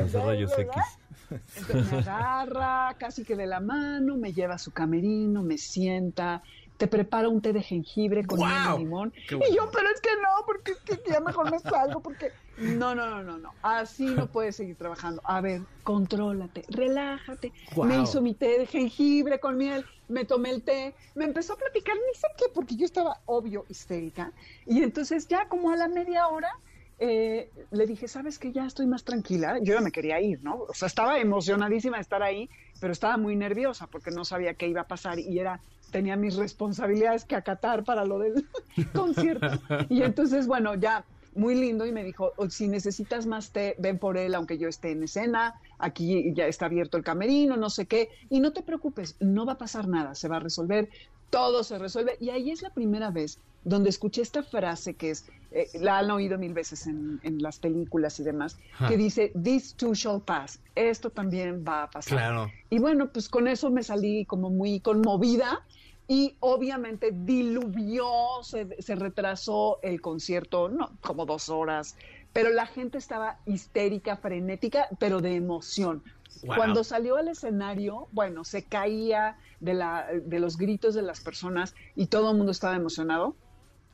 Entonces 1.55 1.91
me 1.91 1.99
agarra 1.99 2.95
casi 2.97 3.23
que 3.23 3.35
de 3.35 3.45
la 3.45 3.59
mano, 3.59 4.17
me 4.17 4.33
lleva 4.33 4.55
a 4.55 4.57
su 4.57 4.71
camerino, 4.71 5.43
me 5.43 5.59
sienta, 5.59 6.41
te 6.79 6.87
prepara 6.87 7.27
un 7.27 7.41
té 7.41 7.51
de 7.51 7.61
jengibre 7.61 8.25
con 8.25 8.39
limón. 8.77 9.13
Y 9.29 9.53
yo, 9.53 9.69
pero 9.69 9.89
es 9.93 9.99
que 9.99 10.11
no, 10.21 10.45
porque 10.45 10.71
es 10.71 10.79
que 10.79 11.11
ya 11.11 11.19
mejor 11.19 11.51
me 11.51 11.59
salgo, 11.59 11.99
porque 11.99 12.31
no, 12.57 12.95
no, 12.95 13.05
no, 13.05 13.21
no, 13.21 13.37
no. 13.37 13.53
Así 13.61 14.05
no 14.05 14.27
puedes 14.27 14.55
seguir 14.55 14.77
trabajando. 14.77 15.21
A 15.25 15.41
ver, 15.41 15.61
contrólate, 15.83 16.63
relájate. 16.69 17.51
Me 17.83 18.01
hizo 18.01 18.21
mi 18.21 18.33
té 18.33 18.59
de 18.59 18.65
jengibre 18.65 19.41
con 19.41 19.57
miel, 19.57 19.85
me 20.07 20.23
tomé 20.23 20.51
el 20.51 20.63
té, 20.63 20.95
me 21.15 21.25
empezó 21.25 21.53
a 21.53 21.57
platicar, 21.57 21.95
ni 21.95 22.17
sé 22.17 22.27
qué, 22.37 22.45
porque 22.53 22.77
yo 22.77 22.85
estaba 22.85 23.19
obvio 23.25 23.65
histérica. 23.67 24.31
Y 24.65 24.81
entonces 24.81 25.27
ya 25.27 25.49
como 25.49 25.71
a 25.71 25.75
la 25.75 25.89
media 25.89 26.29
hora 26.29 26.49
eh, 26.97 27.49
le 27.71 27.87
dije, 27.87 28.07
¿sabes 28.07 28.39
que 28.39 28.53
Ya 28.53 28.65
estoy 28.65 28.87
más 28.87 29.03
tranquila. 29.03 29.57
Yo 29.61 29.73
ya 29.73 29.81
me 29.81 29.91
quería 29.91 30.21
ir, 30.21 30.41
¿no? 30.43 30.61
O 30.61 30.73
sea, 30.73 30.87
estaba 30.87 31.19
emocionadísima 31.19 31.97
de 31.97 32.01
estar 32.01 32.23
ahí, 32.23 32.49
pero 32.79 32.93
estaba 32.93 33.17
muy 33.17 33.35
nerviosa 33.35 33.87
porque 33.87 34.11
no 34.11 34.23
sabía 34.23 34.53
qué 34.53 34.69
iba 34.69 34.81
a 34.81 34.87
pasar 34.87 35.19
y 35.19 35.39
era 35.39 35.59
tenía 35.89 36.15
mis 36.15 36.35
responsabilidades 36.35 37.25
que 37.25 37.35
acatar 37.35 37.83
para 37.83 38.05
lo 38.05 38.19
del 38.19 38.47
concierto. 38.93 39.47
Y 39.89 40.03
entonces, 40.03 40.47
bueno, 40.47 40.75
ya 40.75 41.05
muy 41.35 41.55
lindo 41.55 41.85
y 41.85 41.91
me 41.91 42.03
dijo, 42.03 42.33
si 42.49 42.67
necesitas 42.67 43.25
más 43.25 43.51
té, 43.51 43.75
ven 43.79 43.97
por 43.97 44.17
él 44.17 44.35
aunque 44.35 44.57
yo 44.57 44.67
esté 44.67 44.91
en 44.91 45.03
escena, 45.03 45.55
aquí 45.77 46.33
ya 46.33 46.47
está 46.47 46.65
abierto 46.65 46.97
el 46.97 47.03
camerino, 47.03 47.57
no 47.57 47.69
sé 47.69 47.85
qué, 47.85 48.09
y 48.29 48.39
no 48.39 48.51
te 48.51 48.61
preocupes, 48.61 49.15
no 49.19 49.45
va 49.45 49.53
a 49.53 49.57
pasar 49.57 49.87
nada, 49.87 50.15
se 50.15 50.27
va 50.27 50.37
a 50.37 50.39
resolver, 50.39 50.89
todo 51.29 51.63
se 51.63 51.77
resuelve. 51.77 52.17
Y 52.19 52.29
ahí 52.29 52.51
es 52.51 52.61
la 52.61 52.71
primera 52.71 53.11
vez 53.11 53.39
donde 53.63 53.89
escuché 53.89 54.21
esta 54.21 54.41
frase 54.43 54.95
que 54.95 55.11
es, 55.11 55.25
eh, 55.51 55.67
la 55.79 55.99
han 55.99 56.09
oído 56.11 56.37
mil 56.37 56.53
veces 56.53 56.87
en, 56.87 57.19
las 57.41 57.59
películas 57.59 58.19
y 58.19 58.23
demás, 58.23 58.57
que 58.87 58.97
dice, 58.97 59.31
this 59.41 59.75
too 59.75 59.93
shall 59.93 60.21
pass, 60.21 60.59
esto 60.75 61.09
también 61.09 61.63
va 61.67 61.83
a 61.83 61.89
pasar. 61.89 62.49
Y 62.69 62.79
bueno, 62.79 63.09
pues 63.11 63.29
con 63.29 63.47
eso 63.47 63.69
me 63.69 63.83
salí 63.83 64.25
como 64.25 64.49
muy 64.49 64.79
conmovida 64.79 65.65
y 66.09 66.35
obviamente 66.39 67.11
diluvió, 67.13 68.09
se, 68.41 68.81
se 68.81 68.95
retrasó 68.95 69.77
el 69.83 70.01
concierto, 70.01 70.67
no, 70.67 70.97
como 71.01 71.27
dos 71.27 71.49
horas, 71.49 71.95
pero 72.33 72.49
la 72.49 72.65
gente 72.65 72.97
estaba 72.97 73.37
histérica, 73.45 74.17
frenética, 74.17 74.87
pero 74.99 75.21
de 75.21 75.35
emoción. 75.35 76.03
Cuando 76.47 76.83
salió 76.83 77.17
al 77.17 77.27
escenario, 77.27 78.07
bueno, 78.11 78.43
se 78.43 78.63
caía 78.63 79.37
de, 79.59 79.75
la, 79.75 80.07
de 80.11 80.39
los 80.39 80.57
gritos 80.57 80.95
de 80.95 81.03
las 81.03 81.21
personas 81.21 81.75
y 81.95 82.07
todo 82.07 82.31
el 82.31 82.37
mundo 82.37 82.51
estaba 82.51 82.75
emocionado. 82.75 83.35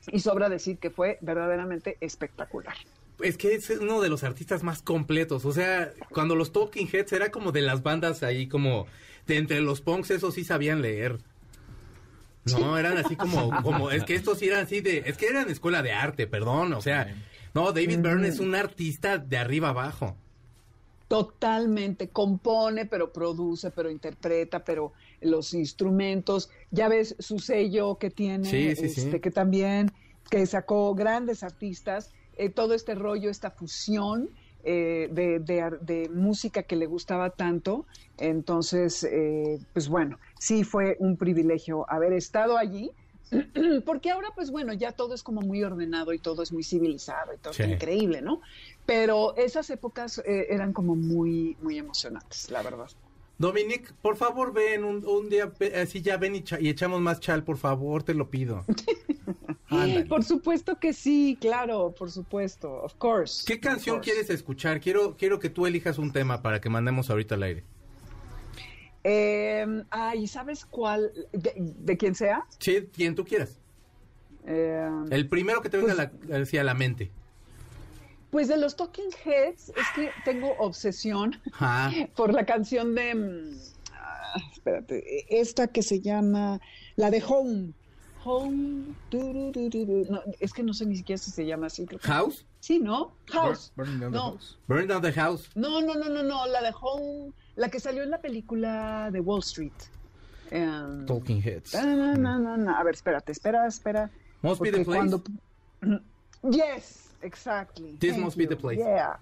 Y 0.08 0.20
sobra 0.20 0.48
decir 0.48 0.78
que 0.78 0.92
fue 0.92 1.18
verdaderamente 1.22 1.98
espectacular. 2.00 2.76
Es 3.22 3.38
que 3.38 3.56
es 3.56 3.70
uno 3.72 4.02
de 4.02 4.10
los 4.10 4.24
artistas 4.24 4.64
más 4.64 4.82
completos. 4.82 5.44
O 5.44 5.52
sea, 5.52 5.92
cuando 6.14 6.36
los 6.36 6.54
Talking 6.54 6.88
Heads 6.88 7.12
era 7.12 7.32
como 7.32 7.52
de 7.52 7.62
las 7.62 7.84
bandas 7.84 8.24
ahí, 8.24 8.48
como 8.48 8.86
de 9.26 9.38
entre 9.38 9.60
los 9.62 9.82
punks, 9.82 10.12
eso 10.12 10.32
sí 10.32 10.44
sabían 10.44 10.82
leer. 10.82 11.18
No, 12.46 12.78
eran 12.78 12.98
así 12.98 13.16
como, 13.16 13.52
como, 13.64 13.90
es 13.92 14.04
que 14.04 14.16
estos 14.16 14.42
eran 14.42 14.66
así 14.66 14.82
de, 14.82 15.04
es 15.06 15.18
que 15.18 15.28
eran 15.28 15.50
escuela 15.50 15.82
de 15.82 15.92
arte, 15.92 16.28
perdón, 16.28 16.74
o 16.74 16.82
sea, 16.82 17.16
no, 17.54 17.72
David 17.72 18.00
Byrne 18.00 18.28
es 18.28 18.40
un 18.40 18.54
artista 18.54 19.18
de 19.18 19.38
arriba 19.38 19.70
abajo. 19.70 20.16
Totalmente, 21.08 22.10
compone, 22.10 22.86
pero 22.86 23.14
produce, 23.14 23.72
pero 23.72 23.90
interpreta, 23.90 24.64
pero 24.64 24.94
los 25.22 25.54
instrumentos, 25.54 26.50
ya 26.72 26.88
ves 26.88 27.16
su 27.20 27.40
sello 27.40 27.98
que 27.98 28.10
tiene, 28.10 28.72
este, 28.72 29.22
que 29.22 29.32
también, 29.32 29.92
que 30.30 30.46
sacó 30.46 30.94
grandes 30.96 31.44
artistas, 31.44 32.12
eh, 32.38 32.50
todo 32.50 32.74
este 32.74 32.96
rollo, 32.96 33.30
esta 33.30 33.52
fusión 33.52 34.30
eh, 34.68 35.10
de, 35.12 35.40
de, 35.40 36.10
música 36.10 36.64
que 36.64 36.76
le 36.76 36.88
gustaba 36.88 37.30
tanto. 37.30 37.86
Entonces, 38.18 39.04
eh, 39.04 39.60
pues 39.74 39.88
bueno, 39.88 40.18
sí 40.40 40.64
fue 40.64 40.98
un 41.00 41.18
privilegio 41.18 41.86
haber 41.90 42.14
estado 42.14 42.58
allí. 42.58 42.92
Porque 43.86 44.12
ahora, 44.12 44.30
pues 44.36 44.52
bueno, 44.52 44.74
ya 44.74 44.92
todo 44.92 45.14
es 45.14 45.24
como 45.24 45.42
muy 45.42 45.64
ordenado 45.64 46.14
y 46.14 46.20
todo 46.20 46.44
es 46.44 46.52
muy 46.52 46.64
civilizado 46.64 47.34
y 47.34 47.38
todo 47.38 47.54
es 47.54 47.60
increíble, 47.60 48.22
¿no? 48.22 48.42
Pero 48.86 49.36
esas 49.36 49.70
épocas 49.70 50.20
eh, 50.20 50.48
eran 50.50 50.74
como 50.74 50.96
muy, 50.96 51.56
muy 51.62 51.78
emocionantes, 51.78 52.50
la 52.50 52.62
verdad. 52.62 52.90
Dominic, 53.38 53.94
por 53.96 54.16
favor, 54.16 54.54
ven 54.54 54.84
un, 54.84 55.30
día, 55.30 55.52
así 55.82 56.02
ya 56.02 56.18
ven 56.18 56.36
y, 56.36 56.44
y, 56.60 56.70
echamos 56.70 57.02
más 57.02 57.20
chal, 57.20 57.44
por 57.44 57.58
favor, 57.58 58.04
te 58.04 58.14
lo 58.14 58.30
pido. 58.30 58.64
por 60.10 60.24
supuesto 60.24 60.80
que 60.80 60.94
sí, 60.94 61.38
claro, 61.42 61.94
por 61.98 62.12
supuesto, 62.12 62.72
of 62.72 62.96
course. 62.96 63.44
¿Qué 63.46 63.60
canción 63.60 64.00
quieres 64.00 64.30
escuchar? 64.30 64.80
Quiero, 64.80 65.18
quiero 65.18 65.40
que 65.40 65.50
tú 65.50 65.66
elijas 65.66 65.98
un 65.98 66.12
tema 66.12 66.42
para 66.42 66.62
que 66.62 66.70
mandemos 66.70 67.10
ahorita 67.10 67.36
al 67.36 67.44
aire. 67.44 67.64
Eh, 69.08 69.84
ay, 69.92 70.26
¿sabes 70.26 70.66
cuál? 70.66 71.12
¿De, 71.32 71.96
quién 71.96 72.16
sea? 72.16 72.46
Sí, 72.58 72.90
quien 72.92 73.14
tú 73.14 73.24
quieras. 73.24 73.60
Em, 74.46 75.06
El 75.12 75.28
primero 75.28 75.62
que 75.62 75.70
te 75.70 75.78
venga 75.78 75.94
pues 76.26 76.54
a, 76.54 76.64
la, 76.64 76.74
mente. 76.74 77.12
Pues 78.36 78.50
de 78.50 78.58
los 78.58 78.76
Talking 78.76 79.12
Heads 79.24 79.70
es 79.70 79.86
que 79.96 80.10
tengo 80.26 80.58
obsesión 80.60 81.40
por 82.18 82.34
la 82.34 82.46
canción 82.46 82.94
de... 82.94 83.16
Mm, 83.16 83.58
ah, 83.94 84.34
espérate, 84.52 85.26
esta 85.40 85.68
que 85.68 85.82
se 85.82 86.02
llama... 86.02 86.60
La 86.98 87.12
de 87.12 87.24
Home. 87.26 87.72
Home. 88.26 88.94
du, 89.10 89.52
du, 89.54 89.70
du, 89.70 89.86
du. 89.86 90.06
No, 90.12 90.20
es 90.42 90.52
que 90.52 90.64
no 90.64 90.74
sé 90.74 90.86
ni 90.86 90.98
siquiera 90.98 91.18
si 91.18 91.32
se 91.32 91.46
llama 91.46 91.68
así. 91.68 91.86
creo 91.86 91.98
que- 91.98 92.08
House. 92.10 92.46
Sí, 92.60 92.78
¿no? 92.80 93.14
House. 93.28 93.72
Burning 93.78 94.00
Down 94.02 94.12
the 94.12 94.18
No. 94.18 94.24
House. 94.32 94.58
Burn 94.68 94.88
down 94.90 95.02
the 95.02 95.14
house. 95.14 95.50
No, 95.56 95.80
no, 95.80 95.94
no, 95.94 96.10
no, 96.10 96.22
no, 96.22 96.46
la 96.48 96.62
de 96.62 96.74
Home, 96.82 97.32
la 97.56 97.70
que 97.70 97.80
salió 97.80 98.04
en 98.04 98.10
la 98.10 98.20
película 98.20 99.12
de 99.14 99.22
Wall 99.22 99.40
Street. 99.44 99.72
Em, 100.52 101.06
Talking 101.06 101.42
Heads. 101.42 101.74
na, 101.74 101.86
na, 101.86 102.14
na, 102.16 102.38
na, 102.38 102.58
na. 102.58 102.80
A 102.82 102.84
ver, 102.84 102.96
espérate, 102.96 103.32
espera, 103.32 103.66
espera. 103.66 104.10
Must 104.42 104.60
be 104.62 104.72
the 104.74 104.84
place. 104.84 104.98
cuando- 105.00 105.24
Yes, 106.52 107.12
exactly. 107.22 107.98
This 108.00 108.12
Thank 108.12 108.24
must 108.24 108.38
be 108.38 108.48
the 108.48 108.56
place. 108.56 108.80
Yeah. 108.80 109.20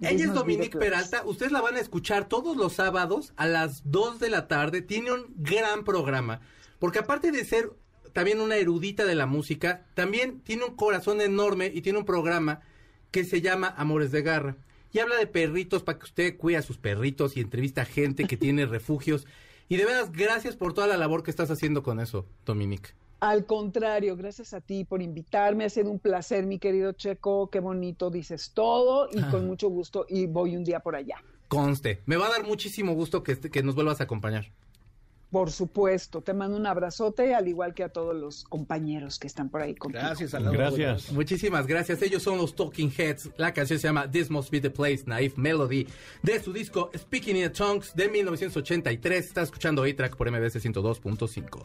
Ella 0.00 0.26
es 0.26 0.34
Dominique. 0.34 0.78
Peralta. 0.78 1.22
Ustedes 1.24 1.52
la 1.52 1.60
van 1.60 1.76
a 1.76 1.80
escuchar 1.80 2.28
todos 2.28 2.56
los 2.56 2.74
sábados 2.74 3.32
a 3.36 3.46
las 3.46 3.90
2 3.90 4.20
de 4.20 4.30
la 4.30 4.48
tarde. 4.48 4.82
Tiene 4.82 5.12
un 5.12 5.26
gran 5.36 5.84
programa. 5.84 6.40
Porque 6.78 7.00
aparte 7.00 7.32
de 7.32 7.44
ser 7.44 7.72
también 8.12 8.40
una 8.40 8.56
erudita 8.56 9.04
de 9.04 9.14
la 9.14 9.26
música, 9.26 9.86
también 9.94 10.40
tiene 10.40 10.64
un 10.64 10.76
corazón 10.76 11.20
enorme 11.20 11.70
y 11.72 11.82
tiene 11.82 11.98
un 11.98 12.04
programa 12.04 12.60
que 13.10 13.24
se 13.24 13.40
llama 13.40 13.74
Amores 13.76 14.12
de 14.12 14.22
Garra. 14.22 14.56
Y 14.92 15.00
habla 15.00 15.16
de 15.16 15.26
perritos 15.26 15.82
para 15.82 15.98
que 15.98 16.04
usted 16.04 16.36
cuide 16.36 16.58
a 16.58 16.62
sus 16.62 16.78
perritos 16.78 17.36
y 17.36 17.40
entrevista 17.40 17.82
a 17.82 17.86
gente 17.86 18.24
que 18.24 18.36
tiene 18.36 18.66
refugios. 18.66 19.26
Y 19.68 19.76
de 19.76 19.84
veras, 19.84 20.12
gracias 20.12 20.56
por 20.56 20.72
toda 20.72 20.86
la 20.86 20.96
labor 20.96 21.22
que 21.22 21.30
estás 21.30 21.50
haciendo 21.50 21.82
con 21.82 22.00
eso, 22.00 22.26
Dominique. 22.46 22.90
Al 23.20 23.46
contrario, 23.46 24.16
gracias 24.16 24.54
a 24.54 24.60
ti 24.60 24.84
por 24.84 25.02
invitarme. 25.02 25.64
Ha 25.64 25.70
sido 25.70 25.90
un 25.90 25.98
placer, 25.98 26.46
mi 26.46 26.58
querido 26.58 26.92
Checo. 26.92 27.50
Qué 27.50 27.58
bonito 27.60 28.10
dices 28.10 28.52
todo 28.54 29.08
y 29.12 29.20
con 29.22 29.46
mucho 29.46 29.68
gusto. 29.68 30.06
Y 30.08 30.26
voy 30.26 30.56
un 30.56 30.62
día 30.64 30.80
por 30.80 30.94
allá. 30.94 31.16
Conste. 31.48 32.00
Me 32.06 32.16
va 32.16 32.26
a 32.26 32.30
dar 32.30 32.46
muchísimo 32.46 32.92
gusto 32.94 33.22
que, 33.24 33.32
este- 33.32 33.50
que 33.50 33.62
nos 33.62 33.74
vuelvas 33.74 34.00
a 34.00 34.04
acompañar. 34.04 34.46
Por 35.30 35.50
supuesto, 35.50 36.22
te 36.22 36.32
mando 36.32 36.56
un 36.56 36.66
abrazote, 36.66 37.34
al 37.34 37.48
igual 37.48 37.74
que 37.74 37.84
a 37.84 37.90
todos 37.90 38.16
los 38.16 38.44
compañeros 38.44 39.18
que 39.18 39.26
están 39.26 39.50
por 39.50 39.60
ahí 39.60 39.74
contigo. 39.74 40.02
Gracias, 40.02 40.32
al 40.32 40.44
lado. 40.44 40.56
Gracias. 40.56 41.12
Muchísimas 41.12 41.66
gracias. 41.66 42.00
Ellos 42.00 42.22
son 42.22 42.38
los 42.38 42.54
Talking 42.54 42.90
Heads. 42.96 43.30
La 43.36 43.52
canción 43.52 43.78
se 43.78 43.88
llama 43.88 44.10
This 44.10 44.30
Must 44.30 44.50
Be 44.50 44.60
the 44.60 44.70
Place, 44.70 45.04
Naive 45.04 45.34
Melody, 45.36 45.86
de 46.22 46.42
su 46.42 46.52
disco 46.52 46.90
Speaking 46.96 47.36
in 47.36 47.52
Tongues 47.52 47.94
de 47.94 48.08
1983. 48.08 49.26
Está 49.26 49.42
escuchando 49.42 49.84
A-Track 49.84 50.16
por 50.16 50.30
MBS 50.30 50.64
102.5. 50.64 51.62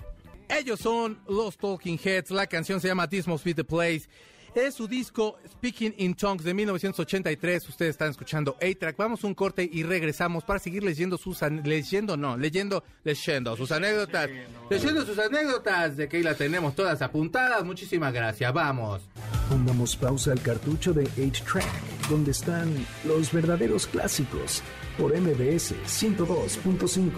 Ellos 0.50 0.82
son 0.82 1.20
los 1.30 1.58
Talking 1.58 1.98
Heads. 2.04 2.32
La 2.32 2.48
canción 2.48 2.82
se 2.82 2.90
llama 2.90 3.08
This 3.08 3.28
Must 3.28 3.46
Be 3.46 3.54
the 3.54 3.64
Place. 3.64 4.10
Es 4.56 4.76
su 4.76 4.88
disco 4.88 5.40
Speaking 5.52 5.96
in 5.98 6.14
Tongues 6.14 6.44
de 6.44 6.54
1983. 6.54 7.70
Ustedes 7.70 7.90
están 7.92 8.12
escuchando 8.12 8.56
A-Track. 8.62 8.96
Vamos 8.98 9.24
a 9.24 9.28
un 9.28 9.34
corte 9.34 9.68
y 9.72 9.82
regresamos 9.82 10.44
para 10.44 10.60
seguir 10.60 10.84
leyendo 10.84 11.18
sus 11.18 11.42
leyendo 11.42 12.16
no, 12.16 12.38
leyendo 12.38 12.84
leyendo 13.04 13.58
sus 13.58 13.72
anécdotas. 13.72 14.30
Leyendo 14.70 15.04
sus 15.06 15.18
anécdotas 15.18 15.98
de 15.98 16.08
que 16.08 16.18
ahí 16.18 16.24
las 16.24 16.38
tenemos 16.38 16.76
todas 16.76 17.02
apuntadas. 17.02 17.64
Muchísimas 17.64 18.14
gracias. 18.14 18.54
Vamos. 18.54 19.02
Pongamos 19.50 19.96
pausa 19.96 20.32
al 20.32 20.42
cartucho 20.42 20.94
de 20.94 21.06
8-Track, 21.06 22.08
donde 22.10 22.32
están 22.32 22.74
los 23.06 23.32
verdaderos 23.32 23.88
clásicos, 23.88 24.62
por 25.00 25.20
MBS 25.20 25.74
102.5. 25.88 27.12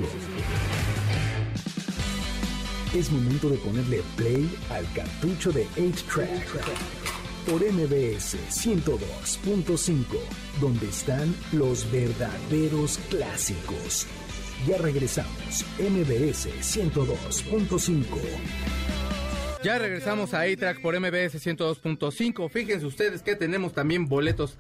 Es 2.96 3.12
momento 3.12 3.50
de 3.50 3.58
ponerle 3.58 4.02
play 4.16 4.50
al 4.70 4.90
cartucho 4.94 5.52
de 5.52 5.68
8-Track, 5.76 7.25
por 7.46 7.62
MBS 7.62 8.38
102.5, 8.50 10.06
donde 10.60 10.88
están 10.88 11.36
los 11.52 11.90
verdaderos 11.92 12.98
clásicos. 13.10 14.08
Ya 14.68 14.78
regresamos, 14.78 15.66
MBS 15.80 16.50
102.5. 16.62 18.06
Ya 19.64 19.78
regresamos 19.78 20.34
a 20.34 20.42
A-Track 20.42 20.82
por 20.82 21.00
MBS 21.00 21.36
102.5. 21.36 22.50
Fíjense 22.50 22.86
ustedes 22.86 23.22
que 23.22 23.36
tenemos 23.36 23.74
también 23.74 24.08
boletos 24.08 24.58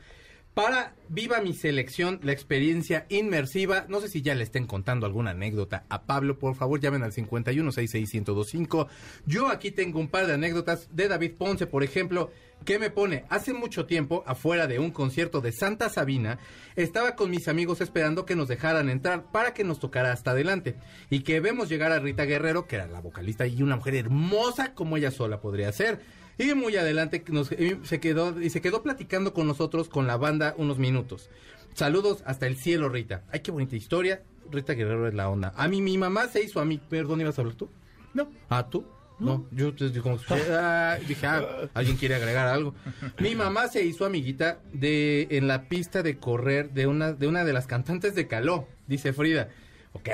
para 0.55 0.95
Viva 1.07 1.39
mi 1.39 1.53
selección, 1.53 2.19
la 2.23 2.31
experiencia 2.31 3.05
inmersiva. 3.09 3.85
No 3.87 4.01
sé 4.01 4.07
si 4.07 4.23
ya 4.23 4.33
le 4.33 4.43
estén 4.43 4.65
contando 4.65 5.05
alguna 5.05 5.31
anécdota 5.31 5.85
a 5.87 6.03
Pablo. 6.03 6.39
Por 6.39 6.55
favor, 6.55 6.79
llamen 6.79 7.03
al 7.03 7.11
51661025. 7.11 8.87
Yo 9.27 9.49
aquí 9.49 9.69
tengo 9.69 9.99
un 9.99 10.07
par 10.07 10.25
de 10.25 10.33
anécdotas 10.33 10.87
de 10.95 11.07
David 11.07 11.33
Ponce, 11.37 11.67
por 11.67 11.83
ejemplo, 11.83 12.31
que 12.63 12.79
me 12.79 12.89
pone, 12.89 13.25
hace 13.29 13.53
mucho 13.53 13.85
tiempo, 13.85 14.23
afuera 14.25 14.65
de 14.65 14.79
un 14.79 14.89
concierto 14.89 15.41
de 15.41 15.51
Santa 15.51 15.89
Sabina, 15.89 16.39
estaba 16.75 17.15
con 17.15 17.29
mis 17.29 17.47
amigos 17.47 17.81
esperando 17.81 18.25
que 18.25 18.35
nos 18.35 18.47
dejaran 18.47 18.89
entrar 18.89 19.31
para 19.31 19.53
que 19.53 19.63
nos 19.63 19.79
tocara 19.79 20.11
hasta 20.11 20.31
adelante. 20.31 20.75
Y 21.11 21.19
que 21.19 21.39
vemos 21.39 21.69
llegar 21.69 21.91
a 21.91 21.99
Rita 21.99 22.23
Guerrero, 22.25 22.65
que 22.65 22.77
era 22.77 22.87
la 22.87 23.01
vocalista 23.01 23.45
y 23.45 23.61
una 23.61 23.75
mujer 23.75 23.95
hermosa 23.95 24.73
como 24.73 24.97
ella 24.97 25.11
sola 25.11 25.39
podría 25.39 25.71
ser. 25.71 26.24
Y 26.37 26.53
muy 26.53 26.75
adelante 26.75 27.23
nos- 27.29 27.49
se 27.83 27.99
quedó 27.99 28.41
y 28.41 28.49
se 28.49 28.61
quedó 28.61 28.83
platicando 28.83 29.33
con 29.33 29.47
nosotros 29.47 29.89
con 29.89 30.07
la 30.07 30.17
banda 30.17 30.53
unos 30.57 30.77
minutos. 30.79 31.29
Saludos 31.73 32.23
hasta 32.25 32.47
el 32.47 32.55
cielo, 32.57 32.89
Rita. 32.89 33.23
Ay, 33.31 33.41
qué 33.41 33.51
bonita 33.51 33.75
historia. 33.75 34.23
Rita 34.51 34.73
Guerrero 34.73 35.07
es 35.07 35.13
la 35.13 35.29
onda. 35.29 35.53
A 35.55 35.67
mí 35.67 35.81
mi 35.81 35.97
mamá 35.97 36.27
se 36.27 36.43
hizo 36.43 36.59
a 36.59 36.65
mí. 36.65 36.79
Perdón, 36.89 37.21
¿ibas 37.21 37.37
a 37.37 37.41
hablar 37.41 37.55
tú? 37.55 37.69
No. 38.13 38.29
¿Ah, 38.49 38.67
tú? 38.69 38.85
No, 39.17 39.47
yo 39.51 39.73
como 40.03 40.19
ah, 40.29 40.97
dije, 41.07 41.25
ah, 41.25 41.69
alguien 41.73 41.95
quiere 41.95 42.15
agregar 42.15 42.47
algo. 42.47 42.75
Mi 43.19 43.33
mamá 43.33 43.69
se 43.69 43.85
hizo 43.85 44.05
amiguita 44.05 44.59
de 44.73 45.27
en 45.31 45.47
la 45.47 45.69
pista 45.69 46.03
de 46.03 46.17
correr 46.17 46.71
de 46.71 46.85
una 46.85 47.13
de 47.13 47.25
una 47.27 47.45
de 47.45 47.53
las 47.53 47.65
cantantes 47.65 48.13
de 48.13 48.27
Caló, 48.27 48.67
dice 48.87 49.13
Frida. 49.13 49.49
Ok. 49.93 50.09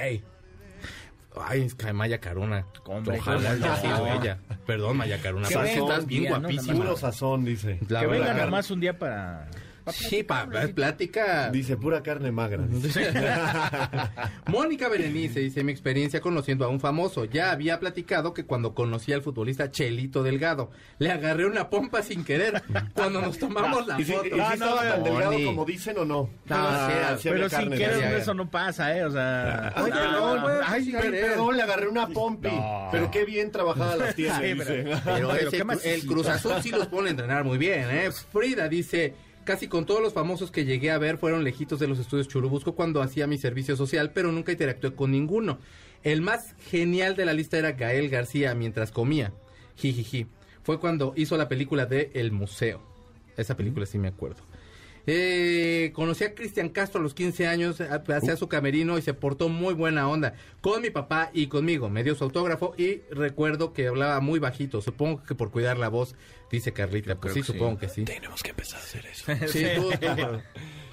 Ay, 1.40 1.62
es 1.62 1.76
que 1.76 1.94
Maya 1.94 2.20
Caruna. 2.20 2.66
Hombre, 2.86 3.20
Ojalá 3.20 3.52
haya 3.52 3.68
no. 3.68 3.78
sido 3.78 4.08
ella. 4.08 4.38
Perdón, 4.66 4.98
Maya 4.98 5.22
Caruna. 5.22 5.48
Que 5.48 5.74
estás 5.74 6.06
bien 6.06 6.26
guapísima. 6.28 6.74
Puro 6.76 6.98
sazón, 6.98 7.46
dice. 7.46 7.80
La 7.88 8.02
que 8.02 8.08
venga 8.08 8.34
nomás 8.34 8.70
un 8.72 8.80
día 8.80 8.98
para... 8.98 9.48
Sí, 9.90 10.24
pa, 10.24 10.48
plática. 10.76 11.50
Dice 11.50 11.78
pura 11.78 12.04
carne 12.04 12.32
magra. 12.32 12.64
Mónica 14.48 14.90
Berenice 14.90 15.40
dice 15.40 15.64
mi 15.64 15.72
experiencia 15.72 16.22
conociendo 16.22 16.66
a 16.66 16.68
un 16.68 16.80
famoso. 16.80 17.26
Ya 17.26 17.52
había 17.52 17.80
platicado 17.80 18.34
que 18.34 18.46
cuando 18.46 18.74
conocí 18.74 19.14
al 19.14 19.22
futbolista 19.22 19.72
Chelito 19.72 20.24
Delgado, 20.24 20.72
le 21.00 21.12
agarré 21.12 21.46
una 21.46 21.70
pompa 21.70 22.02
sin 22.04 22.24
querer 22.24 22.62
cuando 22.94 23.22
nos 23.22 23.38
tomamos 23.38 23.88
la 23.88 24.00
¿Y 24.00 24.06
si, 24.06 24.12
foto. 24.14 24.26
y 24.28 24.30
si 24.32 24.54
estaba 24.54 24.82
tan 24.82 25.04
delgado 25.04 25.38
como 25.46 25.66
dicen 25.66 25.98
o 25.98 26.06
no? 26.06 26.30
No, 26.46 26.56
Ah, 26.56 27.16
sí 27.20 27.30
Pero 27.30 27.50
sin 27.50 27.70
querer 27.72 28.14
eso 28.16 28.34
no 28.34 28.50
pasa, 28.50 28.96
¿eh? 28.98 29.04
O 29.06 29.12
sea... 29.12 29.74
Ay, 29.76 29.92
No, 29.92 30.34
perdón, 30.44 30.62
ay, 30.66 30.84
sin 30.86 30.96
ay, 30.96 31.02
querer. 31.04 31.26
perdón, 31.32 31.58
le 31.58 31.64
agarré 31.64 31.88
una 31.88 32.08
pompi. 32.08 32.50
No. 32.50 32.90
Pero 32.92 33.12
qué 33.12 33.26
bien 33.26 33.52
trabajadas 33.52 33.98
las 33.98 34.16
tiene, 34.16 34.32
Sí, 34.56 34.56
pero- 34.58 35.00
Pero 35.04 35.30
Pero 35.40 35.74
ese- 35.74 35.94
el 35.96 36.06
Cruz 36.06 36.28
Azul 36.28 36.54
sí 36.62 36.70
los 36.70 36.88
pone 36.88 37.08
a 37.08 37.12
entrenar 37.12 37.44
muy 37.44 37.58
bien, 37.58 37.88
¿eh? 37.90 38.10
Frida 38.32 38.68
dice, 38.68 39.14
casi 39.44 39.68
con 39.68 39.86
todos 39.86 40.02
los 40.02 40.14
famosos 40.14 40.52
que 40.52 40.66
llegué 40.66 40.92
a 40.92 40.98
ver 40.98 41.18
fueron 41.18 41.44
lejitos 41.44 41.80
de 41.80 41.88
los 41.88 42.00
estudios 42.00 42.28
Churubusco 42.28 42.76
cuando 42.76 43.02
hacía 43.02 43.28
mi 43.28 43.38
servicio 43.38 43.76
social, 43.76 44.12
pero 44.12 44.32
nunca 44.32 44.52
interactué 44.52 44.94
con 44.96 45.12
ninguno. 45.12 45.60
El 46.04 46.22
más 46.22 46.56
genial 46.70 47.16
de 47.16 47.26
la 47.26 47.34
lista 47.34 47.58
era 47.58 47.74
Gael 47.74 48.10
García 48.10 48.56
mientras 48.56 48.92
comía. 48.92 49.34
Jijiji. 49.78 50.28
Fue 50.64 50.80
cuando 50.80 51.14
hizo 51.16 51.38
la 51.38 51.48
película 51.48 51.86
de 51.86 52.12
El 52.14 52.32
Museo. 52.32 52.82
Esa 53.38 53.58
película 53.58 53.86
sí 53.86 53.98
me 53.98 54.08
acuerdo. 54.08 54.51
Eh, 55.08 55.91
conocí 55.93 56.24
a 56.24 56.36
Cristian 56.36 56.70
Castro 56.70 56.99
a 56.99 57.04
los 57.04 57.14
15 57.14 57.47
años, 57.47 57.82
hacía 57.82 58.36
su 58.38 58.47
camerino 58.47 58.97
y 58.97 59.02
se 59.02 59.14
portó 59.14 59.49
muy 59.49 59.74
buena 59.74 60.08
onda 60.08 60.36
con 60.62 60.82
mi 60.82 60.89
papá 60.89 61.32
y 61.34 61.47
conmigo. 61.47 61.89
Me 61.89 62.04
dio 62.04 62.16
su 62.16 62.24
autógrafo 62.24 62.76
y 62.78 63.02
recuerdo 63.12 63.74
que 63.74 63.88
hablaba 63.88 64.20
muy 64.20 64.39
bajito. 64.39 64.82
Supongo 64.82 65.24
que 65.24 65.34
por 65.36 65.49
cuidar 65.52 65.78
la 65.78 65.89
voz, 65.89 66.16
dice 66.52 66.72
Carlita. 66.72 67.16
Pues 67.16 67.34
creo 67.34 67.34
sí, 67.34 67.39
que 67.41 67.54
sí. 67.54 67.54
supongo 67.60 67.80
que 67.80 67.89
sí. 67.89 68.06
Tenemos 68.06 68.43
que 68.43 68.49
empezar 68.52 68.80
a 68.80 68.84
hacer 68.84 69.06
eso. 69.06 69.32
Sí, 69.47 69.66
tú- 69.76 69.89
tú- 69.99 70.41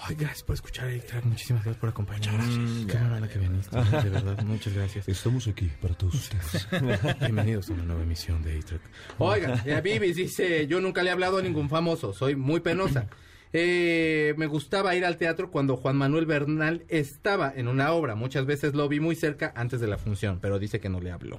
Ay, 0.00 0.14
gracias 0.14 0.44
por 0.44 0.54
escuchar, 0.54 0.88
Eric. 0.88 1.24
Muchísimas 1.24 1.64
gracias 1.64 1.80
por 1.80 1.88
acompañarnos. 1.90 2.86
Qué 2.86 2.96
buena 2.96 3.28
que 3.28 3.38
viniste, 3.40 3.76
de 3.76 4.10
verdad. 4.10 4.42
Muchas 4.44 4.72
gracias. 4.72 5.08
Estamos 5.08 5.48
aquí 5.48 5.68
para 5.82 5.94
todos 5.94 6.14
ustedes. 6.14 6.68
Bienvenidos 7.20 7.68
a 7.68 7.72
una 7.72 7.82
nueva 7.82 8.02
emisión 8.04 8.40
de 8.44 8.58
A-Track. 8.58 8.80
Oiga, 9.18 9.60
eh, 9.66 9.80
Bibis 9.82 10.14
dice, 10.14 10.68
yo 10.68 10.80
nunca 10.80 11.02
le 11.02 11.10
he 11.10 11.12
hablado 11.12 11.38
a 11.38 11.42
ningún 11.42 11.68
famoso, 11.68 12.12
soy 12.12 12.36
muy 12.36 12.60
penosa. 12.60 13.08
Eh, 13.52 14.34
me 14.36 14.46
gustaba 14.46 14.94
ir 14.94 15.04
al 15.04 15.16
teatro 15.16 15.50
cuando 15.50 15.76
Juan 15.76 15.96
Manuel 15.96 16.26
Bernal 16.26 16.84
estaba 16.88 17.52
en 17.54 17.68
una 17.68 17.92
obra. 17.92 18.14
Muchas 18.14 18.46
veces 18.46 18.74
lo 18.74 18.88
vi 18.88 19.00
muy 19.00 19.14
cerca 19.14 19.52
antes 19.56 19.80
de 19.80 19.86
la 19.86 19.98
función, 19.98 20.38
pero 20.40 20.58
dice 20.58 20.80
que 20.80 20.88
no 20.88 21.00
le 21.00 21.10
habló. 21.10 21.38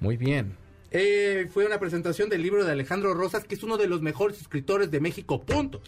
Muy 0.00 0.16
bien. 0.16 0.56
Eh, 0.90 1.48
fue 1.52 1.64
una 1.66 1.80
presentación 1.80 2.28
del 2.28 2.42
libro 2.42 2.64
de 2.64 2.72
Alejandro 2.72 3.14
Rosas, 3.14 3.44
que 3.44 3.54
es 3.54 3.62
uno 3.62 3.78
de 3.78 3.88
los 3.88 4.02
mejores 4.02 4.40
escritores 4.40 4.90
de 4.90 5.00
México, 5.00 5.42
punto. 5.42 5.80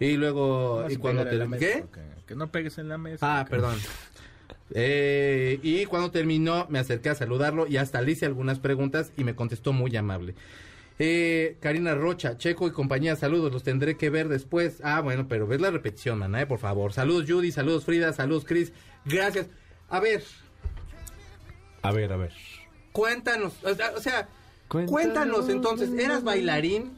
Y 0.00 0.16
luego, 0.16 0.84
No 0.84 0.90
y 0.90 0.96
cuando 0.96 1.24
te... 1.26 1.38
¿Qué? 1.58 1.84
Que 2.26 2.34
no 2.36 2.50
pegues 2.50 2.78
en 2.78 2.88
la 2.88 2.98
mesa. 2.98 3.40
Ah, 3.40 3.46
perdón. 3.48 3.76
Eh, 4.74 5.58
y 5.62 5.86
cuando 5.86 6.10
terminó, 6.10 6.66
me 6.68 6.78
acerqué 6.78 7.08
a 7.08 7.14
saludarlo 7.14 7.66
y 7.66 7.78
hasta 7.78 8.00
le 8.00 8.12
hice 8.12 8.26
algunas 8.26 8.58
preguntas 8.58 9.12
y 9.16 9.24
me 9.24 9.34
contestó 9.34 9.72
muy 9.72 9.96
amable. 9.96 10.34
Eh, 11.00 11.56
Karina 11.60 11.94
Rocha, 11.94 12.36
Checo 12.36 12.66
y 12.66 12.72
compañía, 12.72 13.14
saludos, 13.14 13.52
los 13.52 13.62
tendré 13.62 13.96
que 13.96 14.10
ver 14.10 14.28
después. 14.28 14.80
Ah, 14.82 15.00
bueno, 15.00 15.28
pero 15.28 15.46
ves 15.46 15.60
la 15.60 15.70
repetición, 15.70 16.18
mana, 16.18 16.42
eh, 16.42 16.46
por 16.46 16.58
favor. 16.58 16.92
Saludos 16.92 17.24
Judy, 17.28 17.52
saludos 17.52 17.84
Frida, 17.84 18.12
saludos 18.12 18.44
Chris, 18.44 18.72
gracias. 19.04 19.46
A 19.88 20.00
ver, 20.00 20.24
A 21.82 21.92
ver, 21.92 22.12
a 22.12 22.16
ver. 22.16 22.32
cuéntanos, 22.92 23.52
o 23.64 23.74
sea, 23.74 23.92
o 23.96 24.00
sea, 24.00 24.28
Cuéntanos 24.68 25.48
entonces, 25.48 25.90
¿eras 25.98 26.22
bailarín? 26.24 26.92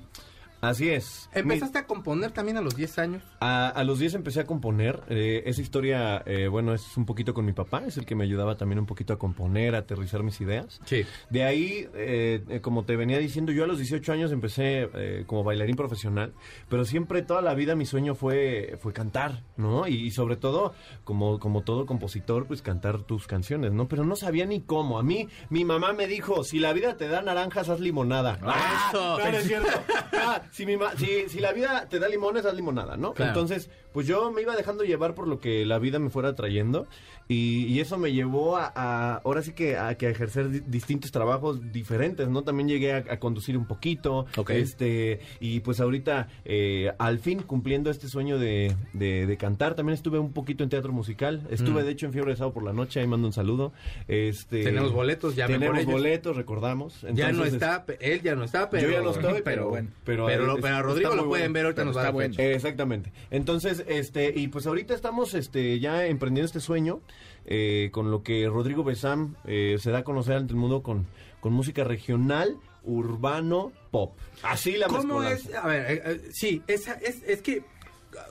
Así 0.61 0.91
es. 0.91 1.31
¿Empezaste 1.33 1.79
a 1.79 1.87
componer 1.87 2.33
también 2.33 2.57
a 2.59 2.61
los 2.61 2.77
10 2.77 2.99
años? 2.99 3.23
A, 3.41 3.69
a 3.69 3.85
los 3.85 3.99
10 3.99 4.15
empecé 4.15 4.41
a 4.41 4.45
componer. 4.45 5.03
Eh, 5.09 5.43
esa 5.47 5.63
historia, 5.63 6.23
eh, 6.27 6.49
bueno, 6.49 6.75
es 6.75 6.97
un 6.97 7.07
poquito 7.07 7.33
con 7.33 7.47
mi 7.47 7.53
papá, 7.53 7.83
es 7.87 7.97
el 7.97 8.05
que 8.05 8.15
me 8.15 8.25
ayudaba 8.25 8.57
también 8.57 8.79
un 8.79 8.87
poquito 8.87 9.13
a 9.15 9.19
componer, 9.19 9.75
a 9.75 9.79
aterrizar 9.79 10.23
mis 10.23 10.41
ideas. 10.41 10.81
Sí. 10.85 11.05
De 11.31 11.45
ahí, 11.45 11.89
eh, 11.95 12.45
eh, 12.49 12.61
como 12.61 12.85
te 12.85 12.97
venía 12.97 13.19
diciendo, 13.19 13.53
yo 13.53 13.65
a 13.65 13.67
los 13.67 13.79
18 13.79 14.13
años 14.13 14.33
empecé 14.33 14.91
eh, 14.95 15.25
como 15.27 15.45
bailarín 15.45 15.77
profesional, 15.77 16.35
pero 16.69 16.85
siempre 16.85 17.23
toda 17.23 17.41
la 17.41 17.55
vida 17.55 17.75
mi 17.75 17.87
sueño 17.87 18.15
fue, 18.15 18.79
fue 18.83 18.93
cantar, 18.93 19.43
¿no? 19.57 19.89
Y, 19.89 19.95
y 19.95 20.11
sobre 20.11 20.37
todo, 20.37 20.75
como, 21.05 21.39
como 21.39 21.63
todo 21.63 21.87
compositor, 21.87 22.47
pues 22.47 22.61
cantar 22.61 23.03
tus 23.03 23.27
canciones, 23.27 23.73
¿no? 23.73 23.89
Pero 23.89 24.05
no 24.05 24.15
sabía 24.15 24.45
ni 24.45 24.61
cómo. 24.61 24.99
A 24.99 25.03
mí, 25.03 25.29
mi 25.49 25.65
mamá 25.65 25.95
me 25.95 26.07
dijo, 26.07 26.45
si 26.45 26.59
la 26.59 26.75
vida 26.75 26.97
te 26.97 27.09
da 27.09 27.23
naranjas, 27.23 27.69
haz 27.71 27.81
limonada. 27.81 28.39
Ah, 28.43 28.91
eso. 28.91 29.17
Claro, 29.17 29.39
es 29.39 29.47
cierto. 29.47 29.69
Si, 30.51 30.67
mi 30.67 30.77
ma- 30.77 30.97
si, 30.97 31.29
si 31.29 31.39
la 31.41 31.53
vida 31.53 31.87
te 31.89 31.99
da 31.99 32.09
limones, 32.09 32.45
haz 32.45 32.55
limonada, 32.55 32.97
¿no? 32.97 33.15
Claro. 33.15 33.31
Entonces, 33.31 33.71
pues 33.93 34.07
yo 34.07 34.31
me 34.33 34.43
iba 34.43 34.57
dejando 34.57 34.85
llevar 34.85 35.15
por 35.15 35.27
lo 35.29 35.41
que 35.41 35.65
la 35.67 35.79
vida 35.79 35.99
me 35.99 36.11
fuera 36.11 36.35
trayendo 36.35 36.87
y, 37.29 37.65
y 37.67 37.81
eso 37.81 37.97
me 37.99 38.13
llevó 38.13 38.57
a, 38.57 38.73
a- 38.75 39.17
ahora 39.25 39.43
sí 39.43 39.53
que 39.53 39.77
a, 39.77 39.95
que 39.97 40.07
a 40.07 40.11
ejercer 40.11 40.51
di- 40.51 40.61
distintos 40.67 41.13
trabajos 41.13 41.73
diferentes, 41.73 42.29
¿no? 42.29 42.43
También 42.43 42.69
llegué 42.69 42.93
a, 42.93 43.05
a 43.09 43.19
conducir 43.21 43.57
un 43.57 43.67
poquito, 43.67 44.27
Ok. 44.37 44.51
este, 44.51 45.21
y 45.39 45.61
pues 45.61 45.81
ahorita 45.81 46.29
eh, 46.45 46.93
al 46.99 47.19
fin 47.21 47.41
cumpliendo 47.43 47.91
este 47.91 48.09
sueño 48.09 48.39
de, 48.39 48.75
de- 48.95 49.27
de 49.27 49.37
cantar, 49.37 49.75
también 49.77 49.95
estuve 49.95 50.19
un 50.19 50.33
poquito 50.33 50.65
en 50.65 50.71
teatro 50.71 50.93
musical, 50.93 51.47
estuve 51.51 51.83
Mm. 51.83 51.85
de 51.85 51.91
hecho 51.93 52.07
en 52.07 52.13
Fiebre 52.13 52.33
de 52.33 52.37
Sábado 52.37 52.55
por 52.55 52.65
la 52.65 52.73
noche, 52.73 52.99
ahí 53.01 53.07
mando 53.07 53.27
un 53.29 53.33
saludo. 53.33 53.73
Este, 54.09 54.65
Tenemos 54.65 54.93
boletos, 54.93 55.35
por 55.35 55.47
Tenemos 55.47 55.85
boletos, 55.85 56.37
recordamos. 56.37 57.01
ya 57.13 57.31
no 57.33 57.45
está, 57.45 57.85
él 58.01 58.23
ya 58.23 58.35
no 58.35 58.43
está, 58.45 58.69
pero... 58.71 58.89
yo 58.89 58.93
ya 58.93 59.03
no 59.03 59.11
estoy, 59.11 59.35
pero, 59.45 59.45
pero 59.45 59.69
bueno. 59.69 59.89
pero, 60.05 60.27
Pero, 60.27 60.55
es- 60.57 60.63
pero 60.63 60.77
a 60.77 60.83
Rodrigo 60.83 61.15
lo 61.15 61.29
pueden 61.29 61.53
bueno. 61.53 61.55
ver, 61.55 61.65
ahorita 61.67 61.81
Pero 61.83 61.87
nos 61.87 61.97
va 61.97 62.01
a 62.01 62.05
dar 62.05 62.13
bueno. 62.13 62.35
Exactamente. 62.39 63.13
Entonces, 63.31 63.80
este, 63.87 64.33
y 64.35 64.49
pues 64.49 64.67
ahorita 64.67 64.95
estamos 64.95 65.35
este, 65.35 65.79
ya 65.81 66.07
emprendiendo 66.07 66.47
este 66.47 66.61
sueño 66.61 67.01
eh, 67.47 67.91
con 67.93 68.11
lo 68.11 68.23
que 68.23 68.47
Rodrigo 68.49 68.85
Besam 68.85 69.37
eh, 69.45 69.77
se 69.81 69.91
da 69.91 69.99
a 69.99 70.05
conocer 70.05 70.37
ante 70.37 70.53
el 70.53 70.59
mundo 70.59 70.83
con, 70.83 71.07
con 71.41 71.53
música 71.53 71.85
regional, 71.85 72.59
urbano, 72.85 73.73
pop. 73.91 74.17
Así 74.43 74.77
la 74.77 74.87
¿Cómo 74.87 75.23
es? 75.23 75.53
A 75.55 75.67
ver, 75.67 75.91
eh, 75.91 76.03
eh, 76.05 76.31
sí, 76.33 76.63
es, 76.67 76.87
es, 76.89 77.23
es 77.27 77.43
que 77.43 77.63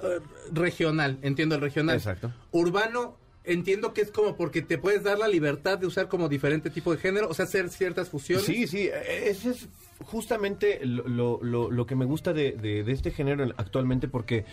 eh, 0.04 0.20
regional, 0.52 1.20
entiendo 1.22 1.56
el 1.56 1.62
regional. 1.62 1.96
Exacto. 1.96 2.34
Urbano, 2.52 3.18
entiendo 3.44 3.94
que 3.94 4.02
es 4.02 4.12
como 4.12 4.36
porque 4.36 4.62
te 4.62 4.78
puedes 4.78 5.04
dar 5.04 5.18
la 5.18 5.28
libertad 5.28 5.78
de 5.78 5.88
usar 5.88 6.08
como 6.08 6.30
diferente 6.30 6.70
tipo 6.70 6.94
de 6.94 7.00
género, 7.00 7.30
o 7.30 7.34
sea, 7.34 7.46
hacer 7.46 7.70
ciertas 7.70 8.10
fusiones. 8.10 8.46
Sí, 8.46 8.68
sí, 8.68 8.88
eh, 8.88 9.30
ese 9.30 9.52
es 9.52 9.68
justamente 10.06 10.80
lo, 10.86 11.40
lo- 11.44 11.70
lo- 11.72 11.86
que 11.86 11.96
me 11.96 12.06
gusta 12.06 12.34
de, 12.34 12.54
de- 12.54 12.84
de 12.84 12.92
este 12.92 13.12
género 13.12 13.46
actualmente 13.58 14.08
porque 14.08 14.46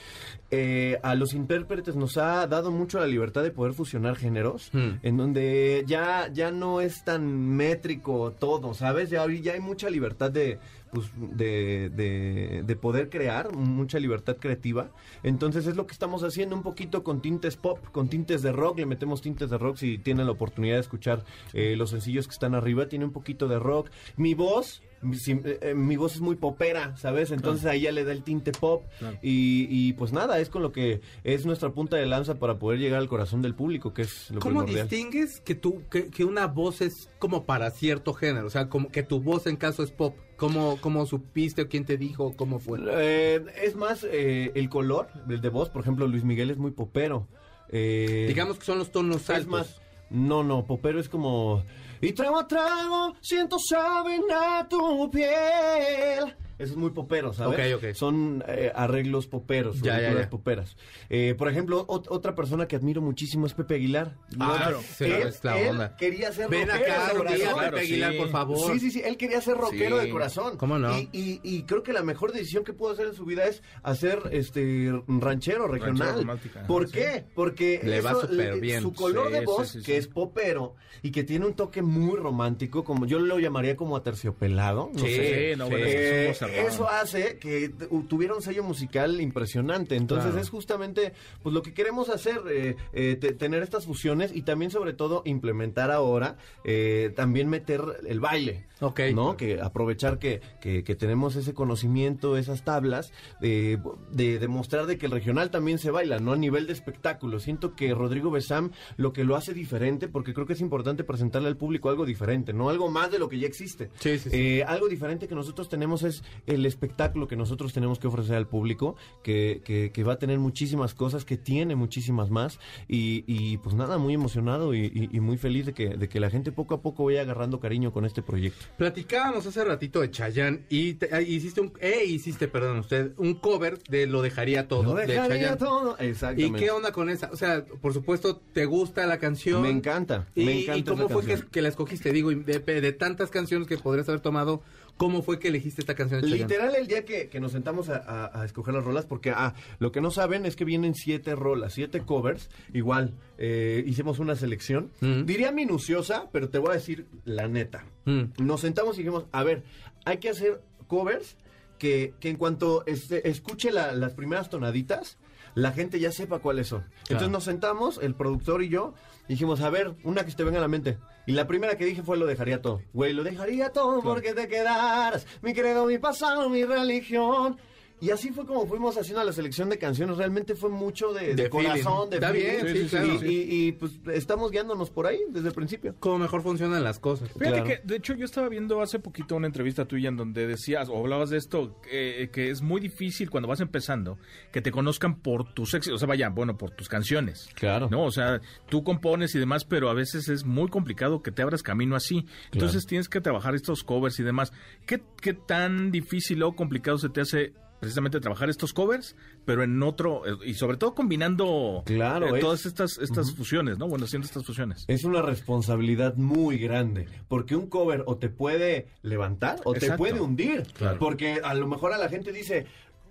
eh, 0.50 0.98
a 1.02 1.14
los 1.14 1.34
intérpretes 1.34 1.96
nos 1.96 2.16
ha 2.16 2.46
dado 2.46 2.70
mucho 2.70 2.98
la 2.98 3.06
libertad 3.06 3.42
de 3.42 3.50
poder 3.50 3.72
fusionar 3.72 4.16
géneros 4.16 4.70
Hmm. 4.72 4.98
en 5.02 5.16
donde 5.16 5.84
ya, 5.86 6.28
ya 6.32 6.50
no 6.50 6.80
es 6.80 7.04
tan 7.04 7.56
métrico 7.56 8.32
todo, 8.38 8.74
¿sabes? 8.74 9.10
Ya, 9.10 9.24
ya 9.26 9.52
hay 9.52 9.60
mucha 9.60 9.88
libertad 9.90 10.30
de, 10.30 10.58
pues, 10.92 11.06
de, 11.16 11.90
de- 11.90 12.62
de 12.64 12.76
poder 12.76 13.08
crear, 13.08 13.54
mucha 13.54 13.98
libertad 13.98 14.36
creativa. 14.38 14.90
Entonces 15.22 15.66
es 15.66 15.76
lo 15.76 15.86
que 15.86 15.92
estamos 15.92 16.22
haciendo 16.24 16.56
un 16.56 16.62
poquito 16.62 17.02
con 17.04 17.20
tintes 17.22 17.56
pop, 17.56 17.78
con 17.92 18.08
tintes 18.08 18.42
de 18.42 18.52
rock, 18.52 18.78
le 18.78 18.86
metemos 18.86 19.20
tintes 19.22 19.50
de 19.50 19.58
rock 19.58 19.76
si 19.76 19.98
tienen 19.98 20.26
la 20.26 20.32
oportunidad 20.32 20.74
de 20.76 20.80
escuchar 20.80 21.24
eh, 21.52 21.76
los 21.76 21.90
sencillos 21.90 22.26
que 22.26 22.32
están 22.32 22.54
arriba, 22.54 22.88
tiene 22.88 23.04
un 23.04 23.12
poquito 23.12 23.46
de 23.48 23.58
rock. 23.58 23.90
Mi 24.16 24.34
voz... 24.34 24.82
Mi, 25.06 25.16
eh, 25.26 25.74
mi 25.74 25.96
voz 25.96 26.16
es 26.16 26.20
muy 26.20 26.36
popera, 26.36 26.96
¿sabes? 26.96 27.30
Entonces 27.30 27.66
ahí 27.66 27.82
ya 27.82 27.92
le 27.92 28.04
da 28.04 28.12
el 28.12 28.22
tinte 28.22 28.52
pop 28.52 28.84
y, 29.22 29.66
y, 29.70 29.92
pues 29.94 30.12
nada, 30.12 30.38
es 30.40 30.48
con 30.50 30.62
lo 30.62 30.72
que 30.72 31.00
es 31.24 31.46
nuestra 31.46 31.70
punta 31.70 31.96
de 31.96 32.06
lanza 32.06 32.38
para 32.38 32.58
poder 32.58 32.80
llegar 32.80 33.00
al 33.00 33.08
corazón 33.08 33.42
del 33.42 33.54
público, 33.54 33.94
que 33.94 34.02
es 34.02 34.30
lo 34.30 34.40
¿Cómo 34.40 34.60
primordial. 34.64 34.88
distingues 34.88 35.40
que 35.40 35.54
tú 35.54 35.82
que, 35.90 36.08
que 36.08 36.24
una 36.24 36.46
voz 36.46 36.80
es 36.80 37.08
como 37.18 37.44
para 37.46 37.70
cierto 37.70 38.12
género? 38.12 38.46
O 38.46 38.50
sea, 38.50 38.68
como 38.68 38.88
que 38.88 39.02
tu 39.02 39.20
voz 39.20 39.46
en 39.46 39.56
caso 39.56 39.82
es 39.82 39.90
pop. 39.90 40.16
¿Cómo, 40.36 40.78
cómo 40.82 41.06
supiste 41.06 41.62
o 41.62 41.68
quién 41.68 41.86
te 41.86 41.96
dijo? 41.96 42.34
¿Cómo 42.36 42.58
fue? 42.58 42.78
Eh, 42.86 43.42
es 43.62 43.74
más 43.74 44.04
eh, 44.04 44.52
el 44.54 44.68
color 44.68 45.08
de 45.26 45.48
voz, 45.48 45.70
por 45.70 45.80
ejemplo, 45.80 46.06
Luis 46.06 46.24
Miguel 46.24 46.50
es 46.50 46.58
muy 46.58 46.72
popero. 46.72 47.26
Digamos 47.72 48.58
que 48.58 48.64
son 48.66 48.78
los 48.78 48.92
tonos 48.92 49.22
es 49.22 49.30
altos. 49.30 49.50
más, 49.50 49.80
no, 50.10 50.44
no, 50.44 50.66
popero 50.66 51.00
es 51.00 51.08
como 51.08 51.64
y 52.00 52.12
trago 52.12 52.38
a 52.38 52.46
trago 52.46 53.14
siento 53.20 53.58
saben 53.58 54.22
a 54.30 54.66
tu 54.68 55.10
piel. 55.10 56.34
Eso 56.58 56.72
es 56.72 56.76
muy 56.78 56.90
popero, 56.90 57.32
¿sabes? 57.34 57.74
Ok, 57.74 57.84
ok. 57.84 57.94
Son 57.94 58.42
eh, 58.48 58.72
arreglos 58.74 59.26
poperos, 59.26 59.82
Ya, 59.82 60.00
ya, 60.00 60.30
poperas. 60.30 60.76
Eh, 61.10 61.34
por 61.36 61.48
ejemplo, 61.50 61.86
ot- 61.86 62.06
otra 62.08 62.34
persona 62.34 62.66
que 62.66 62.76
admiro 62.76 63.02
muchísimo 63.02 63.46
es 63.46 63.52
Pepe 63.54 63.74
Aguilar. 63.74 64.14
Ah, 64.40 64.54
Claro. 64.56 64.80
sí, 64.80 65.04
es 65.04 65.44
la 65.44 65.58
él 65.60 65.68
onda. 65.68 65.96
quería 65.96 66.32
ser 66.32 66.48
Ven 66.48 66.68
rockero 66.68 66.92
acá, 66.94 67.08
de 67.12 67.18
corazón. 67.18 67.60
Pepe 67.60 67.80
Aguilar, 67.80 68.12
sí. 68.12 68.18
por 68.18 68.30
favor. 68.30 68.72
Sí, 68.72 68.80
sí, 68.80 68.90
sí, 68.90 69.02
él 69.04 69.16
quería 69.18 69.40
ser 69.42 69.56
rockero 69.58 70.00
Sí. 70.00 70.06
de 70.06 70.10
corazón. 70.10 70.56
¿Cómo 70.56 70.78
no? 70.78 70.98
Y, 70.98 71.08
y- 71.12 71.40
y 71.42 71.62
creo 71.64 71.82
que 71.82 71.92
la 71.92 72.02
mejor 72.02 72.32
decisión 72.32 72.64
que 72.64 72.72
pudo 72.72 72.92
hacer 72.92 73.06
en 73.08 73.14
su 73.14 73.24
vida 73.26 73.44
es 73.46 73.62
hacer 73.82 74.20
este 74.32 74.92
ranchero 75.08 75.68
regional. 75.68 76.26
¿Por 76.66 76.86
sí. 76.86 76.92
qué? 76.94 77.24
Porque 77.34 77.80
Le 77.84 78.00
va 78.00 78.12
eso, 78.12 78.28
bien. 78.60 78.80
su 78.80 78.94
color 78.94 79.26
Sí, 79.28 79.32
de 79.34 79.40
voz, 79.44 79.68
sí, 79.68 79.78
sí. 79.80 79.84
que 79.84 79.96
es 79.98 80.06
popero 80.08 80.74
y 81.02 81.10
que 81.10 81.22
tiene 81.22 81.44
un 81.46 81.54
toque 81.54 81.82
muy 81.82 82.16
romántico, 82.16 82.82
como 82.82 83.04
yo 83.06 83.18
lo 83.18 83.38
llamaría 83.38 83.76
como 83.76 83.94
aterciopelado. 83.96 84.90
No 84.92 84.98
Sí, 85.00 85.14
sé. 85.14 85.54
no, 85.56 85.68
bueno, 85.68 85.84
es 85.86 86.42
un 86.42 86.45
eso 86.46 86.88
hace 86.88 87.38
que 87.38 87.70
tuviera 88.08 88.34
un 88.34 88.42
sello 88.42 88.62
musical 88.64 89.20
impresionante. 89.20 89.96
Entonces 89.96 90.26
Claro. 90.30 90.40
es 90.42 90.50
justamente 90.50 91.12
pues 91.42 91.54
lo 91.54 91.62
que 91.62 91.74
queremos 91.74 92.08
hacer, 92.08 92.40
eh, 92.50 92.76
eh, 92.92 93.16
te- 93.20 93.32
tener 93.32 93.62
estas 93.62 93.86
fusiones 93.86 94.34
y 94.34 94.42
también 94.42 94.70
sobre 94.70 94.92
todo 94.92 95.22
implementar 95.24 95.90
ahora, 95.90 96.36
eh, 96.64 97.12
también 97.16 97.48
meter 97.48 97.82
el 98.06 98.20
baile. 98.20 98.66
Ok. 98.80 99.00
¿No? 99.14 99.36
Que 99.38 99.60
aprovechar 99.60 100.18
que, 100.18 100.40
que, 100.60 100.84
que 100.84 100.94
tenemos 100.94 101.34
ese 101.36 101.54
conocimiento, 101.54 102.36
esas 102.36 102.62
tablas, 102.62 103.10
de, 103.40 103.78
de 104.12 104.38
demostrar 104.38 104.84
de 104.86 104.98
que 104.98 105.06
el 105.06 105.12
regional 105.12 105.50
también 105.50 105.78
se 105.78 105.90
baila, 105.90 106.18
¿no? 106.18 106.32
A 106.32 106.36
nivel 106.36 106.66
de 106.66 106.74
espectáculo. 106.74 107.40
Siento 107.40 107.74
que 107.74 107.94
Rodrigo 107.94 108.30
Besam 108.30 108.72
lo 108.98 109.12
que 109.14 109.24
lo 109.24 109.34
hace 109.34 109.54
diferente, 109.54 110.08
porque 110.08 110.34
creo 110.34 110.46
que 110.46 110.52
es 110.52 110.60
importante 110.60 111.04
presentarle 111.04 111.48
al 111.48 111.56
público 111.56 111.88
algo 111.88 112.04
diferente, 112.04 112.52
¿no? 112.52 112.68
Algo 112.68 112.90
más 112.90 113.10
de 113.10 113.18
lo 113.18 113.28
que 113.30 113.38
ya 113.38 113.46
existe. 113.46 113.88
Sí, 113.98 114.18
sí, 114.18 114.28
sí. 114.28 114.36
Eh, 114.36 114.64
algo 114.64 114.88
diferente 114.88 115.26
que 115.26 115.34
nosotros 115.34 115.68
tenemos 115.70 116.02
es 116.02 116.22
el 116.46 116.66
espectáculo 116.66 117.28
que 117.28 117.36
nosotros 117.36 117.72
tenemos 117.72 117.98
que 117.98 118.06
ofrecer 118.06 118.36
al 118.36 118.46
público, 118.48 118.96
que, 119.22 119.62
que, 119.64 119.90
que 119.92 120.04
va 120.04 120.14
a 120.14 120.18
tener 120.18 120.38
muchísimas 120.38 120.94
cosas, 120.94 121.24
que 121.24 121.36
tiene 121.36 121.74
muchísimas 121.76 122.30
más. 122.30 122.58
Y, 122.88 123.24
y, 123.26 123.58
pues 123.58 123.74
nada, 123.74 123.98
muy 123.98 124.14
emocionado 124.14 124.74
y, 124.74 124.86
y- 124.86 125.16
y 125.16 125.20
muy 125.20 125.36
feliz 125.38 125.66
de 125.66 125.72
que, 125.74 125.96
de 125.96 126.08
que 126.08 126.20
la 126.20 126.30
gente 126.30 126.52
poco 126.52 126.74
a 126.74 126.82
poco 126.82 127.04
vaya 127.04 127.22
agarrando 127.22 127.60
cariño 127.60 127.92
con 127.92 128.04
este 128.04 128.22
proyecto. 128.22 128.64
Platicábamos 128.76 129.46
hace 129.46 129.64
ratito 129.64 130.00
de 130.00 130.10
Chayanne 130.10 130.64
y 130.68 130.94
te- 130.94 131.08
ah, 131.12 131.20
hiciste 131.20 131.60
un 131.60 131.72
eh, 131.80 132.04
hiciste, 132.06 132.48
perdón, 132.48 132.78
usted 132.78 133.12
un 133.16 133.34
cover 133.34 133.78
de 133.88 134.06
Lo 134.06 134.22
dejaría 134.22 134.68
todo 134.68 134.82
Lo 134.82 134.94
de 134.94 135.06
dejaría 135.06 135.38
Chayanne. 135.38 135.56
todo. 135.56 135.96
¿Y 136.00 136.04
Exactamente. 136.06 136.58
qué 136.58 136.70
onda 136.70 136.92
con 136.92 137.10
esa? 137.10 137.30
O 137.32 137.36
sea, 137.36 137.64
por 137.64 137.92
supuesto, 137.92 138.36
¿te 138.52 138.64
gusta 138.66 139.06
la 139.06 139.18
canción? 139.18 139.62
Me 139.62 139.70
encanta, 139.70 140.26
¿Y, 140.34 140.44
me 140.44 140.60
encanta 140.62 140.78
¿y 140.78 140.82
cómo 140.84 141.04
esa 141.06 141.12
fue 141.14 141.24
que, 141.24 141.42
que 141.50 141.62
la 141.62 141.68
escogiste? 141.68 142.12
Digo, 142.12 142.30
y 142.32 142.36
de, 142.36 142.58
de 142.60 142.92
tantas 142.92 143.30
canciones 143.30 143.66
que 143.68 143.76
podrías 143.78 144.08
haber 144.08 144.20
tomado, 144.20 144.62
¿cómo 144.96 145.22
fue 145.22 145.38
que 145.38 145.48
elegiste 145.48 145.80
esta 145.82 145.94
canción 145.94 146.20
de? 146.20 146.28
Literal 146.28 146.74
el 146.74 146.86
día 146.86 147.04
que, 147.04 147.28
que 147.28 147.40
nos 147.40 147.52
sentamos 147.52 147.88
a, 147.88 147.96
a- 147.96 148.40
a 148.40 148.44
escoger 148.44 148.74
las 148.74 148.84
rolas, 148.84 149.06
porque 149.06 149.30
ah, 149.30 149.54
lo 149.78 149.92
que 149.92 150.00
no 150.00 150.10
saben 150.10 150.46
es 150.46 150.56
que 150.56 150.64
vienen 150.64 150.94
siete 150.94 151.34
rolas, 151.34 151.74
siete 151.74 152.00
covers, 152.00 152.50
igual, 152.72 153.14
eh, 153.38 153.82
hicimos 153.86 154.18
una 154.18 154.36
selección, 154.36 154.90
Mm. 155.00 155.24
diría 155.24 155.52
minuciosa, 155.52 156.28
pero 156.32 156.48
te 156.48 156.58
voy 156.58 156.70
a 156.70 156.74
decir 156.74 157.06
la 157.24 157.48
neta. 157.48 157.84
Mm. 158.04 158.22
Nos 158.38 158.60
sentamos 158.62 158.96
y 158.96 159.02
dijimos, 159.02 159.26
a 159.32 159.42
ver, 159.44 159.62
hay 160.04 160.18
que 160.18 160.30
hacer 160.30 160.60
covers 160.86 161.36
que, 161.78 162.14
que 162.20 162.30
en 162.30 162.36
cuanto 162.36 162.84
este, 162.86 163.28
escuche 163.28 163.70
la- 163.72 163.92
las 163.92 164.14
primeras 164.14 164.48
tonaditas, 164.48 165.18
la 165.54 165.72
gente 165.72 165.98
ya 166.00 166.12
sepa 166.12 166.38
cuáles 166.40 166.68
son. 166.68 166.84
Entonces 167.08 167.30
nos 167.30 167.44
sentamos, 167.44 167.98
el 168.02 168.14
productor 168.14 168.62
y 168.62 168.68
yo, 168.68 168.94
y 169.28 169.32
dijimos, 169.32 169.60
a 169.60 169.70
ver, 169.70 169.94
una 170.04 170.24
que 170.24 170.30
se 170.30 170.36
te 170.36 170.44
venga 170.44 170.58
a 170.58 170.62
la 170.62 170.68
mente. 170.68 170.98
Y 171.26 171.32
la 171.32 171.46
primera 171.46 171.76
que 171.76 171.84
dije 171.84 172.02
fue 172.02 172.16
lo 172.16 172.26
dejaría 172.26 172.62
todo. 172.62 172.82
Güey, 172.92 173.12
lo 173.12 173.24
dejaría 173.24 173.70
todo 173.70 174.00
porque 174.02 174.32
te 174.32 174.46
quedaras. 174.48 175.26
Mi 175.42 175.52
credo, 175.52 175.86
mi 175.86 175.98
pasado, 175.98 176.48
mi 176.48 176.64
religión. 176.64 177.58
Y 177.98 178.10
así 178.10 178.30
fue 178.30 178.44
como 178.44 178.66
fuimos 178.66 178.98
haciendo 178.98 179.24
la 179.24 179.32
selección 179.32 179.70
de 179.70 179.78
canciones. 179.78 180.18
Realmente 180.18 180.54
fue 180.54 180.68
mucho 180.68 181.14
de, 181.14 181.28
de 181.34 181.44
De 181.44 181.50
corazón, 181.50 182.08
feeling. 182.08 182.10
de 182.10 182.16
Está 182.16 182.30
feeling. 182.32 182.64
bien, 182.64 182.76
sí, 182.76 182.78
Y- 182.84 182.88
claro. 182.88 183.26
y, 183.26 183.28
y, 183.68 183.72
pues 183.72 183.92
estamos 184.12 184.50
guiándonos 184.50 184.90
por 184.90 185.06
ahí 185.06 185.18
desde 185.30 185.48
el 185.48 185.54
principio. 185.54 185.94
Cómo 185.98 186.18
mejor 186.18 186.42
funcionan 186.42 186.84
las 186.84 186.98
cosas. 186.98 187.28
Fíjate 187.30 187.48
Claro. 187.48 187.64
que, 187.64 187.80
de 187.84 187.96
hecho, 187.96 188.12
yo 188.14 188.26
estaba 188.26 188.48
viendo 188.50 188.82
hace 188.82 188.98
poquito 188.98 189.34
una 189.36 189.46
entrevista 189.46 189.86
tuya 189.86 190.10
en 190.10 190.16
donde 190.18 190.46
decías 190.46 190.88
o 190.90 190.98
hablabas 190.98 191.30
de 191.30 191.38
esto, 191.38 191.80
que, 191.80 192.28
que 192.32 192.50
es 192.50 192.60
muy 192.60 192.82
difícil 192.82 193.30
cuando 193.30 193.48
vas 193.48 193.60
empezando 193.60 194.18
que 194.52 194.60
te 194.60 194.70
conozcan 194.70 195.20
por 195.20 195.54
tus 195.54 195.72
éxitos, 195.72 195.96
o 195.96 195.98
sea, 195.98 196.08
vaya, 196.08 196.28
bueno, 196.28 196.58
por 196.58 196.72
tus 196.72 196.88
canciones. 196.90 197.48
Claro. 197.54 197.88
No, 197.90 198.04
o 198.04 198.10
sea, 198.10 198.42
tú 198.68 198.84
compones 198.84 199.34
y 199.34 199.38
demás, 199.38 199.64
pero 199.64 199.88
a 199.88 199.94
veces 199.94 200.28
es 200.28 200.44
muy 200.44 200.68
complicado 200.68 201.22
que 201.22 201.32
te 201.32 201.40
abras 201.40 201.62
camino 201.62 201.96
así. 201.96 202.26
Entonces 202.52 202.84
tienes 202.84 203.08
que 203.08 203.22
trabajar 203.22 203.54
estos 203.54 203.82
covers 203.84 204.20
y 204.20 204.22
demás. 204.22 204.52
¿Qué, 204.86 205.02
qué 205.22 205.32
tan 205.32 205.90
difícil 205.90 206.42
o 206.42 206.54
complicado 206.54 206.98
se 206.98 207.08
te 207.08 207.22
hace 207.22 207.54
precisamente 207.80 208.20
trabajar 208.20 208.48
estos 208.48 208.72
covers, 208.72 209.16
pero 209.44 209.62
en 209.62 209.82
otro, 209.82 210.26
eh, 210.26 210.36
y 210.46 210.54
sobre 210.54 210.76
todo 210.76 210.94
combinando 210.94 211.82
Claro, 211.86 212.34
eh, 212.34 212.38
es- 212.38 212.40
todas 212.40 212.66
estas, 212.66 212.98
estas 212.98 213.32
fusiones, 213.34 213.78
¿no? 213.78 213.88
Bueno, 213.88 214.04
haciendo 214.06 214.26
estas 214.26 214.44
fusiones. 214.44 214.84
Es 214.88 215.04
una 215.04 215.22
responsabilidad 215.22 216.16
muy 216.16 216.58
grande, 216.58 217.06
porque 217.28 217.56
un 217.56 217.68
cover 217.68 218.02
o 218.06 218.16
te 218.16 218.28
puede 218.28 218.88
levantar 219.02 219.60
o 219.64 219.72
te 219.74 219.92
puede 219.96 220.20
hundir, 220.20 220.62
Claro. 220.76 220.98
porque 220.98 221.40
a 221.42 221.54
lo 221.54 221.66
mejor 221.66 221.92
a 221.92 221.98
la 221.98 222.08
gente 222.08 222.32
dice, 222.32 222.66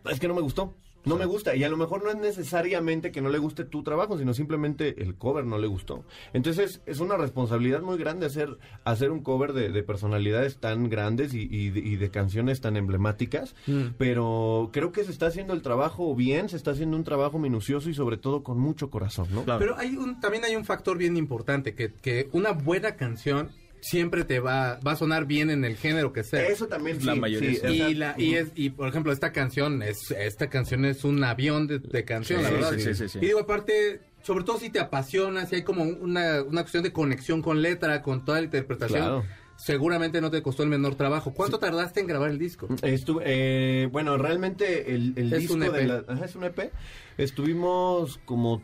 es 0.09 0.19
que 0.19 0.27
no 0.27 0.33
me 0.35 0.41
gustó, 0.41 0.73
no 1.05 1.17
me 1.17 1.25
gusta, 1.25 1.55
y 1.55 1.63
a 1.63 1.69
lo 1.69 1.77
mejor 1.77 2.03
no 2.03 2.09
es 2.09 2.17
necesariamente 2.17 3.11
que 3.11 3.21
no 3.21 3.29
le 3.29 3.37
guste 3.37 3.63
tu 3.63 3.83
trabajo, 3.83 4.17
sino 4.17 4.33
simplemente 4.33 5.01
el 5.01 5.15
cover 5.15 5.45
no 5.45 5.57
le 5.57 5.67
gustó. 5.67 6.05
Entonces 6.33 6.81
es 6.85 6.99
una 6.99 7.17
responsabilidad 7.17 7.81
muy 7.81 7.97
grande 7.97 8.25
hacer, 8.25 8.57
hacer 8.83 9.11
un 9.11 9.21
cover 9.21 9.53
de, 9.53 9.69
de 9.69 9.83
personalidades 9.83 10.57
tan 10.57 10.89
grandes 10.89 11.33
y, 11.33 11.47
y 11.49 11.69
de, 11.69 11.79
y 11.79 11.95
de 11.95 12.09
canciones 12.09 12.61
tan 12.61 12.77
emblemáticas, 12.77 13.55
pero 13.97 14.69
creo 14.73 14.91
que 14.91 15.03
se 15.03 15.11
está 15.11 15.27
haciendo 15.27 15.53
el 15.53 15.61
trabajo 15.61 16.15
bien, 16.15 16.49
se 16.49 16.57
está 16.57 16.71
haciendo 16.71 16.97
un 16.97 17.03
trabajo 17.03 17.39
minucioso 17.39 17.89
y 17.89 17.93
sobre 17.93 18.17
todo 18.17 18.43
con 18.43 18.59
mucho 18.59 18.89
corazón, 18.89 19.27
¿no? 19.31 19.43
Claro. 19.43 19.59
Pero 19.59 19.77
hay 19.77 19.95
un, 19.95 20.19
también 20.19 20.45
hay 20.45 20.55
un 20.55 20.65
factor 20.65 20.97
bien 20.97 21.17
importante, 21.17 21.75
que, 21.75 21.93
que 21.93 22.29
una 22.31 22.51
buena 22.51 22.95
canción 22.95 23.49
siempre 23.87 24.23
te 24.23 24.39
va, 24.39 24.79
va 24.85 24.93
a 24.93 24.95
sonar 24.95 25.25
bien 25.25 25.49
en 25.51 25.63
el 25.63 25.75
género 25.77 26.11
que 26.11 26.23
sea. 26.23 26.47
Eso 26.47 26.67
también 26.67 26.97
La 27.05 27.13
sí, 27.13 27.19
mayoría 27.19 27.51
sí, 27.51 27.59
sí. 27.67 27.73
y, 27.83 27.93
la, 27.93 28.15
y, 28.17 28.33
es, 28.35 28.47
y 28.55 28.71
por 28.71 28.87
ejemplo, 28.87 29.11
esta 29.11 29.31
canción 29.31 29.83
es 29.83 30.09
esta 30.11 30.49
canción 30.49 30.85
es 30.85 31.03
un 31.03 31.23
avión 31.23 31.67
de, 31.67 31.79
de 31.79 32.03
canción, 32.03 32.39
Sí, 32.39 32.43
la 32.43 32.49
sí, 32.49 32.55
verdad. 32.55 32.71
sí, 32.73 32.79
sí, 32.81 32.95
sí, 32.95 33.09
sí. 33.09 33.17
Y 33.21 33.25
digo, 33.27 33.39
aparte, 33.41 33.99
sobre 34.23 34.43
todo 34.43 34.57
si 34.57 34.69
te 34.71 34.79
apasiona, 34.79 35.45
si 35.45 35.55
hay 35.55 35.61
como 35.63 35.83
una, 35.83 36.41
una 36.41 36.61
cuestión 36.63 36.81
de 36.83 36.91
conexión 36.91 37.41
con 37.43 37.61
letra, 37.61 38.01
con 38.01 38.25
toda 38.25 38.39
la 38.39 38.45
interpretación, 38.45 38.99
Claro. 39.01 39.23
seguramente 39.57 40.19
no 40.19 40.31
te 40.31 40.41
costó 40.41 40.63
el 40.63 40.69
menor 40.69 40.95
trabajo. 40.95 41.33
¿Cuánto 41.35 41.59
tardaste 41.59 41.99
en 41.99 42.07
grabar 42.07 42.31
el 42.31 42.39
disco? 42.39 42.67
Estuve, 42.81 43.23
eh, 43.27 43.85
bueno, 43.91 44.17
realmente 44.17 44.95
el, 44.95 45.13
el 45.15 45.31
Es 45.31 45.39
disco 45.41 45.53
un 45.53 45.63
EP. 45.63 45.73
de 45.73 45.87
la, 45.87 46.03
ajá, 46.07 46.25
es 46.25 46.35
un 46.35 46.43
EP. 46.45 46.71
Estuvimos 47.19 48.19
como 48.25 48.61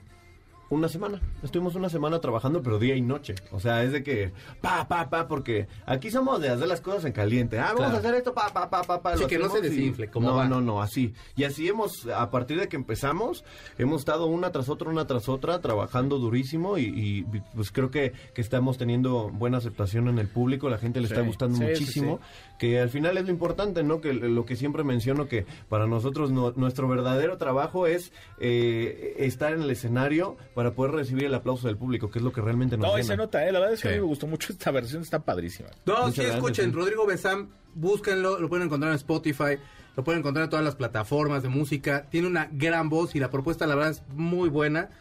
una 0.71 0.87
semana. 0.89 1.21
Estuvimos 1.43 1.75
una 1.75 1.89
semana 1.89 2.19
trabajando, 2.19 2.61
pero 2.63 2.79
día 2.79 2.95
y 2.95 3.01
noche. 3.01 3.35
O 3.51 3.59
sea, 3.59 3.83
es 3.83 3.91
de 3.91 4.03
que 4.03 4.31
pa, 4.61 4.87
pa, 4.87 5.09
pa, 5.09 5.27
porque 5.27 5.67
aquí 5.85 6.09
somos 6.09 6.39
de 6.41 6.49
hacer 6.49 6.67
las 6.67 6.81
cosas 6.81 7.05
en 7.05 7.11
caliente. 7.13 7.59
Ah, 7.59 7.73
vamos 7.73 7.79
Claro. 7.81 7.95
a 7.95 7.99
hacer 7.99 8.15
esto, 8.15 8.33
pa, 8.33 8.49
pa, 8.53 8.69
pa, 8.69 8.81
pa, 8.83 9.01
pa. 9.01 9.15
Sí, 9.15 9.21
lo 9.23 9.27
que 9.27 9.37
no 9.37 9.49
se 9.49 9.61
desinfle, 9.61 10.09
como 10.09 10.29
No, 10.29 10.35
va. 10.37 10.47
no, 10.47 10.61
no, 10.61 10.81
así. 10.81 11.13
Y 11.35 11.43
así 11.43 11.67
hemos, 11.67 12.07
a 12.07 12.29
partir 12.31 12.59
de 12.59 12.67
que 12.69 12.75
empezamos, 12.77 13.43
hemos 13.77 13.99
estado 14.01 14.25
una 14.27 14.51
tras 14.51 14.69
otra, 14.69 14.89
una 14.89 15.05
tras 15.07 15.27
otra, 15.29 15.59
trabajando 15.59 16.17
durísimo 16.19 16.77
y, 16.77 16.83
y, 16.85 17.23
pues 17.55 17.71
creo 17.71 17.91
que, 17.91 18.13
que 18.33 18.41
estamos 18.41 18.77
teniendo 18.77 19.29
buena 19.29 19.57
aceptación 19.57 20.07
en 20.07 20.19
el 20.19 20.27
público. 20.27 20.69
La 20.69 20.77
gente 20.77 21.01
le 21.01 21.07
Sí, 21.07 21.13
está 21.13 21.25
gustando 21.25 21.57
sí, 21.57 21.63
sí, 21.63 21.69
muchísimo 21.71 22.19
que 22.61 22.79
al 22.79 22.91
final 22.91 23.17
es 23.17 23.25
lo 23.25 23.31
importante, 23.31 23.81
¿no? 23.81 24.01
Que 24.01 24.13
lo 24.13 24.45
que 24.45 24.55
siempre 24.55 24.83
menciono, 24.83 25.27
que 25.27 25.47
para 25.67 25.87
nosotros 25.87 26.29
no- 26.29 26.51
nuestro 26.55 26.87
verdadero 26.87 27.37
trabajo 27.39 27.87
es 27.87 28.11
eh, 28.39 29.15
estar 29.17 29.51
en 29.53 29.63
el 29.63 29.71
escenario 29.71 30.37
para 30.53 30.75
poder 30.75 30.91
recibir 30.91 31.25
el 31.25 31.33
aplauso 31.33 31.65
del 31.65 31.75
público, 31.77 32.11
que 32.11 32.19
es 32.19 32.23
lo 32.23 32.31
que 32.31 32.39
realmente 32.41 32.77
nos 32.77 32.85
No, 32.85 32.93
y 32.93 33.01
llena. 33.01 33.07
se 33.07 33.17
nota, 33.17 33.47
¿eh? 33.47 33.51
La 33.51 33.57
verdad 33.59 33.73
es 33.73 33.81
que 33.81 33.87
a 33.87 33.91
mí 33.93 33.97
me 33.97 34.03
gustó 34.03 34.27
mucho 34.27 34.53
esta 34.53 34.69
versión, 34.69 35.01
está 35.01 35.17
padrísima. 35.19 35.69
No, 35.87 35.93
Muchas 35.93 36.13
sí, 36.13 36.21
gracias, 36.21 36.35
escuchen, 36.37 36.65
sí. 36.65 36.71
Rodrigo 36.71 37.07
Besam, 37.07 37.49
búsquenlo, 37.73 38.39
lo 38.39 38.47
pueden 38.47 38.67
encontrar 38.67 38.91
en 38.91 38.97
Spotify, 38.97 39.57
lo 39.97 40.03
pueden 40.03 40.19
encontrar 40.19 40.43
en 40.43 40.49
todas 40.51 40.63
las 40.63 40.75
plataformas 40.75 41.41
de 41.41 41.49
música, 41.49 42.05
tiene 42.11 42.27
una 42.27 42.47
gran 42.51 42.89
voz 42.89 43.15
y 43.15 43.19
la 43.19 43.31
propuesta 43.31 43.65
la 43.65 43.73
verdad 43.73 43.91
es 43.91 44.03
muy 44.15 44.49
buena. 44.49 44.91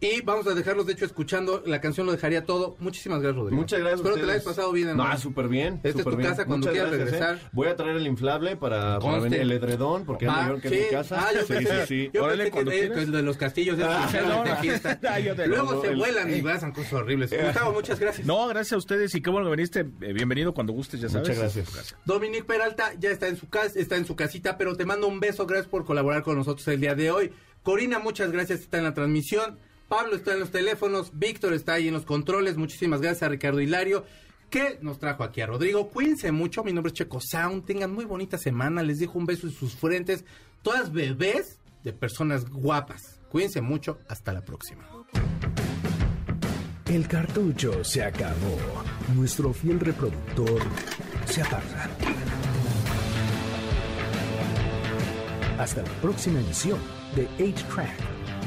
Y 0.00 0.20
vamos 0.20 0.46
a 0.46 0.54
dejarlos, 0.54 0.86
de 0.86 0.92
hecho, 0.92 1.04
escuchando 1.04 1.60
la 1.66 1.80
canción 1.80 2.06
Lo 2.06 2.12
Dejaría 2.12 2.44
Todo. 2.44 2.76
Muchísimas 2.78 3.20
gracias, 3.20 3.36
Rodrigo. 3.36 3.60
Muchas 3.60 3.80
gracias. 3.80 3.98
a 3.98 4.02
Espero 4.02 4.14
te 4.14 4.26
la 4.26 4.32
hayas 4.34 4.44
pasado 4.44 4.70
bien, 4.70 4.86
No, 4.86 4.92
hermano. 4.92 5.18
súper 5.18 5.48
bien. 5.48 5.80
Esta 5.82 5.88
es 5.98 6.04
tu 6.04 6.16
bien. 6.16 6.30
casa 6.30 6.44
cuando 6.44 6.68
Muchas 6.68 6.72
quieras 6.72 6.92
gracias, 6.92 7.10
regresar. 7.20 7.36
¿eh? 7.44 7.50
Voy 7.52 7.66
a 7.66 7.74
traer 7.74 7.96
el 7.96 8.06
inflable 8.06 8.56
para, 8.56 9.00
venir 9.00 9.40
el 9.40 9.50
edredón, 9.50 10.04
porque 10.04 10.26
es 10.26 10.30
Ah, 10.30 10.42
mayor 10.42 10.60
que 10.60 10.68
sí. 10.68 10.74
mi 10.76 10.90
casa. 10.92 11.16
Ah, 11.26 11.32
yo 11.34 11.40
sí, 11.40 11.46
pensé, 11.52 11.80
sí, 11.80 12.04
sí. 12.04 12.10
yo 12.14 12.22
Órale, 12.22 12.44
pensé 12.44 12.44
que, 12.44 12.50
cuando 12.52 12.70
eh, 12.70 12.78
quieras. 12.78 12.96
que 12.98 13.04
el 13.04 13.10
de 13.12 13.22
los 13.22 13.36
castillos 13.38 13.76
es 13.76 13.84
Ah, 13.84 14.44
de 14.44 14.56
fiesta. 14.56 15.00
Luego 15.48 15.72
no, 15.72 15.80
se 15.80 15.88
el- 15.88 15.96
vuelan 15.96 16.32
y 16.36 16.42
pasan 16.42 16.70
cosas 16.70 16.92
horribles. 16.92 17.30
Gustavo, 17.32 17.72
muchas 17.72 17.98
gracias. 17.98 18.24
No, 18.24 18.46
gracias 18.46 18.74
a 18.74 18.76
ustedes 18.76 19.12
y 19.16 19.20
qué 19.20 19.30
bueno 19.30 19.46
que 19.50 19.56
viniste. 19.56 19.80
Eh, 19.80 20.12
bienvenido 20.12 20.54
cuando 20.54 20.72
gustes, 20.74 21.00
ya 21.00 21.08
sabes. 21.08 21.26
Muchas 21.28 21.42
gracias. 21.42 21.76
Es. 21.76 21.96
Dominique 22.04 22.44
Peralta 22.44 22.92
ya 23.00 23.10
está 23.10 23.26
en 23.26 23.36
su 23.36 23.48
casa, 23.48 23.72
está 23.80 23.96
en 23.96 24.04
su 24.06 24.14
casita, 24.14 24.56
pero 24.58 24.76
te 24.76 24.84
mando 24.86 25.08
un 25.08 25.18
beso, 25.18 25.44
gracias 25.44 25.66
por 25.68 25.84
colaborar 25.84 26.22
con 26.22 26.36
nosotros 26.36 26.68
el 26.68 26.80
día 26.80 26.94
de 26.94 27.10
hoy. 27.10 27.32
Corina, 27.64 27.98
muchas 27.98 28.30
gracias, 28.30 28.60
está 28.60 28.78
en 28.78 28.84
la 28.84 28.94
transmisión. 28.94 29.58
Pablo 29.88 30.16
está 30.16 30.34
en 30.34 30.40
los 30.40 30.50
teléfonos, 30.50 31.18
Víctor 31.18 31.54
está 31.54 31.74
ahí 31.74 31.88
en 31.88 31.94
los 31.94 32.04
controles. 32.04 32.56
Muchísimas 32.56 33.00
gracias 33.00 33.22
a 33.22 33.28
Ricardo 33.28 33.60
Hilario 33.60 34.04
que 34.50 34.78
nos 34.82 34.98
trajo 34.98 35.24
aquí 35.24 35.40
a 35.40 35.46
Rodrigo. 35.46 35.88
Cuídense 35.88 36.32
mucho, 36.32 36.62
mi 36.64 36.72
nombre 36.72 36.90
es 36.90 36.94
Checo 36.94 37.20
Sound. 37.20 37.64
Tengan 37.64 37.92
muy 37.92 38.04
bonita 38.04 38.38
semana, 38.38 38.82
les 38.82 38.98
dejo 38.98 39.18
un 39.18 39.26
beso 39.26 39.46
en 39.46 39.52
sus 39.52 39.74
frentes. 39.74 40.24
Todas 40.62 40.92
bebés 40.92 41.58
de 41.84 41.92
personas 41.92 42.48
guapas. 42.48 43.20
Cuídense 43.30 43.60
mucho, 43.60 43.98
hasta 44.08 44.32
la 44.32 44.44
próxima. 44.44 44.86
El 46.86 47.06
cartucho 47.06 47.84
se 47.84 48.02
acabó. 48.02 48.58
Nuestro 49.14 49.52
fiel 49.52 49.78
reproductor 49.80 50.62
se 51.26 51.42
apaga. 51.42 51.90
Hasta 55.58 55.82
la 55.82 55.92
próxima 56.00 56.40
emisión 56.40 56.78
de 57.14 57.28
8-Track, 57.38 58.17